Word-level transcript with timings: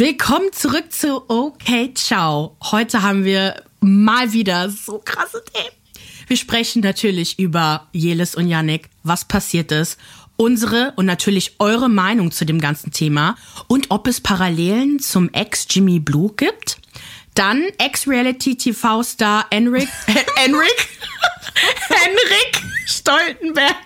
Willkommen 0.00 0.50
zurück 0.54 0.90
zu 0.92 1.28
Okay 1.28 1.92
Ciao. 1.92 2.56
Heute 2.70 3.02
haben 3.02 3.22
wir 3.22 3.62
mal 3.80 4.32
wieder 4.32 4.70
so 4.70 4.98
krasse 5.04 5.44
Themen. 5.52 5.76
Wir 6.26 6.38
sprechen 6.38 6.80
natürlich 6.80 7.38
über 7.38 7.86
Jelis 7.92 8.34
und 8.34 8.48
Yannick, 8.48 8.88
was 9.02 9.26
passiert 9.26 9.70
ist, 9.72 9.98
unsere 10.38 10.94
und 10.96 11.04
natürlich 11.04 11.56
eure 11.58 11.90
Meinung 11.90 12.30
zu 12.30 12.46
dem 12.46 12.62
ganzen 12.62 12.92
Thema 12.92 13.36
und 13.68 13.90
ob 13.90 14.06
es 14.06 14.22
Parallelen 14.22 15.00
zum 15.00 15.30
Ex 15.34 15.66
Jimmy 15.68 16.00
Blue 16.00 16.32
gibt. 16.34 16.78
Dann 17.34 17.62
Ex-Reality-TV-Star 17.76 19.48
Enric, 19.50 19.90
Enric, 20.46 20.88
Henrik 21.90 22.62
Stoltenberg. 22.86 23.76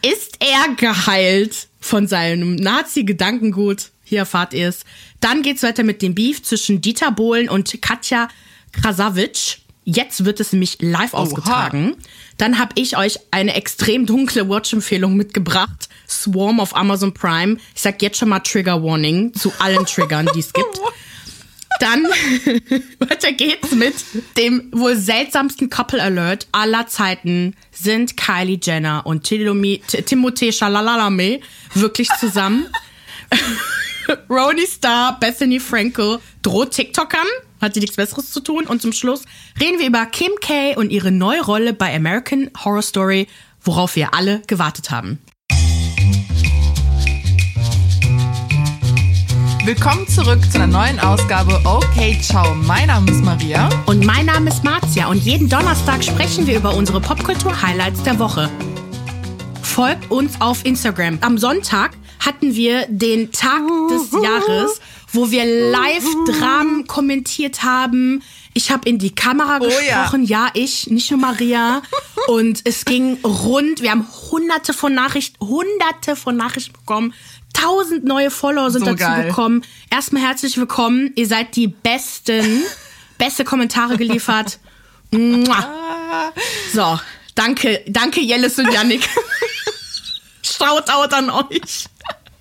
Ist 0.00 0.38
er 0.38 0.76
geheilt 0.76 1.66
von 1.80 2.06
seinem 2.06 2.54
Nazi-Gedankengut? 2.54 3.90
Hier 4.04 4.20
erfahrt 4.20 4.54
ihr 4.54 4.68
es. 4.68 4.84
Dann 5.24 5.40
geht's 5.40 5.62
weiter 5.62 5.84
mit 5.84 6.02
dem 6.02 6.14
Beef 6.14 6.42
zwischen 6.42 6.82
Dieter 6.82 7.10
Bohlen 7.10 7.48
und 7.48 7.80
Katja 7.80 8.28
Krasavitsch. 8.72 9.56
Jetzt 9.82 10.26
wird 10.26 10.38
es 10.38 10.52
nämlich 10.52 10.76
live 10.82 11.14
ausgetragen. 11.14 11.96
Dann 12.36 12.58
habe 12.58 12.72
ich 12.74 12.98
euch 12.98 13.18
eine 13.30 13.54
extrem 13.54 14.04
dunkle 14.04 14.50
Watch-Empfehlung 14.50 15.16
mitgebracht. 15.16 15.88
Swarm 16.06 16.60
auf 16.60 16.76
Amazon 16.76 17.14
Prime. 17.14 17.56
Ich 17.74 17.80
sag 17.80 18.02
jetzt 18.02 18.18
schon 18.18 18.28
mal 18.28 18.40
Trigger 18.40 18.82
Warning 18.82 19.32
zu 19.32 19.50
allen 19.60 19.86
Triggern, 19.86 20.28
die 20.34 20.40
es 20.40 20.52
gibt. 20.52 20.78
Dann 21.80 22.04
weiter 22.98 23.32
geht's 23.32 23.72
mit 23.72 23.94
dem 24.36 24.68
wohl 24.72 24.94
seltsamsten 24.94 25.70
Couple 25.70 26.02
Alert 26.02 26.48
aller 26.52 26.86
Zeiten 26.86 27.56
sind 27.72 28.18
Kylie 28.18 28.60
Jenner 28.62 29.06
und 29.06 29.26
Timothée 29.26 30.52
Chalalalame 30.52 31.40
wirklich 31.72 32.10
zusammen. 32.20 32.66
Roni 34.30 34.66
Star, 34.66 35.18
Bethany 35.18 35.60
Frankel 35.60 36.18
droht 36.42 36.72
TikTokern, 36.72 37.26
hat 37.60 37.74
sie 37.74 37.80
nichts 37.80 37.96
Besseres 37.96 38.30
zu 38.30 38.40
tun. 38.40 38.66
Und 38.66 38.82
zum 38.82 38.92
Schluss 38.92 39.22
reden 39.60 39.78
wir 39.78 39.86
über 39.86 40.06
Kim 40.06 40.32
K 40.40 40.74
und 40.76 40.90
ihre 40.90 41.10
neue 41.10 41.42
Rolle 41.42 41.72
bei 41.72 41.94
American 41.94 42.50
Horror 42.64 42.82
Story, 42.82 43.26
worauf 43.62 43.96
wir 43.96 44.14
alle 44.14 44.42
gewartet 44.46 44.90
haben. 44.90 45.18
Willkommen 49.64 50.06
zurück 50.06 50.42
zu 50.52 50.60
einer 50.60 50.66
neuen 50.66 51.00
Ausgabe 51.00 51.58
Okay 51.64 52.20
Ciao. 52.20 52.54
Mein 52.54 52.88
Name 52.88 53.10
ist 53.10 53.24
Maria. 53.24 53.70
Und 53.86 54.04
mein 54.04 54.26
Name 54.26 54.50
ist 54.50 54.62
Marzia. 54.62 55.06
Und 55.06 55.22
jeden 55.24 55.48
Donnerstag 55.48 56.04
sprechen 56.04 56.46
wir 56.46 56.58
über 56.58 56.74
unsere 56.74 57.00
Popkultur-Highlights 57.00 58.02
der 58.02 58.18
Woche. 58.18 58.50
Folgt 59.62 60.10
uns 60.10 60.38
auf 60.38 60.66
Instagram. 60.66 61.16
Am 61.22 61.38
Sonntag 61.38 61.92
hatten 62.20 62.54
wir 62.54 62.86
den 62.88 63.32
Tag 63.32 63.62
des 63.90 64.10
Jahres, 64.22 64.80
wo 65.12 65.30
wir 65.30 65.44
Live-Dramen 65.44 66.86
kommentiert 66.86 67.62
haben. 67.62 68.22
Ich 68.54 68.70
habe 68.70 68.88
in 68.88 68.98
die 68.98 69.14
Kamera 69.14 69.58
Oh 69.60 69.64
ja. 69.68 70.02
gesprochen, 70.02 70.24
ja. 70.24 70.48
ich, 70.54 70.88
nicht 70.88 71.10
nur 71.10 71.20
Maria. 71.20 71.82
Und 72.28 72.60
es 72.64 72.84
ging 72.84 73.18
rund. 73.24 73.82
Wir 73.82 73.90
haben 73.90 74.06
hunderte 74.30 74.72
von 74.72 74.94
Nachrichten, 74.94 75.44
hunderte 75.44 76.16
von 76.16 76.36
Nachrichten 76.36 76.72
bekommen. 76.72 77.12
Tausend 77.52 78.04
neue 78.04 78.30
Follower 78.30 78.70
sind 78.70 78.80
So 78.84 78.92
dazu 78.92 78.98
geil. 79.04 79.28
gekommen. 79.28 79.62
Erstmal 79.90 80.22
herzlich 80.22 80.56
willkommen. 80.56 81.12
Ihr 81.16 81.26
seid 81.26 81.56
die 81.56 81.68
Besten. 81.68 82.62
Beste 83.18 83.44
Kommentare 83.44 83.96
geliefert. 83.96 84.58
Mua. 85.12 86.32
So, 86.72 86.98
danke, 87.36 87.80
danke 87.86 88.20
Jellis 88.20 88.58
und 88.58 88.72
Yannick. 88.72 89.08
Shoutout 90.42 91.14
an 91.14 91.30
euch. 91.30 91.86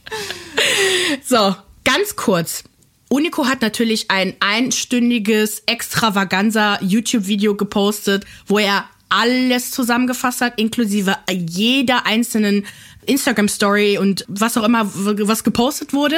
So, 1.23 1.55
ganz 1.83 2.15
kurz. 2.15 2.63
Unico 3.09 3.45
hat 3.45 3.61
natürlich 3.61 4.09
ein 4.09 4.35
einstündiges 4.39 5.61
Extravaganza 5.67 6.79
YouTube-Video 6.81 7.55
gepostet, 7.55 8.25
wo 8.47 8.57
er 8.57 8.85
alles 9.09 9.69
zusammengefasst 9.69 10.41
hat, 10.41 10.59
inklusive 10.59 11.17
jeder 11.29 12.07
einzelnen 12.07 12.65
Instagram-Story 13.05 13.97
und 13.97 14.25
was 14.27 14.57
auch 14.57 14.63
immer, 14.63 14.89
was 14.93 15.43
gepostet 15.43 15.93
wurde. 15.93 16.17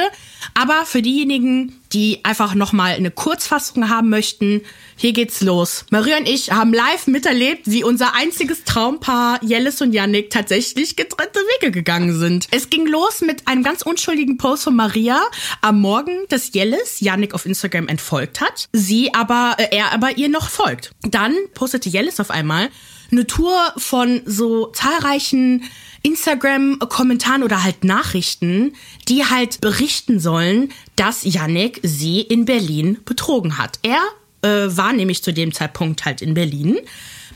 Aber 0.54 0.86
für 0.86 1.02
diejenigen, 1.02 1.80
die 1.92 2.24
einfach 2.24 2.54
nochmal 2.54 2.94
eine 2.94 3.10
Kurzfassung 3.10 3.88
haben 3.88 4.08
möchten, 4.08 4.62
hier 4.96 5.12
geht's 5.12 5.40
los. 5.40 5.84
Maria 5.90 6.16
und 6.16 6.28
ich 6.28 6.50
haben 6.50 6.72
live 6.72 7.06
miterlebt, 7.06 7.62
wie 7.66 7.84
unser 7.84 8.14
einziges 8.14 8.64
Traumpaar 8.64 9.38
Jellis 9.42 9.80
und 9.82 9.92
Yannick 9.92 10.30
tatsächlich 10.30 10.96
getrennte 10.96 11.40
Wege 11.40 11.70
gegangen 11.70 12.18
sind. 12.18 12.48
Es 12.50 12.70
ging 12.70 12.86
los 12.86 13.20
mit 13.20 13.46
einem 13.46 13.62
ganz 13.62 13.82
unschuldigen 13.82 14.38
Post 14.38 14.64
von 14.64 14.76
Maria 14.76 15.20
am 15.60 15.80
Morgen, 15.80 16.24
dass 16.28 16.52
Jellis 16.52 17.00
Yannick 17.00 17.34
auf 17.34 17.46
Instagram 17.46 17.88
entfolgt 17.88 18.40
hat, 18.40 18.68
sie 18.72 19.12
aber, 19.14 19.56
äh, 19.58 19.76
er 19.76 19.92
aber 19.92 20.16
ihr 20.16 20.28
noch 20.28 20.48
folgt. 20.48 20.92
Dann 21.02 21.34
postete 21.54 21.88
Jellis 21.88 22.20
auf 22.20 22.30
einmal 22.30 22.70
eine 23.10 23.26
Tour 23.26 23.72
von 23.76 24.22
so 24.24 24.66
zahlreichen 24.66 25.64
Instagram-Kommentaren 26.02 27.42
oder 27.42 27.64
halt 27.64 27.84
Nachrichten, 27.84 28.74
die 29.08 29.24
halt 29.24 29.60
berichten 29.60 30.20
sollen, 30.20 30.70
dass 30.94 31.24
Yannick 31.24 31.80
sie 31.82 32.20
in 32.20 32.44
Berlin 32.44 32.98
betrogen 33.04 33.58
hat. 33.58 33.78
Er 33.82 34.00
äh, 34.42 34.76
war 34.76 34.92
nämlich 34.92 35.22
zu 35.24 35.32
dem 35.32 35.52
Zeitpunkt 35.52 36.04
halt 36.04 36.22
in 36.22 36.34
Berlin. 36.34 36.78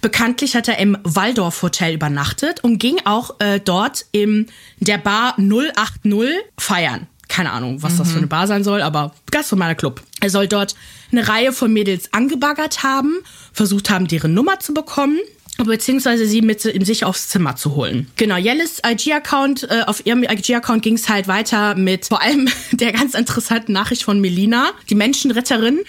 Bekanntlich 0.01 0.55
hat 0.55 0.69
er 0.69 0.79
im 0.79 0.97
Waldorf 1.03 1.63
Hotel 1.63 1.95
übernachtet 1.95 2.63
und 2.63 2.79
ging 2.79 3.01
auch 3.05 3.39
äh, 3.41 3.61
dort 3.61 4.07
im 4.13 4.47
der 4.79 4.99
Bar 4.99 5.37
080 5.37 6.29
feiern. 6.57 7.07
Keine 7.29 7.53
Ahnung, 7.53 7.83
was 7.83 7.97
das 7.97 8.11
für 8.11 8.19
eine 8.19 8.27
Bar 8.27 8.47
sein 8.49 8.65
soll, 8.65 8.83
aber 8.83 9.15
ganz 9.31 9.51
normaler 9.53 9.77
Club. 9.77 10.03
Er 10.21 10.31
soll 10.31 10.49
dort 10.49 10.75
eine 11.13 11.29
Reihe 11.29 11.53
von 11.53 11.73
Mädels 11.73 12.13
angebaggert 12.13 12.83
haben, 12.83 13.19
versucht 13.53 13.89
haben, 13.89 14.09
deren 14.09 14.35
Nummer 14.35 14.59
zu 14.59 14.75
bekommen 14.75 15.19
beziehungsweise 15.59 16.27
sie 16.27 16.43
mit 16.43 16.61
sich 16.61 17.05
aufs 17.05 17.29
Zimmer 17.29 17.57
zu 17.57 17.75
holen. 17.75 18.11
Genau, 18.17 18.37
Jellis 18.37 18.81
IG-Account, 18.85 19.65
äh, 19.71 19.83
auf 19.87 20.05
ihrem 20.07 20.23
IG-Account 20.23 20.83
ging 20.83 20.95
es 20.95 21.09
halt 21.09 21.29
weiter 21.29 21.75
mit 21.75 22.07
vor 22.07 22.23
allem 22.23 22.49
der 22.73 22.93
ganz 22.93 23.15
interessanten 23.15 23.73
Nachricht 23.73 24.03
von 24.03 24.21
Melina, 24.21 24.71
die 24.89 24.95
Menschenretterin, 24.95 25.81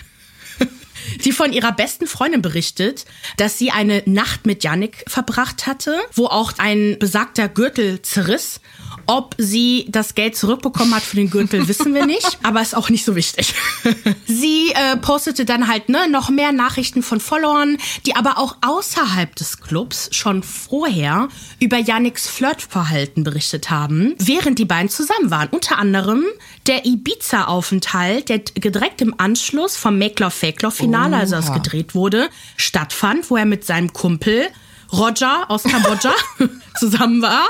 die 1.24 1.32
von 1.32 1.54
ihrer 1.54 1.72
besten 1.72 2.08
Freundin 2.08 2.42
berichtet, 2.42 3.06
dass 3.38 3.58
sie 3.58 3.72
eine 3.72 4.04
Nacht 4.06 4.46
mit 4.46 4.64
Yannick 4.64 5.04
verbracht 5.08 5.68
hatte, 5.68 5.98
wo 6.14 6.26
auch 6.26 6.54
ein 6.58 6.98
besagter 7.00 7.48
Gürtel 7.48 8.02
zerriss. 8.02 8.62
Ob 9.08 9.36
sie 9.38 9.86
das 9.90 10.16
Geld 10.16 10.36
zurückbekommen 10.36 10.96
hat 10.96 11.04
für 11.04 11.16
den 11.16 11.30
Gürtel, 11.30 11.68
wissen 11.68 11.94
wir 11.94 12.06
nicht, 12.06 12.40
aber 12.44 12.62
ist 12.62 12.76
auch 12.76 12.90
nicht 12.90 13.06
so 13.06 13.16
wichtig. 13.16 13.54
sie 14.26 14.72
äh, 14.72 14.98
postete 14.98 15.46
dann 15.46 15.68
halt 15.68 15.90
ne, 15.90 16.10
noch 16.10 16.30
mehr 16.30 16.52
Nachrichten 16.52 17.04
von 17.04 17.20
Followern, 17.20 17.78
die 18.06 18.16
aber 18.16 18.38
auch 18.38 18.58
außerhalb 18.62 19.36
des 19.36 19.62
Clubs 19.62 20.10
schon 20.12 20.44
vorher 20.44 21.30
über 21.60 21.78
Yannicks 21.78 22.28
Flirtverhalten 22.28 23.24
berichtet 23.24 23.70
haben, 23.70 24.16
während 24.18 24.60
die 24.60 24.66
beiden 24.66 24.90
zusammen 24.90 25.32
waren. 25.32 25.50
Unter 25.50 25.78
anderem 25.78 26.24
der 26.68 26.86
Ibiza-Aufenthalt, 26.86 28.30
der 28.30 28.40
direkt 28.40 29.02
im 29.02 29.16
Anschluss 29.18 29.78
vom 29.78 29.98
Make 29.98 30.24
Love 30.24 30.32
Fake 30.32 30.62
Love 30.62 30.76
Finale, 30.76 31.18
also 31.18 31.36
das 31.36 31.54
gedreht 31.54 31.96
wurde, 31.96 32.30
stattfand, 32.56 33.30
wo 33.30 33.38
er 33.38 33.46
mit 33.46 33.66
seinem 33.66 33.94
Kumpel 33.94 34.48
Roger 34.94 35.46
aus 35.50 35.64
Kambodscha 35.64 36.14
zusammen 36.80 37.22
war. 37.22 37.46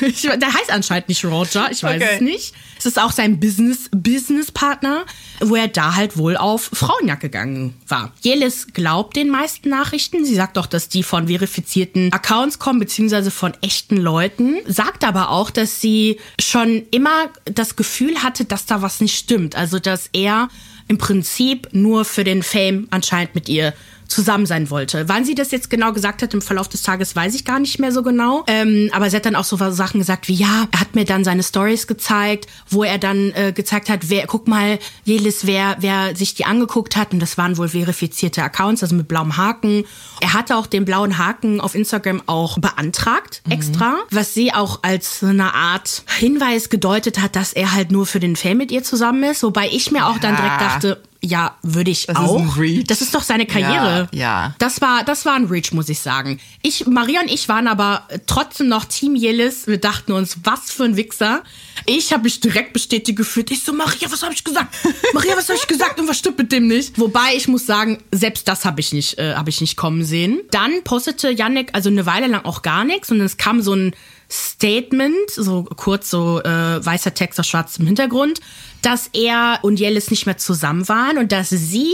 Ich, 0.00 0.22
der 0.22 0.52
heißt 0.52 0.70
anscheinend 0.70 1.08
nicht 1.08 1.24
Roger, 1.24 1.70
ich 1.70 1.82
weiß 1.82 2.00
Okay. 2.02 2.14
es 2.16 2.20
nicht. 2.20 2.54
Es 2.78 2.86
ist 2.86 2.98
auch 2.98 3.12
sein 3.12 3.40
Business 3.40 3.88
Businesspartner, 3.92 5.04
wo 5.40 5.54
er 5.56 5.68
da 5.68 5.94
halt 5.94 6.16
wohl 6.16 6.36
auf 6.36 6.70
Frauenjagd 6.72 7.22
gegangen 7.22 7.74
war. 7.88 8.12
Jelis 8.20 8.68
glaubt 8.72 9.16
den 9.16 9.30
meisten 9.30 9.68
Nachrichten. 9.68 10.24
Sie 10.24 10.34
sagt 10.34 10.58
auch, 10.58 10.66
dass 10.66 10.88
die 10.88 11.02
von 11.02 11.28
verifizierten 11.28 12.12
Accounts 12.12 12.58
kommen, 12.58 12.80
beziehungsweise 12.80 13.30
von 13.30 13.52
echten 13.62 13.96
Leuten. 13.96 14.56
Sagt 14.66 15.04
aber 15.04 15.30
auch, 15.30 15.50
dass 15.50 15.80
sie 15.80 16.18
schon 16.40 16.82
immer 16.90 17.28
das 17.44 17.76
Gefühl 17.76 18.22
hatte, 18.22 18.44
dass 18.44 18.66
da 18.66 18.82
was 18.82 19.00
nicht 19.00 19.16
stimmt. 19.16 19.56
Also, 19.56 19.78
dass 19.78 20.10
er 20.12 20.48
im 20.88 20.98
Prinzip 20.98 21.68
nur 21.72 22.04
für 22.04 22.24
den 22.24 22.42
Fame 22.42 22.88
anscheinend 22.90 23.34
mit 23.34 23.48
ihr 23.48 23.72
zusammen 24.14 24.46
sein 24.46 24.70
wollte. 24.70 25.08
Wann 25.08 25.24
sie 25.24 25.34
das 25.34 25.50
jetzt 25.50 25.68
genau 25.70 25.92
gesagt 25.92 26.22
hat 26.22 26.32
im 26.34 26.42
Verlauf 26.42 26.68
des 26.68 26.82
Tages, 26.82 27.16
weiß 27.16 27.34
ich 27.34 27.44
gar 27.44 27.58
nicht 27.58 27.78
mehr 27.80 27.92
so 27.92 28.02
genau. 28.02 28.44
Ähm, 28.46 28.90
aber 28.92 29.10
sie 29.10 29.16
hat 29.16 29.26
dann 29.26 29.34
auch 29.34 29.44
so 29.44 29.56
Sachen 29.56 29.98
gesagt 29.98 30.28
wie, 30.28 30.34
ja, 30.34 30.68
er 30.70 30.80
hat 30.80 30.94
mir 30.94 31.04
dann 31.04 31.24
seine 31.24 31.42
Stories 31.42 31.86
gezeigt, 31.86 32.46
wo 32.70 32.84
er 32.84 32.98
dann 32.98 33.32
äh, 33.34 33.52
gezeigt 33.52 33.88
hat, 33.88 34.08
wer, 34.08 34.26
guck 34.26 34.46
mal, 34.46 34.78
Jelis, 35.04 35.46
wer, 35.46 35.76
wer 35.80 36.14
sich 36.14 36.34
die 36.34 36.44
angeguckt 36.44 36.96
hat. 36.96 37.12
Und 37.12 37.20
das 37.20 37.36
waren 37.36 37.58
wohl 37.58 37.68
verifizierte 37.68 38.42
Accounts, 38.42 38.82
also 38.82 38.94
mit 38.94 39.08
blauem 39.08 39.36
Haken. 39.36 39.84
Er 40.20 40.32
hatte 40.32 40.56
auch 40.56 40.66
den 40.66 40.84
blauen 40.84 41.18
Haken 41.18 41.60
auf 41.60 41.74
Instagram 41.74 42.22
auch 42.26 42.58
beantragt, 42.58 43.42
extra, 43.50 43.96
was 44.10 44.32
sie 44.34 44.52
auch 44.52 44.80
als 44.82 45.20
so 45.20 45.26
eine 45.26 45.54
Art 45.54 46.04
Hinweis 46.18 46.70
gedeutet 46.70 47.20
hat, 47.20 47.34
dass 47.34 47.52
er 47.52 47.72
halt 47.72 47.90
nur 47.90 48.06
für 48.06 48.20
den 48.20 48.36
Fame 48.36 48.58
mit 48.58 48.70
ihr 48.70 48.84
zusammen 48.84 49.24
ist. 49.24 49.42
Wobei 49.42 49.68
ich 49.68 49.90
mir 49.90 50.06
auch 50.06 50.18
dann 50.18 50.36
direkt 50.36 50.60
dachte, 50.60 51.02
ja, 51.24 51.56
würde 51.62 51.90
ich 51.90 52.06
Das 52.06 52.18
ist 52.18 52.22
auch. 52.24 52.40
ein 52.40 52.48
Reach. 52.50 52.84
Das 52.86 53.00
ist 53.00 53.14
doch 53.14 53.22
seine 53.22 53.46
Karriere. 53.46 54.08
Ja, 54.12 54.18
ja. 54.18 54.54
Das 54.58 54.80
war, 54.80 55.04
das 55.04 55.24
war 55.24 55.34
ein 55.34 55.46
Reach, 55.46 55.72
muss 55.72 55.88
ich 55.88 55.98
sagen. 55.98 56.38
Ich, 56.62 56.86
Maria 56.86 57.20
und 57.22 57.30
ich 57.30 57.48
waren 57.48 57.66
aber 57.66 58.06
trotzdem 58.26 58.68
noch 58.68 58.84
Team 58.84 59.16
Yillis. 59.16 59.66
Wir 59.66 59.78
dachten 59.78 60.12
uns, 60.12 60.38
was 60.44 60.70
für 60.70 60.84
ein 60.84 60.96
Wichser. 60.96 61.42
Ich 61.86 62.12
habe 62.12 62.24
mich 62.24 62.40
direkt 62.40 62.72
bestätigt 62.72 63.16
gefühlt. 63.16 63.50
Ich 63.50 63.64
so, 63.64 63.72
Maria, 63.72 64.10
was 64.10 64.22
habe 64.22 64.34
ich 64.34 64.44
gesagt? 64.44 64.76
Maria, 65.14 65.36
was 65.36 65.48
habe 65.48 65.58
ich 65.58 65.66
gesagt? 65.66 65.98
Und 65.98 66.08
was 66.08 66.18
stimmt 66.18 66.38
mit 66.38 66.52
dem 66.52 66.66
nicht? 66.66 66.98
Wobei 66.98 67.34
ich 67.36 67.48
muss 67.48 67.66
sagen, 67.66 67.98
selbst 68.12 68.46
das 68.46 68.64
habe 68.64 68.80
ich 68.80 68.92
nicht, 68.92 69.18
äh, 69.18 69.34
habe 69.34 69.50
ich 69.50 69.60
nicht 69.60 69.76
kommen 69.76 70.04
sehen. 70.04 70.40
Dann 70.50 70.84
postete 70.84 71.30
Yannick 71.30 71.70
also 71.72 71.88
eine 71.88 72.06
Weile 72.06 72.26
lang 72.26 72.44
auch 72.44 72.62
gar 72.62 72.84
nichts 72.84 73.10
und 73.10 73.20
es 73.20 73.36
kam 73.36 73.62
so 73.62 73.74
ein 73.74 73.94
Statement, 74.34 75.30
so 75.30 75.62
kurz 75.62 76.10
so 76.10 76.42
äh, 76.42 76.84
weißer 76.84 77.14
Text 77.14 77.38
auf 77.38 77.46
schwarzem 77.46 77.86
Hintergrund, 77.86 78.40
dass 78.82 79.08
er 79.12 79.60
und 79.62 79.78
Jellis 79.78 80.10
nicht 80.10 80.26
mehr 80.26 80.38
zusammen 80.38 80.88
waren 80.88 81.18
und 81.18 81.30
dass 81.30 81.50
sie 81.50 81.92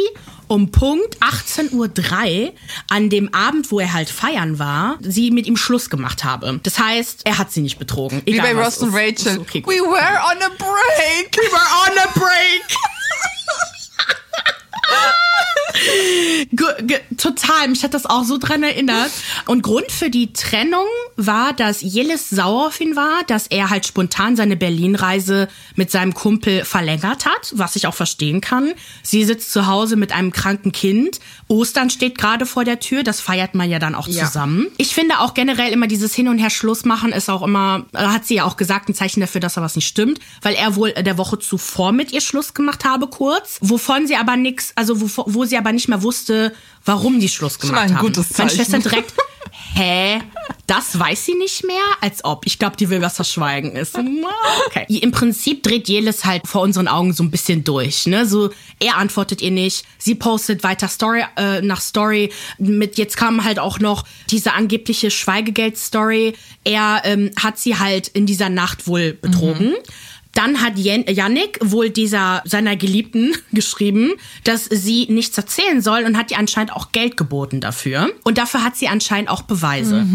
um 0.49 0.71
Punkt 0.71 1.19
18.03 1.19 1.73
Uhr 2.47 2.53
an 2.89 3.11
dem 3.11 3.33
Abend, 3.35 3.71
wo 3.71 3.79
er 3.79 3.93
halt 3.93 4.09
feiern 4.09 4.59
war, 4.59 4.99
sie 5.01 5.31
mit 5.31 5.47
ihm 5.47 5.57
Schluss 5.57 5.91
gemacht 5.91 6.25
habe. 6.25 6.59
Das 6.63 6.79
heißt, 6.79 7.21
er 7.25 7.37
hat 7.39 7.53
sie 7.53 7.61
nicht 7.61 7.79
betrogen. 7.79 8.23
Wie 8.25 8.33
Egal 8.33 8.55
bei 8.55 8.57
was, 8.57 8.81
Ross 8.81 8.89
und 8.89 8.95
Rachel. 8.95 9.39
Okay. 9.39 9.63
We 9.67 9.81
were 9.81 10.21
on 10.31 10.43
a 10.43 10.49
break. 10.57 11.37
We 11.37 11.53
were 11.53 11.59
on 11.87 11.99
a 11.99 12.09
break. 12.19 12.77
Total, 17.17 17.69
mich 17.69 17.83
hat 17.85 17.95
das 17.95 18.07
auch 18.07 18.25
so 18.25 18.39
dran 18.39 18.63
erinnert. 18.63 19.11
Und 19.47 19.63
Grund 19.63 19.91
für 19.91 20.11
die 20.11 20.33
Trennung 20.33 20.87
war, 21.17 21.53
dass 21.53 21.83
Yillis 21.83 22.31
sauer 22.31 22.69
auf 22.69 22.81
ihn 22.81 22.97
war, 22.97 23.23
dass 23.27 23.47
er 23.47 23.71
halt 23.71 23.87
spontan 23.87 24.37
seine 24.37 24.57
Berlin-Reise 24.57 25.49
mit 25.77 25.91
seinem 25.91 26.15
Kumpel 26.15 26.65
verlängert 26.65 27.27
hat, 27.27 27.53
was 27.55 27.77
ich 27.77 27.87
auch 27.87 27.95
verstehen 27.95 28.41
kann. 28.41 28.73
Sie 29.03 29.25
sitzt 29.25 29.53
zu 29.53 29.67
Hause 29.67 29.97
mit 29.97 30.13
einem 30.13 30.33
kranken 30.33 30.73
Kind. 30.73 31.21
Ostern 31.49 31.91
steht 31.91 32.17
gerade 32.19 32.47
vor 32.47 32.65
der 32.65 32.81
Tür, 32.81 33.03
das 33.03 33.21
feiert 33.21 33.55
man 33.55 33.69
ja 33.69 33.79
dann 33.79 33.95
auch 33.95 34.07
Ja. 34.09 34.25
zusammen. 34.27 34.69
Ich 34.77 34.95
finde 34.95 35.19
auch 35.21 35.35
generell 35.35 35.73
immer 35.73 35.87
dieses 35.87 36.15
Hin 36.15 36.29
und 36.29 36.39
Her 36.39 36.51
Schluss 36.51 36.85
machen 36.85 37.13
ist 37.13 37.29
auch 37.29 37.43
immer, 37.43 37.87
äh, 37.93 37.99
hat 37.99 38.27
sie 38.27 38.37
ja 38.37 38.45
auch 38.45 38.57
gesagt, 38.57 38.89
ein 38.89 38.95
Zeichen 38.95 39.21
dafür, 39.21 39.41
dass 39.41 39.55
da 39.55 39.63
was 39.63 39.77
nicht 39.77 39.87
stimmt, 39.87 40.21
weil 40.43 40.55
er 40.55 40.77
wohl 40.77 40.93
der 40.93 41.19
Woche 41.19 41.39
zuvor 41.39 41.93
mit 41.93 42.13
ihr 42.13 42.21
Schluss 42.21 42.55
gemacht 42.55 42.85
habe, 42.85 43.07
kurz, 43.09 43.59
wovon 43.61 44.07
sie 44.07 44.17
aber 44.17 44.37
nix, 44.37 44.73
also 44.77 45.01
wo, 45.01 45.25
wo 45.27 45.45
sie 45.45 45.59
aber 45.61 45.73
nicht 45.73 45.89
mehr 45.89 46.03
wusste, 46.03 46.53
warum 46.85 47.21
die 47.21 47.29
Schluss 47.29 47.59
Schon 47.61 47.71
gemacht 47.71 47.85
ein 47.85 47.97
haben. 47.97 48.07
gutes 48.07 48.37
Meine. 48.37 48.51
Schwester 48.51 48.79
direkt, 48.79 49.15
hä? 49.75 50.21
Das 50.67 50.97
weiß 50.97 51.27
sie 51.27 51.35
nicht 51.35 51.65
mehr? 51.65 51.83
Als 52.01 52.25
ob. 52.25 52.47
Ich 52.47 52.59
glaube, 52.59 52.77
die 52.77 52.91
will 52.91 53.01
was 53.01 53.17
verschweigen. 53.17 53.75
Ist 53.75 53.99
okay. 54.67 54.87
Im 54.89 55.11
Prinzip 55.11 55.65
dreht 55.65 55.89
Jelis 55.89 56.25
halt 56.25 56.47
vor 56.47 56.63
unseren 56.63 56.87
Augen 56.87 57.13
so 57.13 57.25
ein 57.25 57.31
bisschen 57.33 57.65
durch. 57.65 58.07
Ne? 58.07 58.25
So, 58.25 58.51
er 58.79 58.97
antwortet 58.97 59.43
ihr 59.43 59.51
nicht. 59.51 59.85
Sie 59.99 60.15
postet 60.15 60.63
weiter 60.63 60.87
Story 60.87 61.25
äh, 61.37 61.61
nach 61.61 61.81
Story. 61.81 62.31
Mit 62.59 62.99
jetzt 62.99 63.17
kam 63.17 63.43
halt 63.43 63.59
auch 63.59 63.81
noch 63.81 64.05
diese 64.31 64.53
angebliche 64.53 65.11
Schweigegeld-Story. 65.11 66.35
Er 66.63 67.03
ähm, 67.05 67.33
hat 67.37 67.59
sie 67.59 67.77
halt 67.77 68.07
in 68.07 68.27
dieser 68.27 68.49
Nacht 68.49 68.87
wohl 68.87 69.15
betrogen. 69.15 69.75
Dann 70.35 70.63
hat 70.63 70.77
Jen 70.77 71.05
Yannick 71.09 71.59
wohl 71.63 71.91
dieser 71.91 72.43
seiner 72.45 72.77
Geliebten 72.77 73.33
geschrieben, 73.53 74.13
dass 74.45 74.65
sie 74.65 75.07
nichts 75.11 75.37
erzählen 75.37 75.83
soll 75.83 76.05
und 76.05 76.17
hat 76.17 76.31
ihr 76.31 76.39
anscheinend 76.39 76.73
auch 76.73 76.93
Geld 76.93 77.17
geboten 77.17 77.61
dafür. 77.61 78.11
Und 78.25 78.39
dafür 78.39 78.65
hat 78.65 78.77
sie 78.77 78.89
anscheinend 78.89 79.31
auch 79.31 79.43
Beweise. 79.43 80.07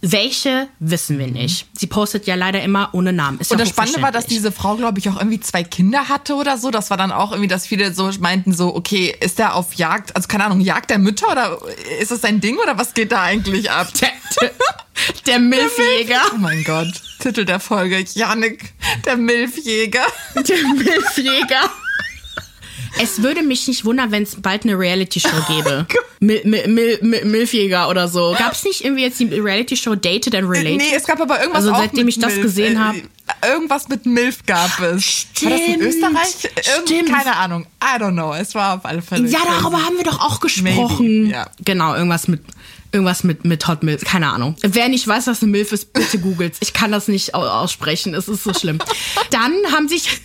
Welche 0.00 0.68
wissen 0.78 1.18
wir 1.18 1.26
nicht. 1.26 1.66
Sie 1.72 1.86
postet 1.86 2.26
ja 2.26 2.34
leider 2.34 2.62
immer 2.62 2.90
ohne 2.92 3.12
Namen. 3.12 3.40
Ist 3.40 3.50
Und 3.50 3.58
ja 3.58 3.64
das 3.64 3.70
Spannende 3.70 4.02
war, 4.02 4.12
dass 4.12 4.26
diese 4.26 4.52
Frau, 4.52 4.76
glaube 4.76 4.98
ich, 4.98 5.08
auch 5.08 5.16
irgendwie 5.16 5.40
zwei 5.40 5.64
Kinder 5.64 6.08
hatte 6.08 6.34
oder 6.34 6.58
so. 6.58 6.70
Das 6.70 6.90
war 6.90 6.96
dann 6.96 7.12
auch 7.12 7.32
irgendwie, 7.32 7.48
dass 7.48 7.66
viele 7.66 7.92
so 7.92 8.10
meinten, 8.20 8.52
so, 8.52 8.74
okay, 8.74 9.14
ist 9.20 9.38
der 9.38 9.54
auf 9.54 9.74
Jagd, 9.74 10.14
also 10.14 10.28
keine 10.28 10.44
Ahnung, 10.44 10.60
Jagd 10.60 10.90
der 10.90 10.98
Mütter 10.98 11.30
oder 11.30 11.58
ist 12.00 12.10
das 12.10 12.20
sein 12.20 12.40
Ding 12.40 12.58
oder 12.58 12.78
was 12.78 12.94
geht 12.94 13.12
da 13.12 13.22
eigentlich 13.22 13.70
ab? 13.70 13.88
der, 15.26 15.38
Milfjäger. 15.38 16.20
Oh 16.34 16.38
mein 16.38 16.62
Gott. 16.64 16.88
Titel 17.20 17.44
der 17.44 17.60
Folge, 17.60 18.04
Janik, 18.14 18.72
der 19.04 19.16
Milfjäger. 19.16 20.04
Der 20.34 20.56
Milfjäger. 20.74 21.70
Es 23.00 23.22
würde 23.22 23.42
mich 23.42 23.66
nicht 23.66 23.84
wundern, 23.84 24.12
wenn 24.12 24.22
es 24.22 24.40
bald 24.40 24.62
eine 24.62 24.78
Reality-Show 24.78 25.28
gäbe. 25.48 25.84
Mil, 26.20 26.40
Mil, 26.44 26.68
Mil, 26.68 26.98
Mil, 27.02 27.24
Milfjäger 27.24 27.88
oder 27.88 28.06
so. 28.06 28.36
Gab 28.38 28.52
es 28.52 28.62
nicht 28.62 28.84
irgendwie 28.84 29.02
jetzt 29.02 29.18
die 29.18 29.26
Reality-Show 29.40 29.96
Dated 29.96 30.32
and 30.36 30.48
Related? 30.48 30.76
Nee, 30.76 30.94
es 30.94 31.04
gab 31.04 31.20
aber 31.20 31.38
irgendwas 31.40 31.64
Also 31.64 31.72
auch 31.72 31.78
seitdem 31.78 32.06
mit 32.06 32.14
ich 32.14 32.20
das 32.22 32.32
Milf. 32.34 32.42
gesehen 32.42 32.76
Äh, 32.76 32.78
hab. 32.78 32.94
Irgendwas 33.44 33.88
mit 33.88 34.06
Milf 34.06 34.46
gab 34.46 34.78
es. 34.80 35.26
War 35.42 35.50
das 35.50 35.60
in 35.60 35.74
Stimmt, 35.74 35.82
Österreich? 35.82 36.50
Irgend, 36.72 36.88
stimmt. 36.88 37.08
keine 37.12 37.36
Ahnung. 37.36 37.66
I 37.82 38.00
don't 38.00 38.12
know. 38.12 38.32
Es 38.32 38.54
war 38.54 38.76
auf 38.76 38.84
alle 38.84 39.02
Fälle. 39.02 39.28
Ja, 39.28 39.40
darüber 39.44 39.84
haben 39.84 39.96
wir 39.96 40.04
doch 40.04 40.20
auch 40.20 40.38
gesprochen. 40.40 41.22
Maybe, 41.24 41.32
ja. 41.34 41.50
Genau, 41.64 41.94
irgendwas 41.94 42.28
mit 42.28 42.42
irgendwas 42.94 43.24
mit 43.24 43.44
mit 43.44 43.66
Hot 43.68 43.82
Milf, 43.82 44.04
keine 44.04 44.28
Ahnung. 44.30 44.56
Wer 44.62 44.88
nicht 44.88 45.06
weiß, 45.06 45.26
was 45.26 45.42
eine 45.42 45.50
Milf 45.50 45.72
ist, 45.72 45.92
bitte 45.92 46.18
googelt. 46.18 46.54
Ich 46.60 46.72
kann 46.72 46.92
das 46.92 47.08
nicht 47.08 47.34
au- 47.34 47.46
aussprechen, 47.46 48.14
es 48.14 48.28
ist 48.28 48.44
so 48.44 48.54
schlimm. 48.54 48.78
Dann 49.30 49.52
haben 49.72 49.88
sich 49.88 50.20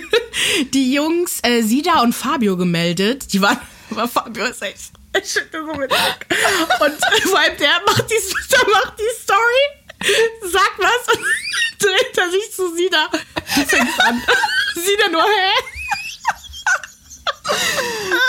die 0.72 0.94
Jungs 0.94 1.40
äh, 1.42 1.62
Sida 1.62 2.00
und 2.02 2.14
Fabio 2.14 2.56
gemeldet. 2.56 3.32
Die 3.32 3.40
waren 3.42 3.58
aber 3.90 4.08
Fabio 4.08 4.46
ist 4.46 4.62
echt 4.62 4.78
ich 5.16 5.30
schüttel 5.30 5.64
so 5.64 5.74
mit 5.74 5.92
und 5.92 7.22
vor 7.30 7.38
allem 7.38 7.56
der 7.58 7.80
macht 7.86 8.04
die 8.10 8.34
der 8.50 8.68
macht 8.72 8.94
die 8.98 9.22
Story, 9.22 10.50
sagt 10.50 10.78
was 10.78 11.14
und 11.16 11.24
dreht 11.78 12.18
er 12.18 12.30
sich 12.30 12.52
zu 12.54 12.74
Sida. 12.74 13.08
Die 13.56 13.64
fängt 13.64 14.00
an. 14.00 14.20
Sida 14.74 15.08
nur 15.12 15.22
hä? 15.22 15.62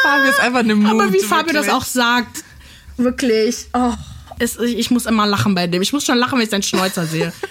Fabio 0.03 0.29
ist 0.29 0.39
einfach 0.39 0.59
eine 0.59 0.75
Mut. 0.75 0.91
Aber 0.91 1.11
wie 1.13 1.19
Fabio 1.21 1.53
das 1.53 1.65
wirklich. 1.65 1.73
auch 1.73 1.85
sagt, 1.85 2.43
wirklich, 2.97 3.67
oh, 3.73 3.93
es, 4.39 4.57
ich 4.57 4.91
muss 4.91 5.05
immer 5.05 5.25
lachen 5.25 5.55
bei 5.55 5.67
dem. 5.67 5.81
Ich 5.81 5.93
muss 5.93 6.05
schon 6.05 6.17
lachen, 6.17 6.37
wenn 6.37 6.43
ich 6.43 6.49
seinen 6.49 6.63
Schnäuzer 6.63 7.05
sehe. 7.05 7.31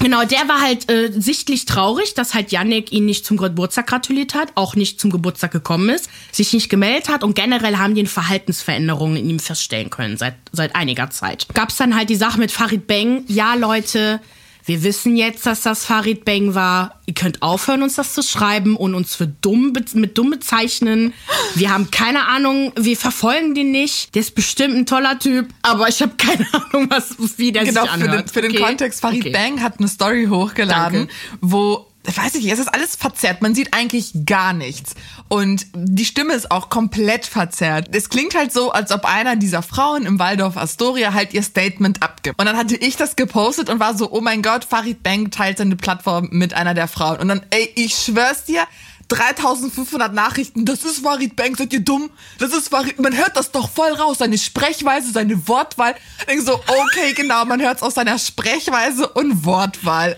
Genau, 0.00 0.24
der 0.24 0.48
war 0.48 0.60
halt 0.60 0.90
äh, 0.90 1.12
sichtlich 1.12 1.64
traurig, 1.64 2.14
dass 2.14 2.34
halt 2.34 2.52
Yannick 2.52 2.92
ihn 2.92 3.06
nicht 3.06 3.24
zum 3.24 3.36
Geburtstag 3.36 3.86
gratuliert 3.86 4.34
hat, 4.34 4.50
auch 4.54 4.74
nicht 4.74 5.00
zum 5.00 5.10
Geburtstag 5.10 5.52
gekommen 5.52 5.88
ist, 5.90 6.10
sich 6.32 6.52
nicht 6.52 6.68
gemeldet 6.68 7.08
hat 7.08 7.24
und 7.24 7.34
generell 7.34 7.76
haben 7.78 7.94
die 7.94 8.04
Verhaltensveränderungen 8.06 9.16
in 9.16 9.30
ihm 9.30 9.38
feststellen 9.38 9.90
können 9.90 10.16
seit, 10.16 10.34
seit 10.52 10.74
einiger 10.74 11.10
Zeit. 11.10 11.46
Gab's 11.54 11.76
dann 11.76 11.96
halt 11.96 12.10
die 12.10 12.16
Sache 12.16 12.38
mit 12.38 12.50
Farid 12.50 12.86
Bang, 12.86 13.24
ja 13.28 13.54
Leute, 13.54 14.20
wir 14.66 14.82
wissen 14.82 15.16
jetzt, 15.16 15.46
dass 15.46 15.62
das 15.62 15.84
Farid 15.84 16.24
Bang 16.24 16.54
war. 16.54 17.00
Ihr 17.06 17.14
könnt 17.14 17.40
aufhören, 17.40 17.82
uns 17.82 17.94
das 17.94 18.14
zu 18.14 18.22
schreiben 18.22 18.76
und 18.76 18.94
uns 18.94 19.14
für 19.14 19.26
dumm 19.28 19.72
mit 19.94 20.18
dumm 20.18 20.30
bezeichnen. 20.30 21.12
Wir 21.54 21.72
haben 21.72 21.90
keine 21.92 22.26
Ahnung, 22.26 22.72
wir 22.76 22.96
verfolgen 22.96 23.54
den 23.54 23.70
nicht. 23.70 24.14
Der 24.16 24.20
ist 24.22 24.34
bestimmt 24.34 24.74
ein 24.74 24.84
toller 24.86 25.18
Typ, 25.20 25.48
aber 25.62 25.88
ich 25.88 26.02
habe 26.02 26.12
keine 26.16 26.46
Ahnung, 26.52 26.88
was, 26.90 27.14
wie 27.38 27.52
der 27.52 27.64
Genau, 27.64 27.82
sich 27.82 27.90
für 27.90 27.94
anhört. 27.94 28.28
den, 28.28 28.32
für 28.32 28.42
den 28.42 28.50
Okay? 28.52 28.62
Kontext, 28.62 29.00
Farid 29.00 29.20
Okay. 29.20 29.30
Bang 29.30 29.62
hat 29.62 29.78
eine 29.78 29.86
Story 29.88 30.26
hochgeladen, 30.28 30.98
Danke. 31.08 31.12
wo, 31.40 31.86
weiß 32.14 32.34
ich 32.34 32.44
nicht, 32.44 32.52
es 32.52 32.58
ist 32.58 32.72
alles 32.72 32.96
verzerrt. 32.96 33.42
Man 33.42 33.54
sieht 33.54 33.72
eigentlich 33.72 34.12
gar 34.26 34.52
nichts. 34.52 34.94
Und 35.28 35.66
die 35.74 36.04
Stimme 36.04 36.34
ist 36.34 36.50
auch 36.50 36.68
komplett 36.68 37.26
verzerrt. 37.26 37.88
Es 37.92 38.08
klingt 38.08 38.34
halt 38.34 38.52
so, 38.52 38.70
als 38.70 38.92
ob 38.92 39.04
einer 39.04 39.36
dieser 39.36 39.62
Frauen 39.62 40.06
im 40.06 40.18
Waldorf 40.18 40.56
Astoria 40.56 41.14
halt 41.14 41.34
ihr 41.34 41.42
Statement 41.42 42.02
abgibt. 42.02 42.38
Und 42.38 42.46
dann 42.46 42.56
hatte 42.56 42.76
ich 42.76 42.96
das 42.96 43.16
gepostet 43.16 43.70
und 43.70 43.80
war 43.80 43.96
so, 43.96 44.10
oh 44.12 44.20
mein 44.20 44.42
Gott, 44.42 44.64
Farid 44.64 45.02
Bang 45.02 45.30
teilt 45.30 45.58
seine 45.58 45.76
Plattform 45.76 46.28
mit 46.30 46.54
einer 46.54 46.74
der 46.74 46.88
Frauen. 46.88 47.18
Und 47.18 47.28
dann, 47.28 47.46
ey, 47.50 47.72
ich 47.74 47.94
schwör's 47.96 48.44
dir, 48.44 48.66
3500 49.08 50.12
Nachrichten, 50.12 50.64
das 50.64 50.84
ist 50.84 51.00
Farid 51.00 51.36
Bang, 51.36 51.54
seid 51.54 51.72
ihr 51.72 51.80
dumm? 51.80 52.10
Das 52.38 52.52
ist 52.52 52.68
Farid, 52.68 52.98
man 52.98 53.16
hört 53.16 53.36
das 53.36 53.52
doch 53.52 53.70
voll 53.70 53.92
raus, 53.92 54.18
seine 54.18 54.36
Sprechweise, 54.36 55.12
seine 55.12 55.46
Wortwahl. 55.46 55.94
Ich 56.20 56.24
denk 56.26 56.42
so, 56.42 56.54
okay, 56.54 57.12
genau, 57.14 57.44
man 57.44 57.60
hört's 57.60 57.82
aus 57.82 57.94
seiner 57.94 58.18
Sprechweise 58.18 59.08
und 59.08 59.44
Wortwahl. 59.44 60.16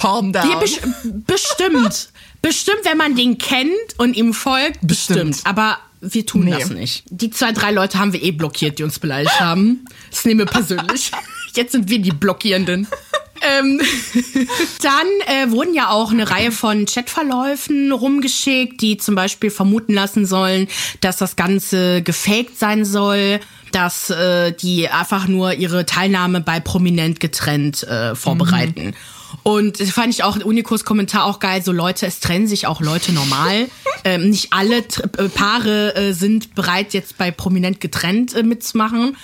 Calm 0.00 0.32
down. 0.32 0.50
Ja, 0.50 0.58
bes 0.58 0.80
bestimmt. 1.26 2.10
bestimmt, 2.42 2.80
wenn 2.84 2.96
man 2.96 3.14
den 3.16 3.38
kennt 3.38 3.70
und 3.98 4.16
ihm 4.16 4.32
folgt, 4.34 4.78
bestimmt. 4.86 5.30
Bestimmt. 5.30 5.40
Aber 5.44 5.78
wir 6.00 6.24
tun 6.24 6.44
Nee. 6.44 6.52
das 6.52 6.70
nicht. 6.70 7.04
Die 7.10 7.30
zwei, 7.30 7.52
drei 7.52 7.72
Leute 7.72 7.98
haben 7.98 8.12
wir 8.12 8.22
eh 8.22 8.30
blockiert, 8.30 8.78
die 8.78 8.84
uns 8.84 8.98
beleidigt 8.98 9.40
haben. 9.40 9.84
Das 10.10 10.24
nehmen 10.24 10.38
wir 10.40 10.46
persönlich. 10.46 11.10
Jetzt 11.54 11.72
sind 11.72 11.88
wir 11.90 11.98
die 12.00 12.12
Blockierenden. 12.12 12.86
ähm, 13.40 13.80
dann 14.82 15.06
äh, 15.26 15.50
wurden 15.50 15.74
ja 15.74 15.90
auch 15.90 16.12
eine 16.12 16.30
Reihe 16.30 16.52
von 16.52 16.86
Chatverläufen 16.86 17.90
rumgeschickt, 17.92 18.80
die 18.80 18.96
zum 18.96 19.14
Beispiel 19.16 19.50
vermuten 19.50 19.94
lassen 19.94 20.26
sollen, 20.26 20.68
dass 21.00 21.16
das 21.16 21.34
Ganze 21.36 22.02
gefaked 22.02 22.56
sein 22.58 22.84
soll, 22.84 23.40
dass 23.72 24.10
äh, 24.10 24.52
die 24.52 24.88
einfach 24.88 25.26
nur 25.26 25.54
ihre 25.54 25.84
Teilnahme 25.86 26.40
bei 26.40 26.60
Prominent 26.60 27.18
getrennt 27.20 27.82
äh, 27.84 28.14
vorbereiten. 28.14 28.94
Und 29.42 29.80
das 29.80 29.90
fand 29.90 30.12
ich 30.12 30.24
auch 30.24 30.36
Unikos 30.44 30.84
Kommentar 30.84 31.24
auch 31.24 31.38
geil. 31.38 31.62
So 31.62 31.72
Leute, 31.72 32.06
es 32.06 32.20
trennen 32.20 32.46
sich 32.46 32.66
auch 32.66 32.80
Leute 32.80 33.12
normal. 33.12 33.68
ähm, 34.04 34.30
nicht 34.30 34.52
alle 34.52 34.78
äh, 34.78 35.28
Paare 35.28 35.94
äh, 35.96 36.12
sind 36.12 36.54
bereit, 36.54 36.92
jetzt 36.94 37.16
bei 37.18 37.30
Prominent 37.30 37.80
getrennt 37.80 38.34
äh, 38.34 38.42
mitzumachen. 38.42 39.16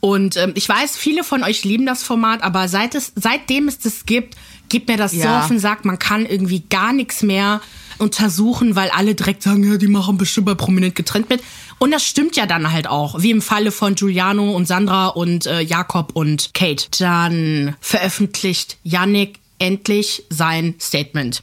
Und 0.00 0.36
ähm, 0.36 0.52
ich 0.54 0.68
weiß, 0.68 0.96
viele 0.96 1.24
von 1.24 1.42
euch 1.42 1.64
lieben 1.64 1.86
das 1.86 2.02
Format, 2.02 2.42
aber 2.42 2.68
seit 2.68 2.94
es, 2.94 3.12
seitdem 3.16 3.68
es 3.68 3.78
das 3.78 4.06
gibt, 4.06 4.36
gibt 4.68 4.88
mir 4.88 4.96
das 4.96 5.12
so 5.12 5.18
Ja. 5.18 5.40
auf 5.40 5.48
den 5.48 5.58
Sack. 5.58 5.84
Man 5.84 5.98
kann 5.98 6.26
irgendwie 6.26 6.60
gar 6.60 6.92
nichts 6.92 7.22
mehr 7.22 7.60
untersuchen, 7.98 8.74
weil 8.74 8.90
alle 8.90 9.14
direkt 9.14 9.42
sagen, 9.42 9.64
ja, 9.70 9.76
die 9.76 9.86
machen 9.86 10.18
bestimmt 10.18 10.46
bei 10.46 10.54
Prominent 10.54 10.94
getrennt 10.94 11.28
mit. 11.30 11.42
Und 11.78 11.90
das 11.92 12.04
stimmt 12.04 12.36
ja 12.36 12.46
dann 12.46 12.72
halt 12.72 12.86
auch, 12.86 13.22
wie 13.22 13.30
im 13.30 13.42
Falle 13.42 13.70
von 13.70 13.94
Giuliano 13.94 14.52
und 14.52 14.66
Sandra 14.66 15.08
und 15.08 15.46
äh, 15.46 15.60
Jakob 15.60 16.12
und 16.14 16.54
Kate. 16.54 16.86
Dann 16.98 17.76
veröffentlicht 17.80 18.76
Yannick 18.82 19.38
endlich 19.62 20.24
sein 20.28 20.74
Statement. 20.80 21.42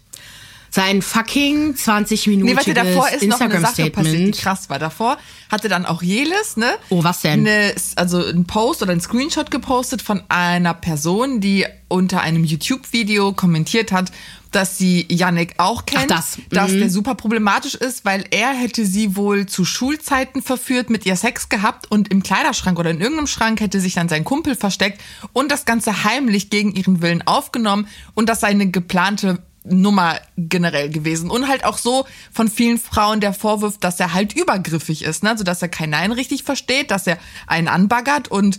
Sein 0.72 1.02
fucking 1.02 1.76
20 1.76 2.28
Minuten 2.28 2.52
Nee, 2.52 2.56
warte, 2.56 2.76
davor 2.76 3.10
ist 3.10 3.24
noch 3.24 3.40
eine 3.40 3.56
Instagram 3.56 3.62
Sache 3.62 3.90
passiert, 3.90 4.36
die 4.36 4.40
krass 4.40 4.70
war. 4.70 4.78
Davor 4.78 5.18
hatte 5.52 5.68
dann 5.68 5.88
auch 5.88 6.04
Jelis, 6.04 6.58
ne? 6.58 6.72
Oh, 6.90 7.04
was 7.04 7.22
denn? 7.22 7.48
Eine, 7.48 7.74
also 7.96 8.24
ein 8.24 8.46
Post 8.46 8.84
oder 8.84 8.92
ein 8.92 9.02
Screenshot 9.02 9.50
gepostet 9.50 10.04
von 10.04 10.22
einer 10.30 10.76
Person, 10.76 11.42
die 11.42 11.66
unter 11.88 12.22
einem 12.22 12.44
YouTube-Video 12.44 13.34
kommentiert 13.34 13.92
hat, 13.92 14.12
dass 14.52 14.78
sie 14.78 15.06
Yannick 15.10 15.56
auch 15.58 15.86
kennt, 15.86 16.12
das. 16.12 16.38
dass 16.50 16.72
Mhm. 16.72 16.80
der 16.80 16.90
super 16.90 17.16
problematisch 17.16 17.76
ist, 17.76 18.06
weil 18.06 18.26
er 18.32 18.50
hätte 18.50 18.86
sie 18.86 19.16
wohl 19.16 19.46
zu 19.46 19.66
Schulzeiten 19.66 20.42
verführt, 20.42 20.90
mit 20.90 21.06
ihr 21.06 21.16
Sex 21.16 21.50
gehabt 21.50 21.92
und 21.92 22.10
im 22.10 22.24
Kleiderschrank 22.24 22.80
oder 22.80 22.90
in 22.90 23.02
irgendeinem 23.02 23.28
Schrank 23.28 23.62
hätte 23.62 23.80
sich 23.80 23.94
dann 23.94 24.10
sein 24.10 24.24
Kumpel 24.24 24.56
versteckt 24.56 25.02
und 25.34 25.52
das 25.52 25.66
Ganze 25.66 26.04
heimlich 26.04 26.50
gegen 26.50 26.74
ihren 26.74 27.02
Willen 27.02 27.26
aufgenommen 27.26 27.88
und 28.14 28.30
das 28.30 28.40
sei 28.42 28.48
eine 28.48 28.70
geplante 28.70 29.40
Nummer 29.66 30.20
generell 30.38 30.90
gewesen. 30.90 31.30
Und 31.30 31.48
halt 31.48 31.66
auch 31.66 31.78
so 31.78 32.06
von 32.32 32.48
vielen 32.48 32.78
Frauen 32.78 33.20
der 33.20 33.34
Vorwurf, 33.34 33.78
dass 33.78 34.00
er 34.00 34.14
halt 34.14 34.34
übergriffig 34.34 35.04
ist, 35.04 35.24
ne? 35.24 35.32
Also, 35.32 35.44
dass 35.44 35.62
er 35.62 35.70
kein 35.70 35.90
Nein 35.90 36.12
richtig 36.12 36.44
versteht, 36.44 36.92
dass 36.92 37.08
er 37.08 37.18
einen 37.46 37.68
anbaggert 37.68 38.30
und 38.30 38.58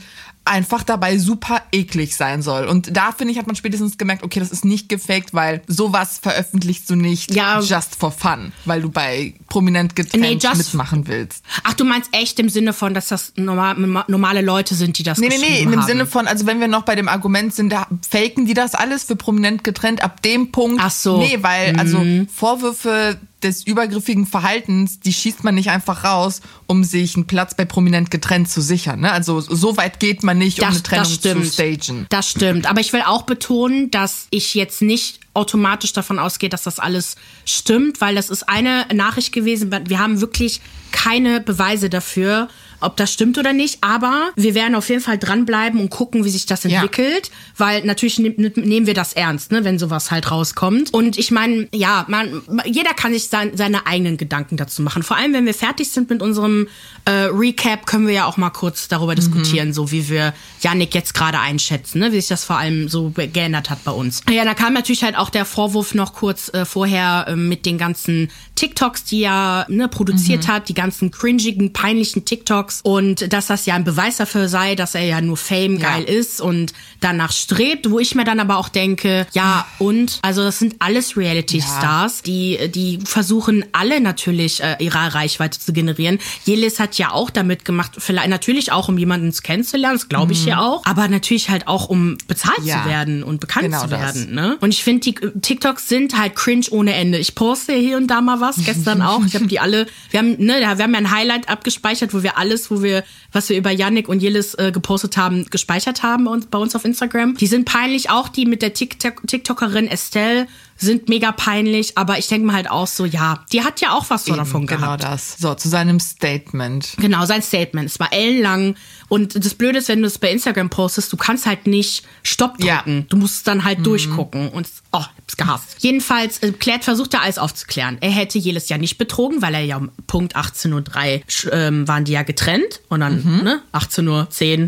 einfach 0.50 0.82
dabei 0.82 1.16
super 1.16 1.62
eklig 1.72 2.16
sein 2.16 2.42
soll. 2.42 2.66
Und 2.66 2.96
da, 2.96 3.12
finde 3.12 3.32
ich, 3.32 3.38
hat 3.38 3.46
man 3.46 3.56
spätestens 3.56 3.96
gemerkt, 3.96 4.24
okay, 4.24 4.40
das 4.40 4.50
ist 4.50 4.64
nicht 4.64 4.88
gefaked, 4.88 5.32
weil 5.32 5.62
sowas 5.66 6.18
veröffentlichst 6.20 6.90
du 6.90 6.96
nicht 6.96 7.34
Ja. 7.34 7.60
just 7.60 7.94
for 7.96 8.10
fun, 8.10 8.52
weil 8.64 8.82
du 8.82 8.90
bei 8.90 9.34
prominent 9.48 9.94
getrennt 9.96 10.22
Nee, 10.22 10.34
mitmachen 10.56 11.06
willst. 11.06 11.44
Ach, 11.62 11.74
du 11.74 11.84
meinst 11.84 12.10
echt 12.12 12.38
im 12.40 12.48
Sinne 12.48 12.72
von, 12.72 12.92
dass 12.94 13.08
das 13.08 13.32
normal, 13.36 13.76
normale 14.08 14.42
Leute 14.42 14.74
sind, 14.74 14.98
die 14.98 15.04
das 15.04 15.18
Nee, 15.18 15.28
nee, 15.28 15.36
nee, 15.38 15.46
geschrieben 15.46 15.62
in 15.64 15.70
dem 15.70 15.80
haben. 15.80 15.86
Sinne 15.86 16.06
von, 16.06 16.26
also 16.26 16.46
wenn 16.46 16.60
wir 16.60 16.68
noch 16.68 16.82
bei 16.82 16.96
dem 16.96 17.08
Argument 17.08 17.54
sind, 17.54 17.70
da 17.70 17.86
faken 18.08 18.44
die 18.46 18.54
das 18.54 18.74
alles 18.74 19.04
für 19.04 19.16
prominent 19.16 19.62
getrennt 19.64 20.02
ab 20.02 20.20
dem 20.22 20.50
Punkt. 20.50 20.80
Ach 20.84 20.90
so. 20.90 21.16
Mhm. 21.18 21.22
Nee, 21.22 21.38
weil, 21.42 21.76
also 21.78 22.04
Vorwürfe 22.34 23.18
des 23.42 23.64
übergriffigen 23.66 24.26
Verhaltens, 24.26 25.00
die 25.00 25.12
schießt 25.12 25.44
man 25.44 25.54
nicht 25.54 25.70
einfach 25.70 26.04
raus, 26.04 26.40
um 26.66 26.84
sich 26.84 27.16
einen 27.16 27.26
Platz 27.26 27.54
bei 27.54 27.64
prominent 27.64 28.10
getrennt 28.10 28.48
zu 28.48 28.60
sichern. 28.60 29.00
Ne? 29.00 29.12
Also 29.12 29.40
so 29.40 29.76
weit 29.76 30.00
geht 30.00 30.22
man 30.22 30.38
nicht, 30.38 30.60
um 30.60 30.68
eine 30.68 30.82
Trennung 30.82 31.06
zu 31.06 31.14
stagen. 31.14 32.06
Das 32.10 32.28
stimmt. 32.28 32.66
Aber 32.66 32.80
ich 32.80 32.92
will 32.92 33.02
auch 33.04 33.22
betonen, 33.22 33.90
dass 33.90 34.26
ich 34.30 34.54
jetzt 34.54 34.82
nicht 34.82 35.20
automatisch 35.34 35.92
davon 35.92 36.18
ausgehe, 36.18 36.48
dass 36.48 36.64
das 36.64 36.78
alles 36.78 37.16
stimmt, 37.44 38.00
weil 38.00 38.14
das 38.14 38.30
ist 38.30 38.48
eine 38.48 38.86
Nachricht 38.92 39.32
gewesen. 39.32 39.70
Wir 39.86 39.98
haben 39.98 40.20
wirklich 40.20 40.60
keine 40.90 41.40
Beweise 41.40 41.88
dafür, 41.88 42.48
ob 42.80 42.96
das 42.96 43.12
stimmt 43.12 43.38
oder 43.38 43.52
nicht. 43.52 43.78
Aber 43.82 44.30
wir 44.36 44.54
werden 44.54 44.74
auf 44.74 44.88
jeden 44.88 45.00
Fall 45.00 45.18
dranbleiben 45.18 45.80
und 45.80 45.90
gucken, 45.90 46.24
wie 46.24 46.30
sich 46.30 46.46
das 46.46 46.64
Ja. 46.64 46.82
entwickelt. 46.82 47.30
Weil 47.56 47.84
natürlich 47.84 48.18
nehm, 48.18 48.34
nehmen 48.56 48.86
wir 48.86 48.94
das 48.94 49.12
ernst, 49.12 49.52
ne, 49.52 49.64
wenn 49.64 49.78
sowas 49.78 50.10
halt 50.10 50.30
rauskommt. 50.30 50.92
Und 50.94 51.18
ich 51.18 51.30
meine, 51.30 51.68
ja, 51.74 52.04
man, 52.08 52.42
jeder 52.64 52.94
kann 52.94 53.12
sich 53.12 53.28
sein, 53.28 53.52
seine 53.56 53.86
eigenen 53.86 54.16
Gedanken 54.16 54.56
dazu 54.56 54.82
machen. 54.82 55.02
Vor 55.02 55.16
allem, 55.16 55.32
wenn 55.32 55.46
wir 55.46 55.54
fertig 55.54 55.90
sind 55.90 56.10
mit 56.10 56.22
unserem 56.22 56.68
äh, 57.04 57.10
Recap, 57.32 57.86
können 57.86 58.06
wir 58.06 58.14
ja 58.14 58.24
auch 58.26 58.36
mal 58.36 58.50
kurz 58.50 58.88
darüber 58.88 59.14
diskutieren, 59.14 59.72
so 59.72 59.90
wie 59.90 60.08
wir 60.08 60.32
Yannick 60.62 60.94
jetzt 60.94 61.14
gerade 61.14 61.38
einschätzen, 61.38 61.98
ne, 61.98 62.12
wie 62.12 62.16
sich 62.16 62.28
das 62.28 62.44
vor 62.44 62.56
allem 62.56 62.88
so 62.88 63.10
geändert 63.14 63.70
hat 63.70 63.84
bei 63.84 63.92
uns. 63.92 64.22
Ja, 64.30 64.44
da 64.44 64.54
kam 64.54 64.72
natürlich 64.72 65.02
halt 65.02 65.16
auch 65.16 65.30
der 65.30 65.44
Vorwurf 65.44 65.94
noch 65.94 66.14
kurz 66.14 66.48
äh, 66.54 66.64
vorher 66.64 67.26
äh, 67.28 67.36
mit 67.36 67.66
den 67.66 67.78
ganzen 67.78 68.30
TikToks, 68.54 69.04
die 69.04 69.22
er 69.22 69.66
ne, 69.68 69.88
produziert 69.88 70.48
hat, 70.48 70.68
die 70.68 70.74
ganzen 70.74 71.10
cringigen, 71.10 71.72
peinlichen 71.72 72.24
TikToks 72.24 72.69
und 72.82 73.32
dass 73.32 73.46
das 73.48 73.66
ja 73.66 73.74
ein 73.74 73.84
Beweis 73.84 74.18
dafür 74.18 74.48
sei, 74.48 74.74
dass 74.76 74.94
er 74.94 75.02
ja 75.04 75.20
nur 75.20 75.36
Fame 75.36 75.78
Ja. 75.78 75.90
geil 75.90 76.04
ist 76.04 76.40
und 76.40 76.72
danach 77.00 77.32
strebt, 77.32 77.90
wo 77.90 77.98
ich 77.98 78.14
mir 78.14 78.24
dann 78.24 78.38
aber 78.40 78.56
auch 78.58 78.68
denke, 78.68 79.26
ja 79.32 79.66
und, 79.78 80.18
also 80.22 80.42
das 80.42 80.58
sind 80.58 80.76
alles 80.78 81.16
Reality-Stars, 81.16 82.22
die, 82.22 82.70
die 82.72 82.98
versuchen 83.04 83.64
alle 83.72 84.00
natürlich 84.00 84.62
äh, 84.62 84.76
ihre 84.78 85.14
Reichweite 85.14 85.58
zu 85.58 85.72
generieren. 85.72 86.18
Jelis 86.44 86.78
hat 86.80 86.96
ja 86.98 87.10
auch 87.12 87.30
damit 87.30 87.64
gemacht, 87.64 87.92
vielleicht 87.98 88.28
natürlich 88.28 88.72
auch, 88.72 88.88
um 88.88 88.98
jemanden 88.98 89.32
kennenzulernen, 89.42 89.96
das 89.98 90.08
glaube 90.08 90.32
ich 90.32 90.44
ja 90.44 90.60
auch, 90.60 90.84
aber 90.84 91.08
natürlich 91.08 91.50
halt 91.50 91.66
auch, 91.68 91.88
um 91.88 92.16
bezahlt 92.28 92.60
Mhm. 92.60 92.66
Ja. 92.66 92.82
zu 92.82 92.88
werden 92.88 93.22
und 93.22 93.40
bekannt 93.40 93.66
Genau 93.66 93.80
zu 93.82 93.86
das. 93.88 94.00
werden. 94.16 94.34
Ne? 94.34 94.56
Und 94.60 94.70
ich 94.74 94.84
finde, 94.84 95.00
die 95.00 95.14
TikToks 95.14 95.88
sind 95.88 96.18
halt 96.18 96.36
cringe 96.36 96.66
ohne 96.70 96.92
Ende. 96.94 97.18
Ich 97.18 97.34
poste 97.34 97.72
hier 97.72 97.96
und 97.96 98.08
da 98.08 98.20
mal 98.20 98.40
was, 98.40 98.56
gestern 98.64 99.00
auch. 99.02 99.24
Ich 99.24 99.34
habe 99.34 99.46
die 99.46 99.60
alle, 99.60 99.86
wir 100.10 100.18
haben, 100.20 100.36
ne, 100.38 100.54
wir 100.60 100.68
haben 100.68 100.78
ja 100.92 100.98
ein 100.98 101.10
Highlight 101.10 101.48
abgespeichert, 101.48 102.12
wo 102.12 102.22
wir 102.22 102.36
alles, 102.36 102.59
wo 102.68 102.82
wir, 102.82 103.04
was 103.30 103.48
wir 103.48 103.56
über 103.56 103.70
Yannick 103.70 104.08
und 104.08 104.20
Jelis 104.20 104.54
äh, 104.54 104.72
gepostet 104.72 105.16
haben, 105.16 105.46
gespeichert 105.50 106.02
haben 106.02 106.24
bei 106.24 106.32
uns, 106.32 106.46
bei 106.46 106.58
uns 106.58 106.74
auf 106.74 106.84
Instagram. 106.84 107.36
Die 107.36 107.46
sind 107.46 107.64
peinlich, 107.64 108.10
auch 108.10 108.28
die 108.28 108.44
mit 108.44 108.60
der 108.60 108.74
TikTok 108.74 109.22
TikTokerin 109.24 109.86
Estelle 109.86 110.48
sind 110.80 111.10
mega 111.10 111.30
peinlich, 111.30 111.98
aber 111.98 112.18
ich 112.18 112.28
denke 112.28 112.46
mir 112.46 112.54
halt 112.54 112.70
auch 112.70 112.86
so, 112.86 113.04
ja, 113.04 113.44
die 113.52 113.62
hat 113.62 113.82
ja 113.82 113.92
auch 113.92 114.08
was 114.08 114.24
so 114.24 114.34
davon 114.34 114.66
genau 114.66 114.80
gehabt. 114.80 115.04
das. 115.04 115.36
So, 115.38 115.54
zu 115.54 115.68
seinem 115.68 116.00
Statement. 116.00 116.94
Genau, 116.96 117.26
sein 117.26 117.42
Statement. 117.42 117.86
Es 117.86 118.00
war 118.00 118.12
ellenlang. 118.12 118.76
Und 119.08 119.44
das 119.44 119.54
Blöde 119.54 119.78
ist, 119.78 119.88
wenn 119.88 120.00
du 120.00 120.06
es 120.06 120.18
bei 120.18 120.30
Instagram 120.30 120.70
postest, 120.70 121.12
du 121.12 121.18
kannst 121.18 121.44
halt 121.44 121.66
nicht 121.66 122.04
Stopp 122.22 122.56
drücken. 122.56 122.66
Ja. 122.66 122.82
Mhm. 122.86 123.06
Du 123.10 123.18
musst 123.18 123.36
es 123.36 123.42
dann 123.42 123.64
halt 123.64 123.84
durchgucken. 123.84 124.48
Und 124.48 124.68
oh, 124.92 125.04
gehasst. 125.40 125.76
Jedenfalls 125.78 126.38
äh, 126.42 126.52
klärt, 126.52 126.84
versucht 126.84 127.14
er 127.14 127.22
alles 127.22 127.38
aufzuklären. 127.38 127.96
Er 128.00 128.10
hätte 128.10 128.38
Jelis 128.38 128.68
ja 128.68 128.78
nicht 128.78 128.98
betrogen, 128.98 129.42
weil 129.42 129.54
er 129.54 129.62
ja 129.62 129.76
um 129.78 129.90
Punkt 130.06 130.36
18.03 130.36 131.46
Uhr 131.46 131.52
ähm, 131.52 131.88
waren 131.88 132.04
die 132.04 132.12
ja 132.12 132.22
getrennt. 132.22 132.80
Und 132.88 133.00
dann, 133.00 133.24
Mhm. 133.24 133.42
ne, 133.44 133.60
18.10 133.72 134.08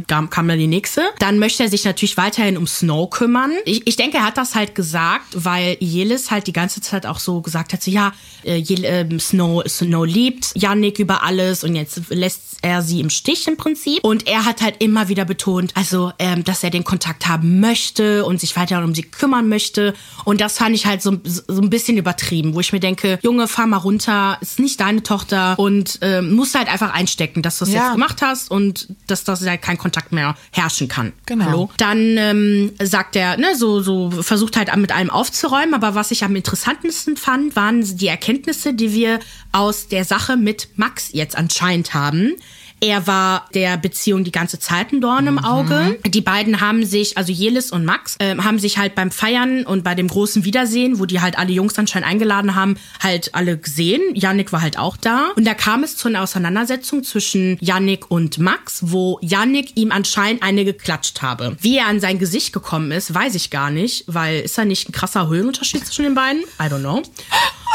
Uhr 0.01 0.03
kam, 0.07 0.31
kam 0.31 0.49
dann 0.49 0.59
die 0.59 0.67
nächste. 0.67 1.03
Dann 1.19 1.39
möchte 1.39 1.63
er 1.63 1.69
sich 1.69 1.85
natürlich 1.85 2.17
weiterhin 2.17 2.57
um 2.57 2.67
Snow 2.67 3.09
kümmern. 3.11 3.53
Ich, 3.65 3.87
ich 3.87 3.97
denke, 3.97 4.17
er 4.19 4.27
hat 4.27 4.37
das 4.39 4.55
halt 4.55 4.75
gesagt, 4.75 5.27
weil 5.35 5.77
Jelis 5.81 6.31
halt 6.31 6.47
die 6.47 6.53
ganze 6.53 6.81
Zeit 6.81 7.07
auch 7.07 7.19
so 7.19 7.41
gesagt 7.43 7.73
hat, 7.73 7.83
so 7.83 7.91
ja, 7.91 8.13
äh, 8.45 8.57
Jel, 8.57 8.85
ähm, 8.85 9.21
Snow, 9.21 9.63
Snow 9.69 10.05
liebt 10.07 10.53
Yannick 10.55 10.99
über 10.99 11.23
alles 11.23 11.65
und 11.65 11.77
jetzt 11.77 12.01
lässt 12.09 12.41
er 12.63 12.81
sie 12.83 13.01
im 13.01 13.11
Stich 13.11 13.47
im 13.49 13.57
Prinzip. 13.57 14.05
Und 14.05 14.27
er 14.27 14.45
hat 14.45 14.63
halt 14.63 14.77
immer 14.83 15.09
wieder 15.09 15.25
betont, 15.25 15.73
also, 15.77 16.13
ähm, 16.19 16.45
dass 16.45 16.63
er 16.63 16.71
den 16.71 16.85
Kontakt 16.85 17.27
haben 17.27 17.61
möchte 17.61 18.25
und 18.25 18.41
sich 18.41 18.55
weiter 18.57 18.83
um 18.85 18.95
sie 18.95 19.03
kümmern 19.03 19.49
möchte. 19.49 19.95
Und 20.25 20.41
das 20.41 20.61
fand 20.63 20.77
ich 20.77 20.87
halt 20.87 21.03
so, 21.03 21.19
so 21.25 21.61
ein 21.61 21.71
bisschen 21.71 21.97
übertrieben, 21.97 22.55
wo 22.55 22.61
ich 22.61 22.73
mir 22.73 22.79
denke, 22.79 23.19
Junge, 23.21 23.49
fahr 23.49 23.67
mal 23.67 23.79
runter, 23.79 24.39
ist 24.41 24.61
nicht 24.61 24.79
deine 24.79 25.03
Tochter 25.03 25.59
und 25.59 25.99
ähm, 26.03 26.37
musst 26.37 26.55
halt 26.55 26.69
einfach 26.69 26.95
einstecken, 26.95 27.43
dass 27.43 27.59
du 27.59 27.65
es 27.65 27.73
Ja. 27.73 27.83
jetzt 27.87 27.93
gemacht 27.95 28.23
hast 28.23 28.49
und 28.49 28.87
dass 29.09 29.25
das 29.25 29.45
halt 29.45 29.61
kein 29.61 29.77
Kontakt 29.77 30.13
mehr 30.13 30.37
herrschen 30.53 30.87
kann. 30.87 31.13
Genau. 31.27 31.45
Hallo? 31.47 31.71
Dann 31.79 32.17
ähm, 32.17 32.71
sagt 32.81 33.17
er, 33.17 33.39
ne, 33.39 33.57
so, 33.57 33.81
so 33.81 34.13
versucht 34.13 34.57
halt 34.57 34.75
mit 34.77 34.93
allem 34.93 35.11
aufzuräumen, 35.11 35.75
aber 35.75 35.97
was 35.97 36.13
ich 36.13 36.23
am 36.23 36.37
interessantesten 36.37 37.17
fand, 37.17 37.57
waren 37.57 37.83
die 37.97 38.07
Erkenntnisse, 38.07 38.73
die 38.73 38.93
wir 38.93 39.19
aus 39.51 39.89
der 39.89 40.05
Sache 40.05 40.37
mit 40.37 40.69
Max 40.77 41.09
jetzt 41.13 41.37
anscheinend 41.37 41.93
haben. 41.93 42.37
Er 42.83 43.07
war 43.07 43.47
der 43.55 43.77
Beziehung 43.77 44.25
die 44.25 44.33
ganze 44.33 44.59
Zeit 44.59 44.91
ein 44.91 45.01
Dorn 45.01 45.29
im 45.29 45.39
Auge. 45.39 46.01
Die 46.05 46.21
beiden 46.21 46.61
haben 46.61 46.85
sich, 46.85 47.17
also 47.17 47.33
Jelis 47.33 47.71
und 47.71 47.85
Max, 47.85 48.17
ähm, 48.19 48.43
haben 48.43 48.59
sich 48.59 48.77
halt 48.77 48.97
beim 48.97 49.13
Feiern 49.13 49.65
und 49.65 49.85
bei 49.85 49.95
dem 49.95 50.09
großen 50.09 50.45
Wiedersehen, 50.45 50.99
wo 50.99 51.07
die 51.07 51.21
halt 51.21 51.39
alle 51.39 51.53
Jungs 51.53 51.79
anscheinend 51.79 52.09
eingeladen 52.09 52.57
haben, 52.57 52.77
halt 53.01 53.37
alle 53.37 53.57
gesehen. 53.57 54.01
Yannick 54.15 54.53
war 54.53 54.63
halt 54.63 54.79
auch 54.79 54.97
da. 54.97 55.31
Und 55.37 55.47
da 55.47 55.55
kam 55.55 55.85
es 55.85 55.97
zu 55.97 56.09
einer 56.09 56.23
Auseinandersetzung 56.23 57.05
zwischen 57.05 57.57
Yannick 57.61 58.11
und 58.11 58.39
Max, 58.39 58.81
wo 58.87 59.21
Yannick 59.23 59.77
ihm 59.77 59.93
anscheinend 59.93 60.43
eine 60.43 60.65
geklatscht 60.65 61.23
habe. 61.23 61.57
Wie 61.61 61.79
er 61.79 61.87
an 61.87 62.01
sein 62.01 62.19
Gesicht 62.19 62.53
gekommen 62.53 62.91
ist, 62.91 63.15
weiß 63.15 63.37
ich 63.37 63.51
gar 63.51 63.71
nicht, 63.71 64.07
weil 64.09 64.41
ist 64.41 64.59
da 64.59 64.65
nicht 64.65 64.89
ein 64.89 64.93
krasser 64.93 65.29
Höhenunterschied 65.29 65.87
zwischen 65.87 66.03
den 66.03 66.15
beiden? 66.17 66.43
I 66.61 66.65
don't 66.65 66.81
know. 66.81 67.01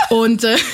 Und 0.10 0.44
äh. 0.44 0.58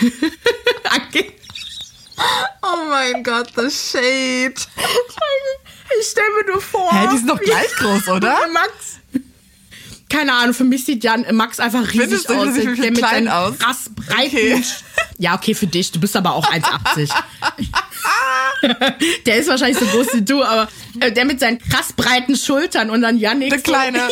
Oh 2.62 2.90
mein 2.90 3.24
Gott, 3.24 3.50
the 3.56 3.70
shade. 3.70 4.54
Ich 6.00 6.08
stell 6.10 6.24
mir 6.40 6.52
nur 6.52 6.62
vor. 6.62 6.92
Hä, 6.92 7.08
die 7.12 7.18
sind 7.18 7.30
doch 7.30 7.40
gleich 7.40 7.72
groß, 7.76 8.08
oder? 8.10 8.38
Max. 8.52 9.00
Keine 10.10 10.34
Ahnung, 10.34 10.54
für 10.54 10.64
mich 10.64 10.86
sieht 10.86 11.04
Jan 11.04 11.26
Max 11.36 11.60
einfach 11.60 11.82
riesig 11.82 12.02
Findest 12.02 12.30
du, 12.30 12.34
aus. 12.36 12.56
ich 12.56 12.64
viel 12.64 12.76
der 12.76 12.92
mit 12.92 12.98
klein 13.00 13.28
aus? 13.28 13.58
krass 13.58 13.90
breiten. 13.96 14.36
Okay. 14.36 14.64
Ja, 15.18 15.34
okay, 15.36 15.56
für 15.56 15.66
dich. 15.68 15.92
Du 15.92 16.00
bist 16.00 16.16
aber 16.16 16.34
auch 16.34 16.46
1,80. 16.52 17.10
der 19.26 19.38
ist 19.38 19.50
wahrscheinlich 19.50 19.80
so 19.80 19.86
groß 19.86 20.14
wie 20.14 20.22
du, 20.22 20.44
aber 20.44 20.68
der 20.96 21.26
mit 21.26 21.40
seinen 21.40 21.60
krass 21.60 21.94
breiten 21.94 22.36
Schultern 22.36 22.90
und 22.90 23.02
dann 23.02 23.18
Yannick. 23.18 23.50
Der 23.50 23.60
Kleine. 23.60 24.00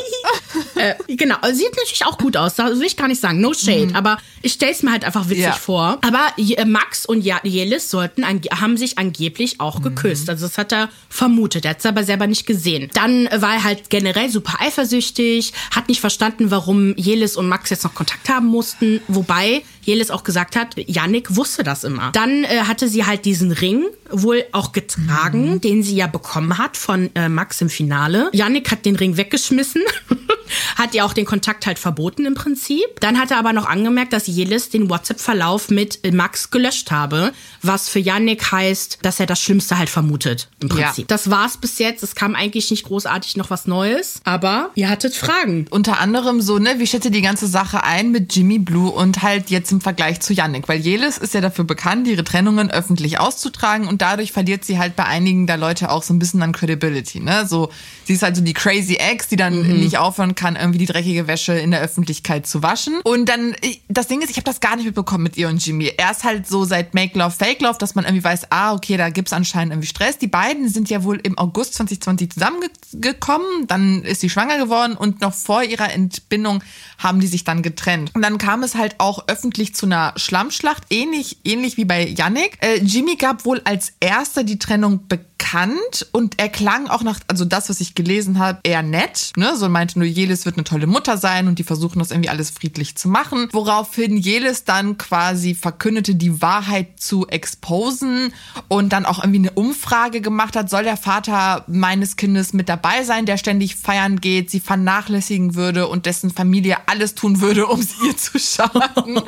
Äh, 0.75 0.95
genau, 1.07 1.37
sieht 1.51 1.75
natürlich 1.77 2.05
auch 2.05 2.17
gut 2.17 2.35
aus, 2.35 2.55
das 2.55 2.79
will 2.79 2.85
ich 2.85 2.97
gar 2.97 3.07
nicht 3.07 3.21
sagen, 3.21 3.39
no 3.39 3.53
shade, 3.53 3.87
mhm. 3.87 3.95
aber 3.95 4.17
ich 4.41 4.53
stell's 4.53 4.83
mir 4.83 4.91
halt 4.91 5.05
einfach 5.05 5.29
witzig 5.29 5.43
ja. 5.43 5.51
vor. 5.53 5.99
Aber 6.01 6.27
äh, 6.37 6.65
Max 6.65 7.05
und 7.05 7.21
Jelis 7.21 7.89
sollten, 7.89 8.25
haben 8.25 8.77
sich 8.77 8.97
angeblich 8.97 9.59
auch 9.59 9.79
mhm. 9.79 9.83
geküsst, 9.83 10.29
also 10.29 10.47
das 10.47 10.57
hat 10.57 10.73
er 10.73 10.89
vermutet, 11.09 11.65
er 11.65 11.71
hat 11.71 11.79
es 11.79 11.85
aber 11.85 12.03
selber 12.03 12.27
nicht 12.27 12.45
gesehen. 12.45 12.89
Dann 12.93 13.29
war 13.31 13.53
er 13.55 13.63
halt 13.63 13.89
generell 13.89 14.29
super 14.29 14.55
eifersüchtig, 14.59 15.53
hat 15.73 15.87
nicht 15.87 16.01
verstanden, 16.01 16.51
warum 16.51 16.95
Jelis 16.97 17.37
und 17.37 17.47
Max 17.47 17.69
jetzt 17.69 17.83
noch 17.83 17.93
Kontakt 17.93 18.27
haben 18.29 18.47
mussten, 18.47 19.01
wobei 19.07 19.63
Jelis 19.83 20.11
auch 20.11 20.23
gesagt 20.23 20.55
hat, 20.55 20.75
Yannick 20.77 21.35
wusste 21.35 21.63
das 21.63 21.83
immer. 21.83 22.11
Dann 22.11 22.43
äh, 22.43 22.61
hatte 22.67 22.87
sie 22.87 23.05
halt 23.05 23.25
diesen 23.25 23.51
Ring 23.51 23.85
wohl 24.09 24.43
auch 24.51 24.71
getragen, 24.71 25.53
mhm. 25.53 25.61
den 25.61 25.83
sie 25.83 25.95
ja 25.95 26.07
bekommen 26.07 26.57
hat 26.57 26.70
von 26.77 27.09
äh, 27.15 27.29
Max 27.29 27.61
im 27.61 27.69
Finale. 27.69 28.29
Yannick 28.33 28.71
hat 28.71 28.85
den 28.85 28.95
Ring 28.95 29.17
weggeschmissen, 29.17 29.81
hat 30.75 30.93
ihr 30.93 31.05
auch 31.05 31.13
den 31.13 31.25
Kontakt 31.25 31.65
halt 31.65 31.79
verboten 31.79 32.25
im 32.25 32.35
Prinzip. 32.35 32.99
Dann 32.99 33.19
hat 33.19 33.31
er 33.31 33.37
aber 33.37 33.53
noch 33.53 33.65
angemerkt, 33.65 34.13
dass 34.13 34.27
Jelis 34.27 34.69
den 34.69 34.89
WhatsApp-Verlauf 34.89 35.69
mit 35.69 35.99
äh, 36.03 36.11
Max 36.11 36.51
gelöscht 36.51 36.91
habe, 36.91 37.33
was 37.61 37.89
für 37.89 37.99
Yannick 37.99 38.51
heißt, 38.51 38.99
dass 39.01 39.19
er 39.19 39.25
das 39.25 39.41
Schlimmste 39.41 39.77
halt 39.77 39.89
vermutet 39.89 40.49
im 40.59 40.69
Prinzip. 40.69 41.09
Ja. 41.09 41.15
Das 41.15 41.29
war's 41.29 41.57
bis 41.57 41.79
jetzt. 41.79 42.03
Es 42.03 42.15
kam 42.15 42.35
eigentlich 42.35 42.71
nicht 42.71 42.85
großartig 42.85 43.37
noch 43.37 43.49
was 43.49 43.67
Neues, 43.67 44.21
aber 44.23 44.71
ihr 44.75 44.89
hattet 44.89 45.15
Fragen. 45.15 45.67
Unter 45.69 45.99
anderem 45.99 46.41
so, 46.41 46.59
ne, 46.59 46.75
wie 46.77 46.87
schätze 46.87 47.11
die 47.11 47.21
ganze 47.21 47.47
Sache 47.47 47.83
ein 47.83 48.11
mit 48.11 48.35
Jimmy 48.35 48.59
Blue 48.59 48.91
und 48.91 49.21
halt 49.21 49.49
jetzt 49.49 49.71
im 49.71 49.81
Vergleich 49.81 50.19
zu 50.21 50.33
Yannick, 50.33 50.67
weil 50.67 50.79
Jelis 50.79 51.17
ist 51.17 51.33
ja 51.33 51.41
dafür 51.41 51.65
bekannt, 51.65 52.07
ihre 52.07 52.23
Trennungen 52.23 52.71
öffentlich 52.71 53.19
auszutragen 53.19 53.87
und 53.87 54.01
dadurch 54.01 54.31
verliert 54.31 54.65
sie 54.65 54.79
halt 54.79 54.95
bei 54.95 55.05
einigen 55.05 55.47
der 55.47 55.57
Leute 55.57 55.89
auch 55.89 56.03
so 56.03 56.13
ein 56.13 56.19
bisschen 56.19 56.41
an 56.41 56.51
Credibility, 56.61 57.19
ne? 57.19 57.47
So, 57.47 57.71
sie 58.05 58.13
ist 58.13 58.21
halt 58.21 58.35
so 58.35 58.43
die 58.43 58.53
crazy 58.53 58.95
Ex, 58.95 59.27
die 59.27 59.35
dann 59.35 59.63
mhm. 59.67 59.79
nicht 59.79 59.97
aufhören 59.97 60.35
kann, 60.35 60.55
irgendwie 60.55 60.77
die 60.77 60.85
dreckige 60.85 61.27
Wäsche 61.27 61.53
in 61.53 61.71
der 61.71 61.81
Öffentlichkeit 61.81 62.45
zu 62.45 62.61
waschen. 62.61 63.01
Und 63.03 63.27
dann, 63.27 63.55
das 63.89 64.07
Ding 64.07 64.21
ist, 64.21 64.29
ich 64.29 64.37
habe 64.37 64.45
das 64.45 64.59
gar 64.59 64.75
nicht 64.75 64.85
mitbekommen 64.85 65.23
mit 65.23 65.37
ihr 65.37 65.49
und 65.49 65.65
Jimmy. 65.65 65.91
Er 65.97 66.11
ist 66.11 66.23
halt 66.23 66.47
so 66.47 66.63
seit 66.63 66.93
Make 66.93 67.17
Love, 67.17 67.31
Fake 67.31 67.61
Love, 67.61 67.77
dass 67.79 67.95
man 67.95 68.05
irgendwie 68.05 68.23
weiß, 68.23 68.51
ah, 68.51 68.73
okay, 68.73 68.95
da 68.95 69.09
gibt's 69.09 69.33
anscheinend 69.33 69.73
irgendwie 69.73 69.87
Stress. 69.87 70.19
Die 70.19 70.27
beiden 70.27 70.69
sind 70.69 70.89
ja 70.89 71.03
wohl 71.03 71.19
im 71.23 71.37
August 71.37 71.73
2020 71.75 72.31
zusammengekommen, 72.31 73.65
dann 73.67 74.03
ist 74.03 74.21
sie 74.21 74.29
schwanger 74.29 74.59
geworden 74.59 74.95
und 74.95 75.21
noch 75.21 75.33
vor 75.33 75.63
ihrer 75.63 75.91
Entbindung 75.91 76.63
haben 76.99 77.19
die 77.19 77.27
sich 77.27 77.43
dann 77.43 77.63
getrennt. 77.63 78.11
Und 78.13 78.21
dann 78.21 78.37
kam 78.37 78.61
es 78.61 78.75
halt 78.75 78.95
auch 78.99 79.27
öffentlich 79.27 79.73
zu 79.73 79.87
einer 79.87 80.13
Schlammschlacht, 80.15 80.83
ähnlich, 80.91 81.37
ähnlich 81.43 81.77
wie 81.77 81.85
bei 81.85 82.05
Yannick. 82.05 82.59
Äh, 82.61 82.77
Jimmy 82.83 83.15
gab 83.15 83.45
wohl 83.45 83.61
als 83.63 83.93
erster 83.99 84.43
die 84.43 84.59
Trennung 84.59 85.07
bekannt 85.07 86.07
und 86.11 86.39
er 86.39 86.49
klang 86.51 86.87
auch 86.87 87.03
nach, 87.03 87.19
also 87.27 87.45
das, 87.45 87.69
was 87.69 87.81
ich 87.81 87.95
gelesen 87.95 88.39
habe, 88.39 88.59
eher 88.63 88.83
nett. 88.83 89.31
Ne? 89.35 89.55
So 89.55 89.69
meinte 89.69 89.97
nur, 89.97 90.07
Jelis 90.07 90.45
wird 90.45 90.57
eine 90.57 90.63
tolle 90.63 90.87
Mutter 90.87 91.17
sein 91.17 91.47
und 91.47 91.59
die 91.59 91.63
versuchen 91.63 91.99
das 91.99 92.11
irgendwie 92.11 92.29
alles 92.29 92.51
friedlich 92.51 92.95
zu 92.95 93.07
machen. 93.07 93.49
Woraufhin 93.51 94.17
Jelis 94.17 94.63
dann 94.63 94.97
quasi 94.97 95.55
verkündete, 95.55 96.15
die 96.15 96.41
Wahrheit 96.41 96.99
zu 96.99 97.27
exposen 97.27 98.33
und 98.67 98.93
dann 98.93 99.05
auch 99.05 99.19
irgendwie 99.19 99.39
eine 99.39 99.51
Umfrage 99.51 100.21
gemacht 100.21 100.55
hat, 100.55 100.69
soll 100.69 100.83
der 100.83 100.97
Vater 100.97 101.63
meines 101.67 102.15
Kindes 102.15 102.53
mit 102.53 102.69
dabei 102.69 103.03
sein, 103.03 103.25
der 103.25 103.37
ständig 103.37 103.75
feiern 103.75 104.21
geht, 104.21 104.51
sie 104.51 104.59
vernachlässigen 104.59 105.55
würde 105.55 105.87
und 105.87 106.05
dessen 106.05 106.31
Familie 106.31 106.77
alles 106.87 107.15
tun 107.15 107.41
würde, 107.41 107.67
um 107.67 107.81
sie 107.81 107.95
ihr 108.07 108.17
zu 108.17 108.39
schaden. 108.39 109.21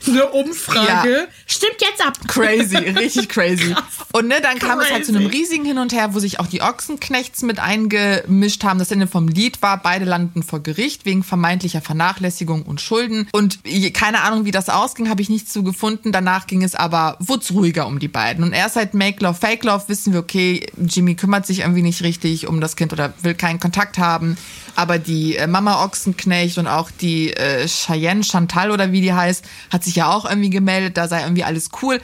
eine 0.06 0.26
Umfrage. 0.26 1.10
Ja. 1.10 1.26
Stimmt 1.46 1.80
jetzt 1.80 2.04
ab. 2.04 2.14
Crazy, 2.28 2.76
richtig 2.76 3.28
crazy. 3.28 3.70
Krass. 3.72 3.84
Und 4.12 4.28
ne, 4.28 4.40
dann 4.40 4.58
kam 4.58 4.78
crazy. 4.78 4.88
es 4.88 4.92
halt 4.92 5.06
zu 5.06 5.14
einem 5.14 5.26
riesigen 5.26 5.64
Hin 5.64 5.78
und 5.78 5.92
Her, 5.92 6.14
wo 6.14 6.18
sich 6.18 6.40
auch 6.40 6.46
die 6.46 6.62
Ochsenknechts 6.62 7.42
mit 7.42 7.58
eingemischt 7.58 8.64
haben. 8.64 8.78
Das 8.78 8.90
Ende 8.90 9.06
vom 9.06 9.28
Lied 9.28 9.62
war, 9.62 9.82
beide 9.82 10.04
landen 10.04 10.42
vor 10.42 10.60
Gericht 10.60 11.04
wegen 11.04 11.22
vermeintlicher 11.22 11.80
Vernachlässigung 11.80 12.62
und 12.62 12.80
Schulden. 12.80 13.28
Und 13.32 13.60
keine 13.94 14.22
Ahnung, 14.22 14.44
wie 14.44 14.50
das 14.50 14.68
ausging, 14.68 15.08
habe 15.08 15.22
ich 15.22 15.28
nichts 15.28 15.52
zu 15.52 15.62
gefunden. 15.62 16.12
Danach 16.12 16.46
ging 16.46 16.62
es 16.62 16.74
aber, 16.74 17.16
wurde 17.20 17.46
ruhiger 17.52 17.86
um 17.86 17.98
die 17.98 18.08
beiden. 18.08 18.44
Und 18.44 18.52
erst 18.52 18.74
seit 18.74 18.94
Make 18.94 19.22
Love, 19.22 19.34
Fake 19.34 19.64
Love 19.64 19.84
wissen 19.88 20.12
wir, 20.12 20.20
okay, 20.20 20.66
Jimmy 20.76 21.14
kümmert 21.14 21.46
sich 21.46 21.60
irgendwie 21.60 21.82
nicht 21.82 22.02
richtig 22.02 22.46
um 22.46 22.60
das 22.60 22.76
Kind 22.76 22.92
oder 22.92 23.12
will 23.22 23.34
keinen 23.34 23.60
Kontakt 23.60 23.98
haben. 23.98 24.36
Aber 24.76 24.98
die 24.98 25.36
äh, 25.36 25.46
Mama 25.46 25.84
Ochsenknecht 25.84 26.58
und 26.58 26.66
auch 26.66 26.90
die 26.90 27.32
äh, 27.32 27.66
Cheyenne 27.66 28.22
Chantal 28.22 28.70
oder 28.70 28.92
wie 28.92 29.00
die 29.00 29.12
heißt, 29.12 29.44
hat 29.72 29.84
sich 29.84 29.96
ja 29.96 30.10
auch 30.10 30.24
irgendwie 30.24 30.50
gemeldet, 30.50 30.96
da 30.96 31.08
sei 31.08 31.22
irgendwie 31.22 31.44
alles 31.44 31.70
cool. 31.82 32.00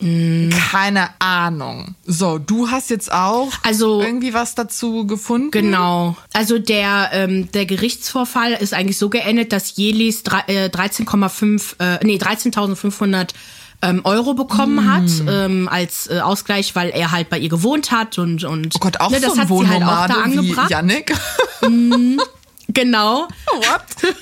Mm. 0.00 0.50
Keine 0.50 1.08
Ahnung. 1.18 1.94
So, 2.04 2.38
du 2.38 2.70
hast 2.70 2.90
jetzt 2.90 3.12
auch 3.12 3.52
also, 3.62 4.02
irgendwie 4.02 4.34
was 4.34 4.54
dazu 4.54 5.06
gefunden? 5.06 5.50
Genau. 5.50 6.16
Also 6.32 6.58
der, 6.58 7.10
ähm, 7.12 7.50
der 7.52 7.66
Gerichtsvorfall 7.66 8.52
ist 8.52 8.74
eigentlich 8.74 8.98
so 8.98 9.08
geendet, 9.08 9.52
dass 9.52 9.76
Jelis 9.76 10.22
äh, 10.46 10.68
13,5, 10.68 11.80
äh, 11.80 12.04
nee, 12.04 12.16
13.500 12.16 13.30
ähm, 13.82 14.00
Euro 14.04 14.34
bekommen 14.34 14.76
mm. 14.76 14.90
hat 14.90 15.10
ähm, 15.28 15.68
als 15.68 16.08
äh, 16.08 16.20
Ausgleich, 16.20 16.74
weil 16.74 16.90
er 16.90 17.12
halt 17.12 17.28
bei 17.28 17.38
ihr 17.38 17.48
gewohnt 17.48 17.90
hat 17.90 18.18
und 18.18 18.44
und 18.44 18.74
oh 18.74 18.78
Gott, 18.80 19.00
auch 19.00 19.10
ne, 19.10 19.20
das 19.20 19.34
so 19.34 19.40
hat 19.40 19.48
sie 19.48 19.68
halt 19.68 19.82
auch 19.82 20.06
da 20.06 20.22
angebracht. 20.22 20.68
Wie 20.68 20.72
Yannick. 20.72 21.14
Mm. 21.68 22.18
Genau. 22.68 23.28
What? 23.46 24.14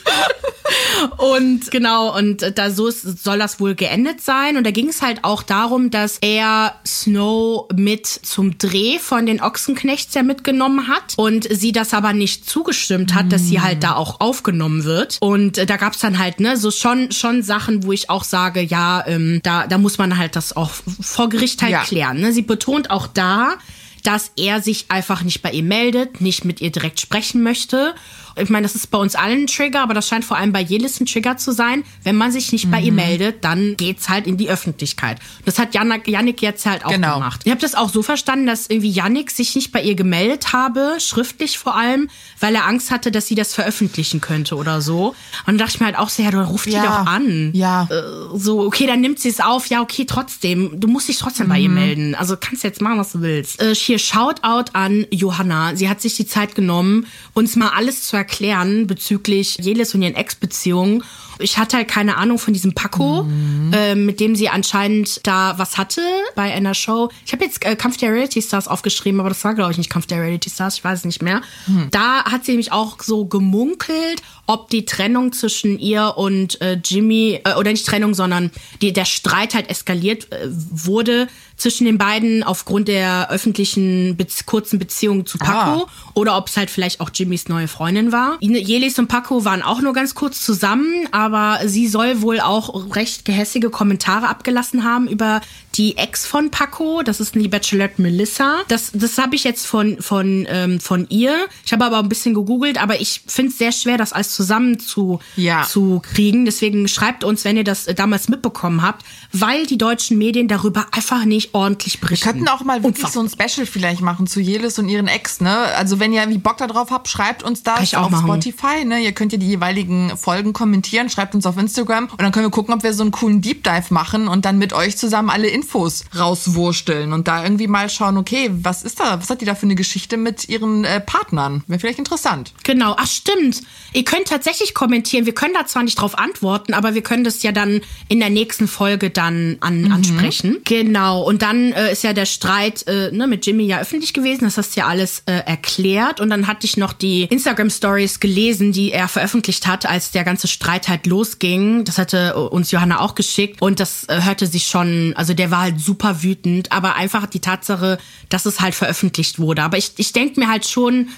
und 1.18 1.70
genau, 1.70 2.16
und 2.16 2.58
da 2.58 2.70
so 2.70 2.88
ist, 2.88 3.22
soll 3.22 3.38
das 3.38 3.60
wohl 3.60 3.74
geendet 3.74 4.20
sein. 4.20 4.56
Und 4.56 4.66
da 4.66 4.70
ging 4.70 4.88
es 4.88 5.02
halt 5.02 5.22
auch 5.22 5.42
darum, 5.42 5.90
dass 5.90 6.18
er 6.20 6.74
Snow 6.86 7.68
mit 7.74 8.06
zum 8.06 8.58
Dreh 8.58 8.98
von 8.98 9.26
den 9.26 9.40
Ochsenknechts 9.40 10.14
ja 10.14 10.22
mitgenommen 10.22 10.88
hat 10.88 11.14
und 11.16 11.46
sie 11.50 11.72
das 11.72 11.94
aber 11.94 12.12
nicht 12.12 12.48
zugestimmt 12.48 13.14
hat, 13.14 13.26
mm. 13.26 13.28
dass 13.30 13.42
sie 13.42 13.60
halt 13.60 13.82
da 13.84 13.94
auch 13.94 14.20
aufgenommen 14.20 14.84
wird. 14.84 15.18
Und 15.20 15.58
äh, 15.58 15.66
da 15.66 15.76
gab's 15.76 15.98
dann 15.98 16.18
halt, 16.18 16.40
ne, 16.40 16.56
so 16.56 16.70
schon, 16.70 17.12
schon 17.12 17.42
Sachen, 17.42 17.84
wo 17.84 17.92
ich 17.92 18.10
auch 18.10 18.24
sage, 18.24 18.60
ja, 18.60 19.04
ähm, 19.06 19.40
da, 19.42 19.66
da 19.66 19.78
muss 19.78 19.98
man 19.98 20.16
halt 20.18 20.36
das 20.36 20.56
auch 20.56 20.70
vor 21.00 21.28
Gericht 21.28 21.62
halt 21.62 21.72
ja. 21.72 21.82
klären. 21.82 22.20
Ne? 22.20 22.32
Sie 22.32 22.42
betont 22.42 22.90
auch 22.90 23.06
da, 23.06 23.54
dass 24.02 24.32
er 24.36 24.60
sich 24.60 24.86
einfach 24.88 25.22
nicht 25.22 25.42
bei 25.42 25.52
ihr 25.52 25.62
meldet, 25.62 26.20
nicht 26.20 26.44
mit 26.44 26.60
ihr 26.60 26.70
direkt 26.70 27.00
sprechen 27.00 27.42
möchte 27.42 27.94
ich 28.36 28.48
meine, 28.48 28.64
das 28.64 28.74
ist 28.74 28.90
bei 28.90 28.98
uns 28.98 29.14
allen 29.14 29.42
ein 29.42 29.46
Trigger, 29.46 29.82
aber 29.82 29.94
das 29.94 30.08
scheint 30.08 30.24
vor 30.24 30.36
allem 30.36 30.52
bei 30.52 30.60
Jelis 30.60 31.00
ein 31.00 31.06
Trigger 31.06 31.36
zu 31.36 31.52
sein. 31.52 31.84
Wenn 32.02 32.16
man 32.16 32.32
sich 32.32 32.52
nicht 32.52 32.66
mhm. 32.66 32.70
bei 32.70 32.80
ihr 32.80 32.92
mhm. 32.92 32.96
meldet, 32.96 33.44
dann 33.44 33.76
geht's 33.76 34.08
halt 34.08 34.26
in 34.26 34.36
die 34.36 34.48
Öffentlichkeit. 34.48 35.18
Das 35.44 35.58
hat 35.58 35.74
Janik, 35.74 36.08
Janik 36.08 36.42
jetzt 36.42 36.66
halt 36.66 36.84
auch 36.84 36.90
genau. 36.90 37.14
gemacht. 37.14 37.42
Ich 37.44 37.50
habe 37.50 37.60
das 37.60 37.74
auch 37.74 37.90
so 37.90 38.02
verstanden, 38.02 38.46
dass 38.46 38.68
irgendwie 38.68 38.90
Janik 38.90 39.30
sich 39.30 39.54
nicht 39.54 39.72
bei 39.72 39.82
ihr 39.82 39.94
gemeldet 39.94 40.52
habe, 40.52 40.96
schriftlich 40.98 41.58
vor 41.58 41.76
allem, 41.76 42.08
weil 42.40 42.54
er 42.54 42.66
Angst 42.66 42.90
hatte, 42.90 43.10
dass 43.10 43.26
sie 43.26 43.34
das 43.34 43.54
veröffentlichen 43.54 44.20
könnte 44.20 44.56
oder 44.56 44.80
so. 44.80 45.08
Und 45.08 45.16
dann 45.46 45.58
dachte 45.58 45.72
ich 45.74 45.80
mir 45.80 45.86
halt 45.86 45.98
auch 45.98 46.08
so, 46.08 46.22
ja, 46.22 46.30
du 46.30 46.40
ruf 46.40 46.66
ja. 46.66 46.80
die 46.80 46.86
doch 46.86 47.06
an. 47.06 47.50
Ja. 47.54 47.88
Äh, 47.90 48.38
so, 48.38 48.60
okay, 48.60 48.86
dann 48.86 49.00
nimmt 49.00 49.18
sie 49.18 49.28
es 49.28 49.40
auf. 49.40 49.66
Ja, 49.66 49.82
okay, 49.82 50.04
trotzdem. 50.04 50.80
Du 50.80 50.88
musst 50.88 51.08
dich 51.08 51.18
trotzdem 51.18 51.46
mhm. 51.46 51.50
bei 51.50 51.58
ihr 51.58 51.68
mhm. 51.68 51.74
melden. 51.74 52.14
Also 52.14 52.36
kannst 52.36 52.64
jetzt 52.64 52.80
machen, 52.80 52.98
was 52.98 53.12
du 53.12 53.20
willst. 53.20 53.60
Äh, 53.60 53.74
hier, 53.74 53.98
Shoutout 53.98 54.72
an 54.72 55.06
Johanna. 55.10 55.76
Sie 55.76 55.88
hat 55.88 56.00
sich 56.00 56.16
die 56.16 56.26
Zeit 56.26 56.54
genommen, 56.54 57.06
uns 57.34 57.56
mal 57.56 57.70
alles 57.70 58.02
zu 58.02 58.16
erklären 58.22 58.86
bezüglich 58.86 59.58
Jelis 59.58 59.94
und 59.94 60.02
ihren 60.02 60.14
Ex-Beziehungen 60.14 61.02
ich 61.42 61.58
hatte 61.58 61.76
halt 61.76 61.88
keine 61.88 62.16
Ahnung 62.16 62.38
von 62.38 62.54
diesem 62.54 62.72
Paco, 62.74 63.24
mhm. 63.24 63.72
äh, 63.72 63.94
mit 63.94 64.20
dem 64.20 64.36
sie 64.36 64.48
anscheinend 64.48 65.26
da 65.26 65.58
was 65.58 65.78
hatte 65.78 66.00
bei 66.34 66.52
einer 66.52 66.74
Show. 66.74 67.10
Ich 67.26 67.32
habe 67.32 67.44
jetzt 67.44 67.64
äh, 67.64 67.76
Kampf 67.76 67.96
der 67.96 68.12
Reality 68.12 68.40
Stars 68.40 68.68
aufgeschrieben, 68.68 69.20
aber 69.20 69.28
das 69.28 69.44
war, 69.44 69.54
glaube 69.54 69.72
ich, 69.72 69.78
nicht 69.78 69.90
Kampf 69.90 70.06
der 70.06 70.20
Reality 70.20 70.50
Stars, 70.50 70.76
ich 70.76 70.84
weiß 70.84 71.00
es 71.00 71.04
nicht 71.04 71.22
mehr. 71.22 71.42
Mhm. 71.66 71.88
Da 71.90 72.24
hat 72.24 72.44
sie 72.44 72.52
nämlich 72.52 72.72
auch 72.72 73.00
so 73.02 73.24
gemunkelt, 73.24 74.22
ob 74.46 74.70
die 74.70 74.84
Trennung 74.84 75.32
zwischen 75.32 75.78
ihr 75.78 76.14
und 76.16 76.60
äh, 76.60 76.78
Jimmy, 76.84 77.40
äh, 77.44 77.54
oder 77.54 77.70
nicht 77.70 77.86
Trennung, 77.86 78.14
sondern 78.14 78.50
die, 78.80 78.92
der 78.92 79.04
Streit 79.04 79.54
halt 79.54 79.70
eskaliert 79.70 80.32
äh, 80.32 80.48
wurde 80.48 81.28
zwischen 81.56 81.84
den 81.84 81.96
beiden 81.96 82.42
aufgrund 82.42 82.88
der 82.88 83.30
öffentlichen 83.30 84.16
Be 84.16 84.26
kurzen 84.46 84.78
Beziehung 84.78 85.26
zu 85.26 85.38
Paco 85.38 85.84
ah. 85.84 85.90
oder 86.14 86.36
ob 86.36 86.48
es 86.48 86.56
halt 86.56 86.70
vielleicht 86.70 87.00
auch 87.00 87.10
Jimmys 87.14 87.48
neue 87.48 87.68
Freundin 87.68 88.10
war. 88.10 88.38
Jelis 88.40 88.98
und 88.98 89.06
Paco 89.06 89.44
waren 89.44 89.62
auch 89.62 89.80
nur 89.80 89.92
ganz 89.92 90.14
kurz 90.14 90.44
zusammen, 90.44 91.06
aber 91.12 91.60
sie 91.66 91.86
soll 91.86 92.22
wohl 92.22 92.40
auch 92.40 92.94
recht 92.96 93.24
gehässige 93.24 93.70
Kommentare 93.70 94.28
abgelassen 94.28 94.82
haben 94.84 95.06
über 95.06 95.40
die 95.74 95.96
Ex 95.96 96.26
von 96.26 96.50
Paco. 96.50 97.02
Das 97.02 97.20
ist 97.20 97.34
die 97.34 97.48
Bachelorette 97.48 98.02
Melissa. 98.02 98.60
Das, 98.68 98.90
das 98.92 99.18
habe 99.18 99.36
ich 99.36 99.44
jetzt 99.44 99.66
von, 99.66 100.00
von, 100.00 100.46
ähm, 100.48 100.80
von 100.80 101.06
ihr. 101.08 101.46
Ich 101.64 101.72
habe 101.72 101.84
aber 101.84 101.98
ein 101.98 102.08
bisschen 102.08 102.34
gegoogelt, 102.34 102.82
aber 102.82 103.00
ich 103.00 103.22
finde 103.26 103.52
es 103.52 103.58
sehr 103.58 103.72
schwer, 103.72 103.98
das 103.98 104.12
alles 104.32 104.42
zusammen 104.42 104.78
zu, 104.78 105.20
Ja. 105.36 105.62
zu 105.62 106.00
kriegen. 106.14 106.44
Deswegen 106.44 106.88
schreibt 106.88 107.24
uns, 107.24 107.44
wenn 107.44 107.56
ihr 107.56 107.64
das 107.64 107.86
äh, 107.86 107.94
damals 107.94 108.28
mitbekommen 108.28 108.82
habt, 108.82 109.04
weil 109.32 109.66
die 109.66 109.78
deutschen 109.78 110.18
Medien 110.18 110.48
darüber 110.48 110.86
einfach 110.92 111.24
nicht 111.24 111.54
ordentlich 111.54 112.00
berichten. 112.00 112.26
Wir 112.26 112.32
könnten 112.32 112.48
auch 112.48 112.64
mal 112.64 112.82
wirklich 112.82 113.04
Unfassbar. 113.04 113.28
so 113.28 113.34
ein 113.36 113.48
Special 113.50 113.66
vielleicht 113.66 114.00
machen 114.00 114.26
zu 114.26 114.40
Jelis 114.40 114.78
und 114.78 114.88
ihren 114.88 115.08
Ex, 115.08 115.40
ne? 115.40 115.56
Also 115.76 115.98
wenn 116.00 116.12
ihr 116.12 116.20
irgendwie 116.20 116.38
Bock 116.38 116.58
darauf 116.58 116.90
habt, 116.90 117.08
schreibt 117.08 117.42
uns 117.42 117.62
auch 117.66 117.94
auf 118.04 118.10
machen. 118.10 118.26
Spotify, 118.26 118.84
ne? 118.84 119.00
Ihr 119.00 119.12
könnt 119.12 119.32
ja 119.32 119.38
die 119.38 119.46
jeweiligen 119.48 120.16
Folgen 120.16 120.52
kommentieren, 120.52 121.08
schreibt 121.10 121.34
uns 121.34 121.46
auf 121.46 121.56
Instagram 121.56 122.08
und 122.08 122.20
dann 122.20 122.32
können 122.32 122.46
wir 122.46 122.50
gucken, 122.50 122.74
ob 122.74 122.82
wir 122.82 122.92
so 122.94 123.02
einen 123.02 123.12
coolen 123.12 123.40
Deep 123.40 123.62
Dive 123.64 123.86
machen 123.92 124.28
und 124.28 124.44
dann 124.44 124.58
mit 124.58 124.72
euch 124.72 124.96
zusammen 124.96 125.30
alle 125.30 125.48
Infos 125.48 126.04
rauswursteln 126.18 127.12
und 127.12 127.28
da 127.28 127.42
irgendwie 127.44 127.66
mal 127.68 127.88
schauen, 127.88 128.16
okay, 128.16 128.50
was 128.52 128.82
ist 128.82 129.00
da, 129.00 129.20
was 129.20 129.30
hat 129.30 129.40
die 129.40 129.44
da 129.44 129.54
für 129.54 129.64
eine 129.66 129.74
Geschichte 129.74 130.16
mit 130.16 130.48
ihren 130.48 130.84
äh, 130.84 131.00
Partnern? 131.00 131.62
Wäre 131.66 131.80
vielleicht 131.80 131.98
interessant. 131.98 132.52
Genau, 132.64 132.94
ach 132.98 133.06
stimmt. 133.06 133.62
Ihr 133.92 134.04
könnt 134.04 134.21
tatsächlich 134.24 134.74
kommentieren. 134.74 135.26
Wir 135.26 135.34
können 135.34 135.54
da 135.54 135.66
zwar 135.66 135.82
nicht 135.82 135.96
drauf 136.00 136.18
antworten, 136.18 136.74
aber 136.74 136.94
wir 136.94 137.02
können 137.02 137.24
das 137.24 137.42
ja 137.42 137.52
dann 137.52 137.80
in 138.08 138.20
der 138.20 138.30
nächsten 138.30 138.68
Folge 138.68 139.10
dann 139.10 139.56
an, 139.60 139.82
Mhm. 139.82 139.92
ansprechen. 139.92 140.58
Genau. 140.64 141.22
Und 141.22 141.42
dann 141.42 141.72
äh, 141.72 141.92
ist 141.92 142.02
ja 142.04 142.12
der 142.12 142.26
Streit 142.26 142.86
äh, 142.86 143.10
ne, 143.12 143.26
mit 143.26 143.46
Jimmy 143.46 143.64
ja 143.64 143.80
öffentlich 143.80 144.12
gewesen. 144.12 144.44
Das 144.44 144.58
hast 144.58 144.76
du 144.76 144.80
ja 144.80 144.86
alles 144.86 145.22
äh, 145.26 145.32
erklärt. 145.46 146.20
Und 146.20 146.30
dann 146.30 146.46
hatte 146.46 146.66
ich 146.66 146.76
noch 146.76 146.92
die 146.92 147.24
Instagram 147.24 147.70
Stories 147.70 148.20
gelesen, 148.20 148.72
die 148.72 148.92
er 148.92 149.08
veröffentlicht 149.08 149.66
hat, 149.66 149.86
als 149.86 150.10
der 150.10 150.24
ganze 150.24 150.48
Streit 150.48 150.88
halt 150.88 151.06
losging. 151.06 151.84
Das 151.84 151.98
hatte 151.98 152.36
uns 152.50 152.70
Johanna 152.70 153.00
auch 153.00 153.14
geschickt. 153.14 153.60
Und 153.62 153.80
das 153.80 154.04
äh, 154.08 154.20
hörte 154.22 154.46
sich 154.46 154.66
schon, 154.66 155.12
also 155.16 155.34
der 155.34 155.50
war 155.50 155.62
halt 155.62 155.80
super 155.80 156.22
wütend. 156.22 156.72
Aber 156.72 156.96
einfach 156.96 157.26
die 157.26 157.40
Tatsache, 157.40 157.98
dass 158.28 158.46
es 158.46 158.60
halt 158.60 158.74
veröffentlicht 158.74 159.38
wurde. 159.38 159.62
Aber 159.62 159.78
ich, 159.78 159.92
ich 159.96 160.12
denke 160.12 160.40
mir 160.40 160.48
halt 160.48 160.66
schon, 160.66 161.08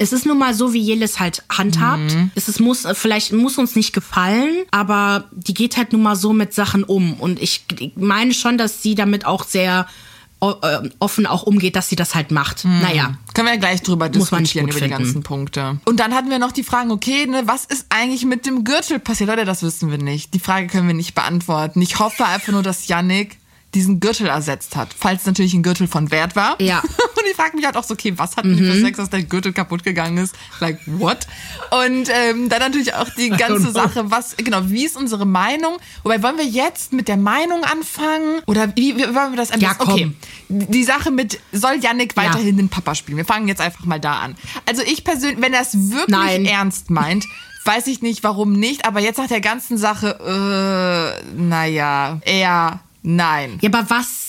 es 0.00 0.14
ist 0.14 0.24
nun 0.24 0.38
mal 0.38 0.54
so, 0.54 0.72
wie 0.72 0.80
Jelis 0.80 1.20
halt 1.20 1.44
handhabt. 1.50 2.16
Es 2.34 2.48
ist, 2.48 2.58
muss, 2.58 2.86
vielleicht 2.94 3.34
muss 3.34 3.58
uns 3.58 3.76
nicht 3.76 3.92
gefallen, 3.92 4.64
aber 4.70 5.24
die 5.30 5.52
geht 5.52 5.76
halt 5.76 5.92
nun 5.92 6.02
mal 6.02 6.16
so 6.16 6.32
mit 6.32 6.54
Sachen 6.54 6.84
um. 6.84 7.20
Und 7.20 7.40
ich 7.40 7.66
meine 7.96 8.32
schon, 8.32 8.56
dass 8.56 8.82
sie 8.82 8.94
damit 8.94 9.26
auch 9.26 9.44
sehr 9.44 9.86
äh, 10.40 10.88
offen 11.00 11.26
auch 11.26 11.42
umgeht, 11.42 11.76
dass 11.76 11.90
sie 11.90 11.96
das 11.96 12.14
halt 12.14 12.30
macht. 12.30 12.64
Naja. 12.64 13.18
Können 13.34 13.48
wir 13.48 13.54
ja 13.54 13.60
gleich 13.60 13.82
drüber 13.82 14.08
diskutieren 14.08 14.68
über 14.68 14.72
die 14.72 14.86
finden. 14.86 14.96
ganzen 14.96 15.22
Punkte. 15.22 15.78
Und 15.84 16.00
dann 16.00 16.14
hatten 16.14 16.30
wir 16.30 16.38
noch 16.38 16.52
die 16.52 16.64
Fragen, 16.64 16.90
okay, 16.92 17.26
ne, 17.26 17.42
was 17.44 17.66
ist 17.66 17.84
eigentlich 17.90 18.24
mit 18.24 18.46
dem 18.46 18.64
Gürtel 18.64 19.00
passiert? 19.00 19.28
Leute, 19.28 19.44
das 19.44 19.62
wissen 19.62 19.90
wir 19.90 19.98
nicht. 19.98 20.32
Die 20.32 20.40
Frage 20.40 20.68
können 20.68 20.86
wir 20.86 20.94
nicht 20.94 21.14
beantworten. 21.14 21.82
Ich 21.82 21.98
hoffe 21.98 22.24
einfach 22.24 22.52
nur, 22.52 22.62
dass 22.62 22.88
Yannick 22.88 23.36
diesen 23.74 24.00
Gürtel 24.00 24.26
ersetzt 24.26 24.74
hat, 24.76 24.88
falls 24.98 25.20
es 25.22 25.26
natürlich 25.26 25.54
ein 25.54 25.62
Gürtel 25.62 25.86
von 25.86 26.10
Wert 26.10 26.34
war. 26.36 26.60
Ja. 26.60 26.82
Mhm. 26.82 26.88
Und 27.20 27.26
ich 27.30 27.36
frage 27.36 27.56
mich 27.56 27.64
halt 27.66 27.76
auch 27.76 27.84
so, 27.84 27.94
okay, 27.94 28.14
was 28.16 28.36
hatten 28.36 28.56
die 28.56 28.62
für 28.62 28.80
Sex, 28.80 28.96
dass 28.96 29.10
der 29.10 29.22
Gürtel 29.22 29.52
kaputt 29.52 29.84
gegangen 29.84 30.16
ist? 30.18 30.34
Like, 30.58 30.80
what? 30.86 31.26
Und 31.70 32.08
ähm, 32.10 32.48
dann 32.48 32.60
natürlich 32.60 32.94
auch 32.94 33.08
die 33.16 33.28
ganze. 33.30 33.70
Sache, 33.70 34.10
was, 34.10 34.36
genau, 34.36 34.62
wie 34.64 34.84
ist 34.84 34.96
unsere 34.96 35.26
Meinung? 35.26 35.76
Wobei, 36.02 36.22
wollen 36.22 36.38
wir 36.38 36.46
jetzt 36.46 36.92
mit 36.92 37.08
der 37.08 37.16
Meinung 37.18 37.62
anfangen? 37.62 38.40
Oder 38.46 38.74
wie, 38.74 38.96
wie 38.96 39.02
wollen 39.14 39.32
wir 39.32 39.36
das 39.36 39.52
am 39.52 39.60
Ja, 39.60 39.74
komm. 39.74 39.90
Okay, 39.92 40.12
die 40.48 40.82
Sache 40.84 41.10
mit, 41.10 41.38
soll 41.52 41.76
Yannick 41.80 42.14
Ja. 42.16 42.24
weiterhin 42.24 42.56
den 42.56 42.68
Papa 42.68 42.94
spielen? 42.94 43.18
Wir 43.18 43.24
fangen 43.24 43.46
jetzt 43.48 43.60
einfach 43.60 43.84
mal 43.84 44.00
da 44.00 44.14
an. 44.20 44.36
Also 44.66 44.82
ich 44.82 45.04
persönlich, 45.04 45.40
wenn 45.40 45.52
er 45.52 45.60
es 45.62 45.74
wirklich 45.74 46.08
Nein. 46.08 46.46
ernst 46.46 46.90
meint, 46.90 47.24
weiß 47.64 47.86
ich 47.86 48.02
nicht, 48.02 48.24
warum 48.24 48.52
nicht, 48.52 48.86
aber 48.86 49.00
jetzt 49.00 49.18
nach 49.18 49.28
der 49.28 49.40
ganzen 49.42 49.76
Sache, 49.78 51.22
äh, 51.24 51.32
naja, 51.36 52.18
eher 52.24 52.80
nein. 53.02 53.58
Ja, 53.60 53.70
aber 53.72 53.88
was? 53.90 54.28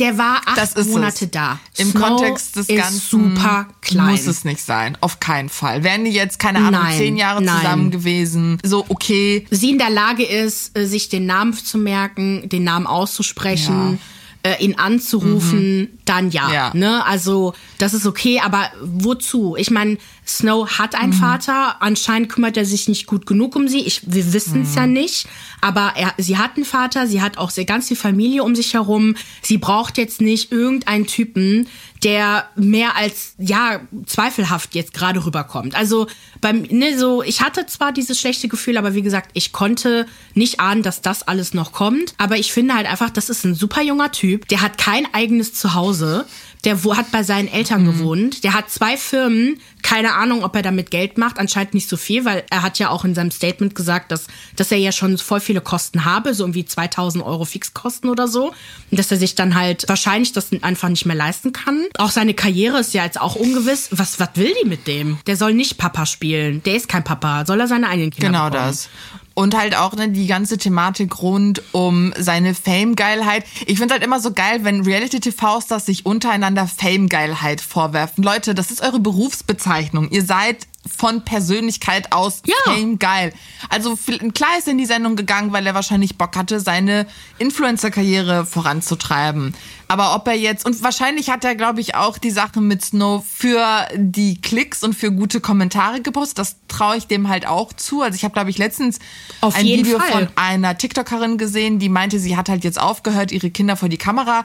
Der 0.00 0.18
war 0.18 0.38
acht 0.44 0.58
Das 0.58 0.72
ist 0.72 0.88
Monate 0.90 1.26
es. 1.26 1.30
da. 1.30 1.60
Im 1.76 1.92
Snow 1.92 2.02
Kontext 2.02 2.56
des 2.56 2.68
ist 2.68 2.76
Ganzen 2.76 2.98
super 3.00 3.68
klein. 3.80 4.10
muss 4.10 4.26
es 4.26 4.44
nicht 4.44 4.60
sein. 4.60 4.98
Auf 5.00 5.20
keinen 5.20 5.48
Fall. 5.48 5.84
Wären 5.84 6.04
die 6.04 6.10
jetzt, 6.10 6.40
keine 6.40 6.58
Ahnung, 6.58 6.80
Nein, 6.82 6.98
zehn 6.98 7.16
Jahre 7.16 7.40
nein. 7.40 7.58
zusammen 7.58 7.90
gewesen, 7.92 8.58
so 8.64 8.84
okay, 8.88 9.46
sie 9.52 9.70
in 9.70 9.78
der 9.78 9.90
Lage 9.90 10.24
ist, 10.24 10.76
äh, 10.76 10.84
sich 10.84 11.10
den 11.10 11.26
Namen 11.26 11.52
zu 11.54 11.78
merken, 11.78 12.48
den 12.48 12.64
Namen 12.64 12.88
auszusprechen, 12.88 14.00
äh, 14.42 14.60
ihn 14.64 14.74
anzurufen, 14.80 15.96
dann 16.06 16.30
ja. 16.32 16.48
Mhm. 16.48 16.52
Ja. 16.54 16.70
Ne? 16.74 17.06
Also 17.06 17.54
das 17.78 17.94
ist 17.94 18.04
okay, 18.04 18.40
aber 18.44 18.68
wozu? 18.82 19.54
Ich 19.56 19.70
meine, 19.70 19.96
Snow 20.26 20.78
hat 20.78 20.94
einen 20.94 21.12
Vater, 21.12 21.82
anscheinend 21.82 22.28
kümmert 22.28 22.56
er 22.56 22.64
sich 22.64 22.88
nicht 22.88 23.06
gut 23.06 23.26
genug 23.26 23.56
um 23.56 23.66
sie. 23.66 23.80
Ich, 23.80 24.02
wir 24.06 24.32
wissen 24.32 24.62
es 24.62 24.76
ja 24.76 24.86
nicht, 24.86 25.26
aber 25.60 25.94
er, 25.96 26.14
sie 26.16 26.38
hat 26.38 26.56
einen 26.56 26.64
Vater, 26.64 27.08
sie 27.08 27.20
hat 27.20 27.38
auch 27.38 27.50
sehr 27.50 27.64
ganz 27.64 27.88
viel 27.88 27.96
Familie 27.96 28.44
um 28.44 28.54
sich 28.54 28.74
herum. 28.74 29.16
Sie 29.42 29.58
braucht 29.58 29.98
jetzt 29.98 30.20
nicht 30.20 30.52
irgendeinen 30.52 31.08
Typen, 31.08 31.66
der 32.04 32.48
mehr 32.54 32.96
als 32.96 33.34
ja 33.38 33.80
zweifelhaft 34.06 34.74
jetzt 34.74 34.94
gerade 34.94 35.24
rüberkommt. 35.24 35.74
Also 35.74 36.06
beim 36.40 36.62
ne 36.62 36.98
so 36.98 37.22
ich 37.22 37.42
hatte 37.42 37.66
zwar 37.66 37.92
dieses 37.92 38.20
schlechte 38.20 38.48
Gefühl, 38.48 38.76
aber 38.76 38.94
wie 38.94 39.02
gesagt, 39.02 39.30
ich 39.34 39.52
konnte 39.52 40.06
nicht 40.34 40.60
ahnen, 40.60 40.82
dass 40.82 41.00
das 41.00 41.26
alles 41.26 41.54
noch 41.54 41.72
kommt, 41.72 42.14
aber 42.18 42.38
ich 42.38 42.52
finde 42.52 42.74
halt 42.74 42.86
einfach, 42.86 43.10
das 43.10 43.28
ist 43.28 43.44
ein 43.44 43.54
super 43.54 43.82
junger 43.82 44.12
Typ, 44.12 44.48
der 44.48 44.62
hat 44.62 44.78
kein 44.78 45.12
eigenes 45.12 45.54
Zuhause. 45.54 46.26
Der 46.64 46.84
wo, 46.84 46.96
hat 46.96 47.10
bei 47.10 47.24
seinen 47.24 47.48
Eltern 47.48 47.84
gewohnt. 47.84 48.44
Der 48.44 48.54
hat 48.54 48.70
zwei 48.70 48.96
Firmen. 48.96 49.60
Keine 49.82 50.14
Ahnung, 50.14 50.44
ob 50.44 50.54
er 50.56 50.62
damit 50.62 50.90
Geld 50.90 51.18
macht. 51.18 51.38
Anscheinend 51.38 51.74
nicht 51.74 51.88
so 51.88 51.96
viel, 51.96 52.24
weil 52.24 52.44
er 52.50 52.62
hat 52.62 52.78
ja 52.78 52.90
auch 52.90 53.04
in 53.04 53.14
seinem 53.14 53.30
Statement 53.30 53.74
gesagt, 53.74 54.12
dass, 54.12 54.26
dass 54.56 54.70
er 54.72 54.78
ja 54.78 54.92
schon 54.92 55.18
voll 55.18 55.40
viele 55.40 55.60
Kosten 55.60 56.04
habe, 56.04 56.34
so 56.34 56.44
irgendwie 56.44 56.64
2000 56.64 57.24
Euro 57.24 57.44
Fixkosten 57.44 58.08
oder 58.08 58.28
so. 58.28 58.48
Und 58.90 58.98
dass 58.98 59.10
er 59.10 59.16
sich 59.18 59.34
dann 59.34 59.54
halt 59.54 59.88
wahrscheinlich 59.88 60.32
das 60.32 60.48
einfach 60.62 60.88
nicht 60.88 61.04
mehr 61.06 61.16
leisten 61.16 61.52
kann. 61.52 61.84
Auch 61.98 62.10
seine 62.10 62.34
Karriere 62.34 62.78
ist 62.80 62.94
ja 62.94 63.04
jetzt 63.04 63.20
auch 63.20 63.34
ungewiss. 63.36 63.88
Was, 63.90 64.18
was 64.20 64.30
will 64.34 64.52
die 64.62 64.68
mit 64.68 64.86
dem? 64.86 65.18
Der 65.26 65.36
soll 65.36 65.52
nicht 65.54 65.78
Papa 65.78 66.06
spielen. 66.06 66.62
Der 66.62 66.76
ist 66.76 66.88
kein 66.88 67.04
Papa. 67.04 67.44
Soll 67.46 67.60
er 67.60 67.66
seine 67.68 67.88
eigenen 67.88 68.10
Kinder 68.10 68.28
Genau 68.28 68.50
bekommen? 68.50 68.68
das. 68.68 68.88
Und 69.34 69.56
halt 69.56 69.76
auch 69.76 69.94
ne, 69.94 70.08
die 70.08 70.26
ganze 70.26 70.58
Thematik 70.58 71.22
rund 71.22 71.62
um 71.72 72.12
seine 72.18 72.54
Fame-Geilheit. 72.54 73.44
Ich 73.66 73.78
finde 73.78 73.94
halt 73.94 74.02
immer 74.02 74.20
so 74.20 74.32
geil, 74.32 74.64
wenn 74.64 74.82
Reality-TV-Stars 74.82 75.86
sich 75.86 76.06
untereinander 76.06 76.66
Fame-Geilheit 76.66 77.60
vorwerfen. 77.60 78.24
Leute, 78.24 78.54
das 78.54 78.70
ist 78.70 78.82
eure 78.82 79.00
Berufsbezeichnung. 79.00 80.10
Ihr 80.10 80.24
seid 80.24 80.66
von 80.86 81.24
Persönlichkeit 81.24 82.12
aus 82.12 82.42
Ja. 82.44 82.54
Fame 82.64 82.98
geil. 82.98 83.32
Also 83.68 83.96
klar 84.34 84.58
ist 84.58 84.66
er 84.66 84.72
in 84.72 84.78
die 84.78 84.86
Sendung 84.86 85.16
gegangen, 85.16 85.52
weil 85.52 85.66
er 85.66 85.74
wahrscheinlich 85.74 86.18
Bock 86.18 86.36
hatte, 86.36 86.60
seine 86.60 87.06
Influencer-Karriere 87.38 88.44
voranzutreiben. 88.46 89.54
Aber 89.88 90.14
ob 90.14 90.26
er 90.26 90.34
jetzt, 90.34 90.64
und 90.66 90.82
wahrscheinlich 90.82 91.30
hat 91.30 91.44
er, 91.44 91.54
glaube 91.54 91.80
ich, 91.80 91.94
auch 91.94 92.18
die 92.18 92.30
Sache 92.30 92.60
mit 92.60 92.84
Snow 92.84 93.24
für 93.24 93.86
die 93.94 94.40
Klicks 94.40 94.82
und 94.82 94.94
für 94.94 95.12
gute 95.12 95.40
Kommentare 95.40 96.00
gepostet. 96.00 96.38
Das 96.38 96.56
traue 96.66 96.96
ich 96.96 97.06
dem 97.06 97.28
halt 97.28 97.46
auch 97.46 97.72
zu. 97.72 98.02
Also 98.02 98.16
ich 98.16 98.24
habe, 98.24 98.32
glaube 98.32 98.50
ich, 98.50 98.58
letztens 98.58 98.98
Auf 99.40 99.54
ein 99.54 99.64
Video 99.64 99.98
Fall. 99.98 100.10
von 100.10 100.28
einer 100.36 100.78
TikTokerin 100.78 101.38
gesehen, 101.38 101.78
die 101.78 101.88
meinte, 101.88 102.18
sie 102.18 102.36
hat 102.36 102.48
halt 102.48 102.64
jetzt 102.64 102.80
aufgehört, 102.80 103.32
ihre 103.32 103.50
Kinder 103.50 103.76
vor 103.76 103.88
die 103.88 103.98
Kamera 103.98 104.44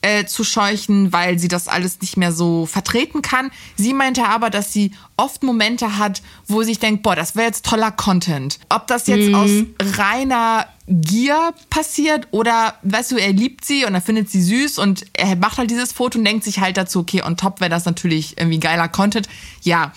äh, 0.00 0.24
zu 0.26 0.44
scheuchen, 0.44 1.12
weil 1.12 1.38
sie 1.40 1.48
das 1.48 1.66
alles 1.66 2.00
nicht 2.00 2.16
mehr 2.16 2.30
so 2.32 2.66
vertreten 2.66 3.20
kann. 3.20 3.50
Sie 3.76 3.92
meinte 3.92 4.24
aber, 4.26 4.48
dass 4.48 4.72
sie 4.72 4.92
oft 5.16 5.42
Momente 5.42 5.98
hat, 5.98 6.22
wo 6.46 6.62
sie 6.62 6.68
sich 6.68 6.78
denkt, 6.78 7.02
boah, 7.02 7.16
das 7.16 7.34
wäre 7.34 7.46
jetzt 7.48 7.64
toller 7.66 7.90
Content. 7.90 8.60
Ob 8.68 8.86
das 8.86 9.08
jetzt 9.08 9.34
aus 9.34 9.50
reiner 9.98 10.66
Gier 10.86 11.52
passiert 11.68 12.28
oder, 12.30 12.74
weißt 12.82 13.10
du, 13.12 13.16
er 13.16 13.32
liebt 13.32 13.64
sie 13.64 13.84
und 13.84 13.94
er 13.94 14.00
findet 14.00 14.30
sie 14.30 14.40
süß 14.42 14.78
und 14.78 15.04
er 15.14 15.34
macht 15.36 15.58
halt 15.58 15.70
dieses 15.70 15.92
Foto 15.92 16.18
und 16.18 16.24
denkt 16.24 16.44
sich 16.44 16.60
halt 16.60 16.76
dazu, 16.76 17.00
okay, 17.00 17.22
on 17.22 17.36
top 17.36 17.60
wäre 17.60 17.68
das 17.70 17.84
natürlich 17.84 18.38
irgendwie 18.38 18.60
geiler 18.60 18.88
Content. 18.88 19.28
Ja, 19.62 19.92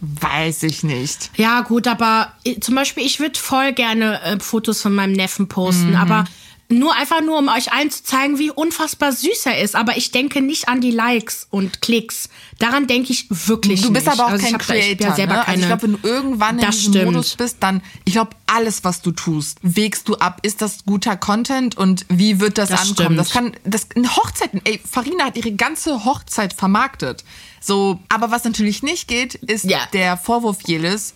weiß 0.00 0.64
ich 0.64 0.82
nicht. 0.82 1.30
Ja, 1.36 1.60
gut, 1.60 1.86
aber 1.86 2.32
äh, 2.44 2.58
zum 2.58 2.74
Beispiel, 2.74 3.04
ich 3.06 3.20
würde 3.20 3.38
voll 3.38 3.72
gerne 3.72 4.20
äh, 4.22 4.40
Fotos 4.40 4.82
von 4.82 4.94
meinem 4.94 5.12
Neffen 5.12 5.46
posten, 5.48 5.90
Mhm. 5.90 5.96
aber 5.96 6.24
nur 6.72 6.94
einfach 6.96 7.20
nur, 7.20 7.38
um 7.38 7.48
euch 7.48 7.72
allen 7.72 7.90
zu 7.90 8.02
zeigen, 8.02 8.38
wie 8.38 8.50
unfassbar 8.50 9.12
süß 9.12 9.46
er 9.46 9.60
ist. 9.62 9.76
Aber 9.76 9.96
ich 9.96 10.10
denke 10.10 10.40
nicht 10.40 10.68
an 10.68 10.80
die 10.80 10.90
Likes 10.90 11.46
und 11.50 11.80
Klicks. 11.82 12.28
Daran 12.58 12.86
denke 12.86 13.12
ich 13.12 13.26
wirklich 13.30 13.82
Du 13.82 13.92
bist 13.92 14.06
nicht. 14.06 14.12
aber 14.18 14.26
auch 14.28 14.32
Also 14.32 14.44
kein 14.44 14.54
hab 14.54 14.66
da- 14.66 14.74
ich 14.74 14.84
Creator. 14.86 15.06
ja 15.08 15.14
selber 15.16 15.34
ne? 15.34 15.48
Also 15.48 15.60
ich 15.60 15.66
glaube, 15.66 15.82
wenn 15.82 15.92
du 15.92 15.98
irgendwann 16.08 16.58
in 16.58 16.70
diesem 16.70 16.92
stimmt. 16.92 17.04
Modus 17.06 17.36
bist, 17.36 17.56
dann, 17.60 17.82
ich 18.04 18.12
glaube, 18.14 18.30
alles, 18.46 18.84
was 18.84 19.02
du 19.02 19.12
tust, 19.12 19.58
wägst 19.62 20.08
du 20.08 20.16
ab. 20.16 20.40
Ist 20.42 20.60
das 20.62 20.84
guter 20.84 21.16
Content 21.16 21.76
und 21.76 22.04
wie 22.08 22.40
wird 22.40 22.58
das, 22.58 22.68
Das 22.70 22.80
ankommen? 22.90 22.94
stimmt. 23.06 23.18
Das 23.18 23.30
kann, 23.30 23.52
das, 23.64 23.86
in 23.94 24.08
Hochzeiten, 24.16 24.60
ey, 24.64 24.80
Farina 24.90 25.24
hat 25.26 25.36
ihre 25.36 25.52
ganze 25.52 26.04
Hochzeit 26.04 26.52
vermarktet. 26.52 27.24
So, 27.64 28.00
aber 28.08 28.32
was 28.32 28.42
natürlich 28.42 28.82
nicht 28.82 29.06
geht, 29.06 29.34
ist 29.36 29.64
Ja. 29.64 29.78
der 29.92 30.16
Vorwurf 30.16 30.58
Jelis, 30.66 31.14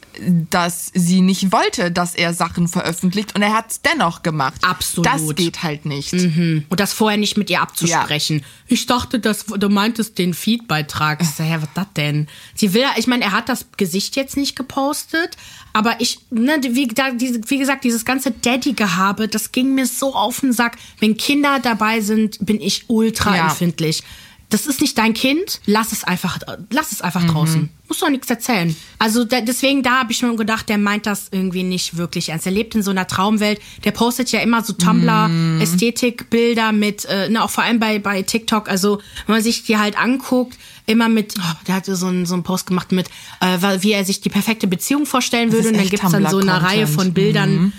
dass 0.50 0.92
sie 0.94 1.20
nicht 1.20 1.50
wollte, 1.50 1.90
dass 1.90 2.14
er 2.14 2.32
Sachen 2.34 2.68
veröffentlicht 2.68 3.34
und 3.34 3.42
er 3.42 3.52
hat 3.52 3.72
es 3.72 3.82
dennoch 3.82 4.22
gemacht. 4.22 4.62
Absolut. 4.62 5.06
Das 5.06 5.34
geht 5.34 5.64
halt 5.64 5.84
nicht. 5.86 6.12
Und 6.12 6.66
das 6.70 6.92
vorher 6.92 7.18
nicht 7.18 7.36
mit 7.36 7.50
ihr 7.50 7.60
abzusprechen. 7.60 8.44
Ich 8.68 8.86
dachte, 8.86 9.18
dass 9.18 9.44
du 9.46 9.68
meintest 9.68 10.18
den 10.18 10.34
Feed-Beitrag. 10.34 11.20
Ich 11.20 11.30
so, 11.30 11.42
hä, 11.42 11.56
was 11.60 11.68
das 11.74 11.86
denn? 11.96 12.28
Sie 12.54 12.72
will, 12.74 12.84
ich 12.96 13.06
meine, 13.08 13.24
er 13.24 13.32
hat 13.32 13.48
das 13.48 13.66
Gesicht 13.76 14.14
jetzt 14.14 14.36
nicht 14.36 14.54
gepostet, 14.54 15.36
aber 15.72 16.00
ich, 16.00 16.20
ne, 16.30 16.58
wie, 16.62 16.86
da, 16.86 17.10
diese, 17.10 17.40
wie 17.48 17.58
gesagt, 17.58 17.82
dieses 17.84 18.04
ganze 18.04 18.30
Daddy-Gehabe, 18.30 19.28
das 19.28 19.50
ging 19.52 19.74
mir 19.74 19.86
so 19.86 20.14
auf 20.14 20.40
den 20.40 20.52
Sack. 20.52 20.76
Wenn 21.00 21.16
Kinder 21.16 21.58
dabei 21.60 22.00
sind, 22.00 22.38
bin 22.40 22.60
ich 22.60 22.84
ultra 22.88 23.36
Ja. 23.36 23.48
empfindlich. 23.48 24.02
Das 24.48 24.66
ist 24.66 24.80
nicht 24.80 24.96
dein 24.96 25.12
Kind, 25.12 25.60
lass 25.66 25.92
es 25.92 26.04
einfach, 26.04 26.38
lass 26.70 26.92
es 26.92 27.00
einfach 27.00 27.26
draußen. 27.26 27.68
Muss 27.88 27.98
doch 27.98 28.10
nichts 28.10 28.30
erzählen. 28.30 28.74
Also 28.98 29.24
da, 29.24 29.40
deswegen, 29.40 29.82
da 29.82 30.00
habe 30.00 30.12
ich 30.12 30.22
mir 30.22 30.34
gedacht, 30.36 30.68
der 30.68 30.78
meint 30.78 31.06
das 31.06 31.28
irgendwie 31.30 31.64
nicht 31.64 31.96
wirklich 31.96 32.28
ernst. 32.28 32.46
Er 32.46 32.52
lebt 32.52 32.74
in 32.74 32.82
so 32.82 32.92
einer 32.92 33.06
Traumwelt. 33.06 33.60
Der 33.84 33.90
postet 33.90 34.30
ja 34.32 34.40
immer 34.40 34.62
so 34.62 34.72
Tumblr-Ästhetikbilder 34.72 36.72
mit, 36.72 37.04
äh, 37.06 37.28
ne, 37.28 37.42
auch 37.42 37.50
vor 37.50 37.64
allem 37.64 37.80
bei, 37.80 37.98
bei 37.98 38.22
TikTok. 38.22 38.68
Also 38.68 39.00
wenn 39.26 39.36
man 39.36 39.42
sich 39.42 39.64
die 39.64 39.78
halt 39.78 39.98
anguckt, 39.98 40.56
immer 40.86 41.08
mit, 41.08 41.34
oh, 41.38 41.52
der 41.66 41.74
hatte 41.74 41.96
so 41.96 42.06
einen, 42.06 42.26
so 42.26 42.34
einen 42.34 42.44
Post 42.44 42.66
gemacht 42.66 42.92
mit, 42.92 43.08
äh, 43.40 43.58
wie 43.80 43.92
er 43.92 44.04
sich 44.04 44.20
die 44.20 44.30
perfekte 44.30 44.68
Beziehung 44.68 45.06
vorstellen 45.06 45.52
würde. 45.52 45.68
Und 45.68 45.74
dann 45.74 45.82
echt 45.82 45.90
gibt's 45.90 46.10
dann 46.10 46.28
so 46.28 46.38
eine. 46.38 46.62
Reihe 46.62 46.86
von 46.86 47.12
Bildern. 47.12 47.72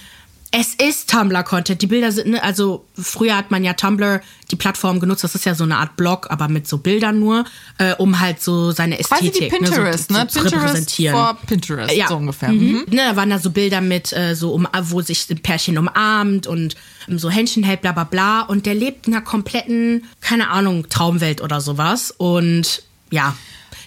Es 0.52 0.74
ist 0.76 1.10
Tumblr-Content. 1.10 1.82
Die 1.82 1.88
Bilder 1.88 2.12
sind, 2.12 2.30
ne, 2.30 2.42
also 2.42 2.86
früher 2.94 3.36
hat 3.36 3.52
man 3.52 3.64
ja 3.66 3.74
Tumblr, 3.74 4.22
die 4.50 4.56
Plattform 4.56 5.00
genutzt, 5.02 5.24
das 5.24 5.36
ist 5.36 5.46
ja 5.46 5.54
so 5.56 5.66
eine 5.66 5.78
Art 5.78 5.98
Blog, 5.98 6.28
aber 6.30 6.48
mit 6.48 6.68
so 6.68 6.78
Bildern 6.78 7.20
nur, 7.20 7.44
äh, 7.80 7.94
um 7.96 8.20
halt 8.22 8.42
so 8.42 8.72
seine 8.72 8.96
Quasi 8.98 9.28
Ästhetik 9.28 9.52
wie 9.52 9.58
Pinterest, 9.58 10.10
ne, 10.10 10.20
ne? 10.20 10.28
so, 10.30 10.40
so, 10.40 10.46
zu 10.46 10.50
Pinterest 10.50 10.66
repräsentieren. 10.76 11.16
vor 11.16 11.38
Pinterest, 11.46 11.94
Ja. 11.94 12.08
so 12.08 12.16
ungefähr. 12.16 12.50
Mhm. 12.50 12.72
Mhm. 12.72 12.86
Ne, 12.90 13.02
da 13.10 13.16
waren 13.18 13.30
da 13.30 13.40
so 13.40 13.50
Bilder 13.52 13.82
mit, 13.82 14.14
äh, 14.14 14.36
so 14.36 14.54
um, 14.54 14.68
wo 14.84 15.02
sich 15.02 15.30
ein 15.30 15.40
Pärchen 15.42 15.78
umarmt 15.78 16.48
und 16.48 16.76
ähm, 17.10 17.20
so 17.20 17.30
Händchen 17.30 17.64
hält, 17.64 17.82
bla 17.82 17.92
bla 17.92 18.06
bla. 18.06 18.42
Und 18.42 18.66
der 18.66 18.76
lebt 18.76 19.08
in 19.08 19.14
einer 19.14 19.24
kompletten, 19.24 20.06
keine 20.22 20.50
Ahnung, 20.50 20.88
Traumwelt 20.90 21.42
oder 21.42 21.60
sowas. 21.60 22.12
Und 22.18 22.84
ja, 23.12 23.36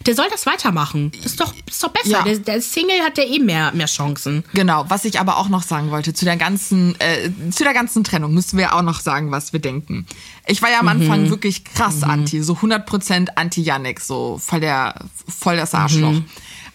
der 0.06 0.14
soll 0.14 0.26
das 0.30 0.46
weitermachen. 0.46 1.12
Ist 1.22 1.40
doch, 1.40 1.52
ist 1.66 1.82
doch 1.82 1.90
besser. 1.90 2.10
Ja. 2.10 2.22
Der, 2.22 2.38
der 2.38 2.62
Single 2.62 3.00
hat 3.00 3.18
ja 3.18 3.24
eh 3.24 3.38
mehr, 3.38 3.72
mehr 3.72 3.86
Chancen. 3.86 4.44
Genau, 4.54 4.86
was 4.88 5.04
ich 5.04 5.20
aber 5.20 5.36
auch 5.36 5.48
noch 5.48 5.62
sagen 5.62 5.90
wollte, 5.90 6.14
zu 6.14 6.24
der 6.24 6.36
ganzen, 6.36 6.98
äh, 7.00 7.30
zu 7.50 7.64
der 7.64 7.74
ganzen 7.74 8.02
Trennung 8.02 8.32
müssen 8.32 8.58
wir 8.58 8.74
auch 8.74 8.82
noch 8.82 9.00
sagen, 9.00 9.30
was 9.30 9.52
wir 9.52 9.60
denken. 9.60 10.06
Ich 10.46 10.62
war 10.62 10.70
ja 10.70 10.80
am 10.80 10.88
Anfang 10.88 11.28
wirklich 11.28 11.64
krass 11.64 12.02
anti, 12.02 12.42
so 12.42 12.54
100% 12.54 13.28
anti 13.34 13.60
Yannick, 13.60 14.00
so 14.00 14.38
voll 14.38 14.60
der, 14.60 14.94
voll 15.28 15.56
das 15.56 15.74
Arschloch. 15.74 16.22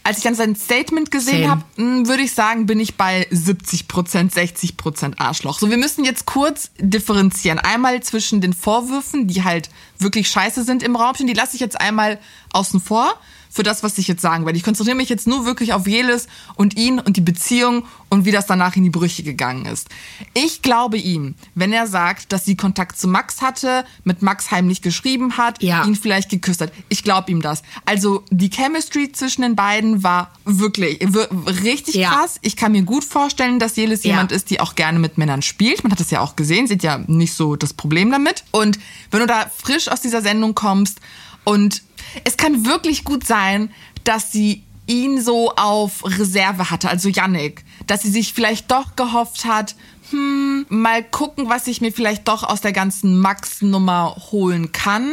Als 0.03 0.19
ich 0.19 0.23
dann 0.23 0.35
sein 0.35 0.55
Statement 0.55 1.09
gesehen 1.09 1.49
habe, 1.49 1.63
würde 1.77 2.21
ich 2.21 2.33
sagen, 2.33 2.67
bin 2.67 2.79
ich 2.79 2.93
bei 2.93 3.27
70%, 3.31 4.31
60% 4.31 5.17
Arschloch. 5.17 5.57
So, 5.57 5.71
wir 5.71 5.77
müssen 5.77 6.05
jetzt 6.05 6.27
kurz 6.27 6.69
differenzieren. 6.77 7.57
Einmal 7.57 8.03
zwischen 8.03 8.39
den 8.39 8.53
Vorwürfen, 8.53 9.25
die 9.27 9.43
halt 9.43 9.71
wirklich 9.99 10.29
scheiße 10.29 10.63
sind 10.63 10.83
im 10.83 10.95
Raum 10.95 11.13
die 11.27 11.33
lasse 11.33 11.55
ich 11.55 11.61
jetzt 11.61 11.79
einmal 11.79 12.19
außen 12.51 12.79
vor 12.81 13.13
für 13.55 13.63
das, 13.63 13.83
was 13.83 13.97
ich 13.97 14.09
jetzt 14.09 14.21
sagen 14.21 14.45
werde. 14.45 14.57
Ich 14.57 14.65
konzentriere 14.65 14.97
mich 14.97 15.07
jetzt 15.07 15.27
nur 15.27 15.45
wirklich 15.45 15.71
auf 15.71 15.87
Jelis 15.87 16.27
und 16.55 16.75
ihn 16.75 16.99
und 16.99 17.15
die 17.15 17.21
Beziehung 17.21 17.85
und 18.09 18.25
wie 18.25 18.31
das 18.33 18.47
danach 18.47 18.75
in 18.75 18.83
die 18.83 18.89
Brüche 18.89 19.23
gegangen 19.23 19.65
ist. 19.65 19.87
Ich 20.33 20.61
glaube 20.61 20.97
ihm, 20.97 21.35
wenn 21.55 21.71
er 21.71 21.87
sagt, 21.87 22.33
dass 22.33 22.43
sie 22.43 22.57
Kontakt 22.57 22.99
zu 22.99 23.07
Max 23.07 23.41
hatte, 23.41 23.85
mit 24.03 24.21
Max 24.21 24.51
heimlich 24.51 24.81
geschrieben 24.81 25.37
hat, 25.37 25.63
Ja. 25.63 25.85
ihn 25.85 25.95
vielleicht 25.95 26.29
geküsst 26.29 26.59
hat. 26.59 26.73
Ich 26.89 27.01
glaube 27.03 27.31
ihm 27.31 27.41
das. 27.41 27.61
Also 27.85 28.23
die 28.29 28.49
Chemistry 28.49 29.13
zwischen 29.13 29.41
den 29.43 29.55
beiden 29.55 30.03
war 30.03 30.31
wirklich 30.43 30.99
wir- 31.01 31.29
richtig 31.63 31.95
Ja. 31.95 32.09
krass. 32.09 32.35
Ich 32.41 32.57
kann 32.57 32.73
mir 32.73 32.83
gut 32.83 33.05
vorstellen, 33.05 33.57
dass 33.59 33.77
Jelis 33.77 34.03
Ja. 34.03 34.11
jemand 34.11 34.33
ist, 34.33 34.49
die 34.49 34.59
auch 34.59 34.75
gerne 34.75 34.99
mit 34.99 35.17
Männern 35.17 35.41
spielt. 35.41 35.81
Man 35.83 35.93
hat 35.93 36.01
das 36.01 36.11
ja 36.11 36.19
auch 36.19 36.35
gesehen, 36.35 36.67
sieht 36.67 36.83
ja 36.83 36.97
nicht 37.07 37.33
so 37.33 37.55
das 37.55 37.71
Problem 37.73 38.11
damit. 38.11 38.43
Und 38.51 38.79
wenn 39.11 39.21
du 39.21 39.27
da 39.27 39.49
frisch 39.63 39.87
aus 39.87 40.01
dieser 40.01 40.21
Sendung 40.21 40.55
kommst 40.55 40.99
und 41.45 41.81
es 42.23 42.37
kann 42.37 42.65
wirklich 42.65 43.03
gut 43.03 43.25
sein, 43.25 43.71
dass 44.03 44.31
sie 44.31 44.63
ihn 44.87 45.21
so 45.21 45.51
auf 45.55 46.03
Reserve 46.05 46.69
hatte, 46.69 46.89
also 46.89 47.09
Yannick, 47.09 47.63
dass 47.87 48.03
sie 48.03 48.11
sich 48.11 48.33
vielleicht 48.33 48.69
doch 48.69 48.95
gehofft 48.95 49.45
hat, 49.45 49.75
hm, 50.11 50.65
mal 50.69 51.03
gucken, 51.03 51.49
was 51.49 51.67
ich 51.67 51.81
mir 51.81 51.91
vielleicht 51.91 52.27
doch 52.27 52.43
aus 52.43 52.61
der 52.61 52.73
ganzen 52.73 53.17
Max-Nummer 53.17 54.15
holen 54.31 54.71
kann 54.71 55.11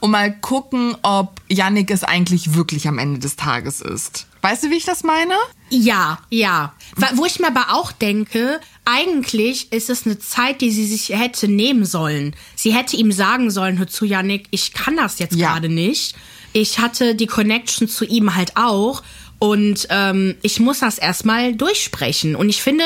und 0.00 0.10
mal 0.10 0.38
gucken, 0.38 0.96
ob 1.02 1.40
Yannick 1.48 1.90
es 1.90 2.04
eigentlich 2.04 2.54
wirklich 2.54 2.86
am 2.86 2.98
Ende 2.98 3.20
des 3.20 3.36
Tages 3.36 3.80
ist. 3.80 4.26
Weißt 4.44 4.62
du, 4.62 4.70
wie 4.70 4.76
ich 4.76 4.84
das 4.84 5.04
meine? 5.04 5.32
Ja, 5.70 6.18
ja. 6.28 6.74
Wo 7.14 7.24
ich 7.24 7.40
mir 7.40 7.46
aber 7.46 7.72
auch 7.72 7.92
denke, 7.92 8.60
eigentlich 8.84 9.72
ist 9.72 9.88
es 9.88 10.04
eine 10.04 10.18
Zeit, 10.18 10.60
die 10.60 10.70
sie 10.70 10.86
sich 10.86 11.18
hätte 11.18 11.48
nehmen 11.48 11.86
sollen. 11.86 12.36
Sie 12.54 12.74
hätte 12.74 12.94
ihm 12.98 13.10
sagen 13.10 13.50
sollen, 13.50 13.78
hör 13.78 13.86
zu, 13.86 14.04
Yannick, 14.04 14.48
ich 14.50 14.74
kann 14.74 14.98
das 14.98 15.18
jetzt 15.18 15.34
Ja. 15.34 15.52
gerade 15.54 15.70
nicht. 15.70 16.14
Ich 16.52 16.78
hatte 16.78 17.14
die 17.14 17.26
Connection 17.26 17.88
zu 17.88 18.04
ihm 18.04 18.34
halt 18.34 18.58
auch 18.58 19.02
und 19.38 19.86
ähm, 19.88 20.34
ich 20.42 20.60
muss 20.60 20.80
das 20.80 20.98
erstmal 20.98 21.54
durchsprechen. 21.54 22.36
Und 22.36 22.50
ich 22.50 22.60
finde, 22.62 22.84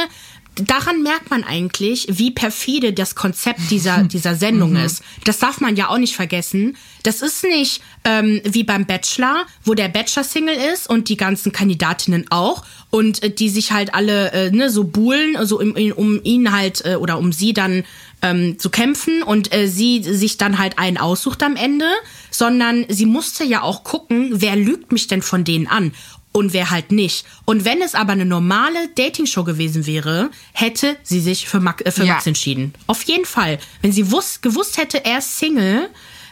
daran 0.67 1.03
merkt 1.03 1.31
man 1.31 1.45
eigentlich, 1.45 2.07
wie 2.11 2.31
perfide 2.31 2.93
das 2.93 3.15
Konzept 3.15 3.61
dieser, 3.71 4.03
dieser 4.05 4.35
Sendung 4.35 4.77
ist. 4.77 5.03
Das 5.25 5.39
darf 5.39 5.61
man 5.61 5.77
ja 5.77 5.89
auch 5.89 5.99
nicht 5.99 6.17
vergessen. 6.17 6.77
Das 7.03 7.23
ist 7.23 7.45
nicht 7.45 7.81
ähm, 8.05 8.41
wie 8.45 8.65
beim 8.65 8.87
Bachelor, 8.87 9.47
wo 9.65 9.75
der 9.75 9.89
Bachelor-Single 9.89 10.57
ist 10.75 10.89
und 10.89 11.09
die 11.09 11.17
ganzen 11.17 11.53
Kandidatinnen 11.53 12.27
auch 12.31 12.65
und 12.91 13.23
äh, 13.23 13.31
die 13.31 13.49
sich 13.49 13.73
halt 13.73 13.95
alle 13.95 14.33
äh, 14.33 14.51
ne, 14.51 14.71
so 14.71 14.85
buhlen, 14.85 15.37
also 15.37 15.61
um, 15.61 15.75
um 15.97 16.23
ihn 16.23 16.53
halt 16.53 16.85
äh, 16.85 16.97
oder 16.97 17.19
um 17.19 17.33
sie 17.33 17.53
dann 17.53 17.85
ähm, 18.23 18.59
zu 18.59 18.71
kämpfen 18.71 19.23
und 19.23 19.55
äh, 19.55 19.69
sie 19.69 20.03
sich 20.03 20.39
dann 20.39 20.59
halt 20.59 20.79
einen 20.79 20.99
aussucht 20.99 21.43
am 21.43 21.57
Ende, 21.57 21.87
sondern 22.31 22.85
sie 22.89 23.07
musste 23.07 23.45
ja 23.45 23.63
auch 23.63 23.85
gucken, 23.85 24.31
wer 24.33 24.57
lügt 24.57 24.93
mich 24.93 25.07
denn 25.07 25.23
von 25.23 25.45
denen 25.45 25.67
an 25.67 25.93
und 26.39 26.53
wer 26.53 26.71
halt 26.71 26.93
nicht. 26.93 27.27
Und 27.45 27.65
wenn 27.65 27.83
es 27.83 27.95
aber 27.95 28.13
eine 28.13 28.25
normale 28.25 28.89
Dating-Show 28.95 29.45
gewesen 29.45 29.87
wäre, 29.87 30.31
hätte 30.53 30.97
sie 31.03 31.21
sich 31.21 31.49
für, 31.49 31.61
Max, 31.61 31.83
äh, 31.85 31.91
für 31.91 32.05
Ja. 32.05 32.15
Max 32.15 32.27
entschieden. 32.27 32.73
Auf 32.87 33.03
jeden 33.03 33.25
Fall. 33.25 33.59
Wenn 33.83 33.93
sie 33.93 34.11
wus 34.13 34.41
gewusst 34.41 34.79
hätte, 34.79 35.05
er 35.05 35.19
ist 35.19 35.39
Single, 35.39 35.91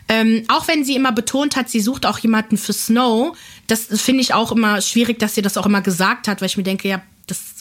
ähm, 0.08 0.44
auch 0.48 0.68
wenn 0.68 0.84
sie 0.84 0.94
immer 0.94 1.10
betont 1.10 1.56
hat, 1.56 1.68
sie 1.68 1.80
sucht 1.80 2.06
auch 2.06 2.18
jemanden 2.20 2.56
für 2.56 2.72
Snow, 2.72 3.36
das 3.66 3.86
finde 4.00 4.22
ich 4.22 4.32
auch 4.32 4.52
immer 4.52 4.80
schwierig, 4.80 5.18
dass 5.18 5.34
sie 5.34 5.42
das 5.42 5.56
auch 5.56 5.66
immer 5.66 5.80
gesagt 5.82 6.28
hat, 6.28 6.40
weil 6.40 6.46
ich 6.46 6.56
mir 6.56 6.62
denke, 6.62 6.86
ja, 6.88 7.02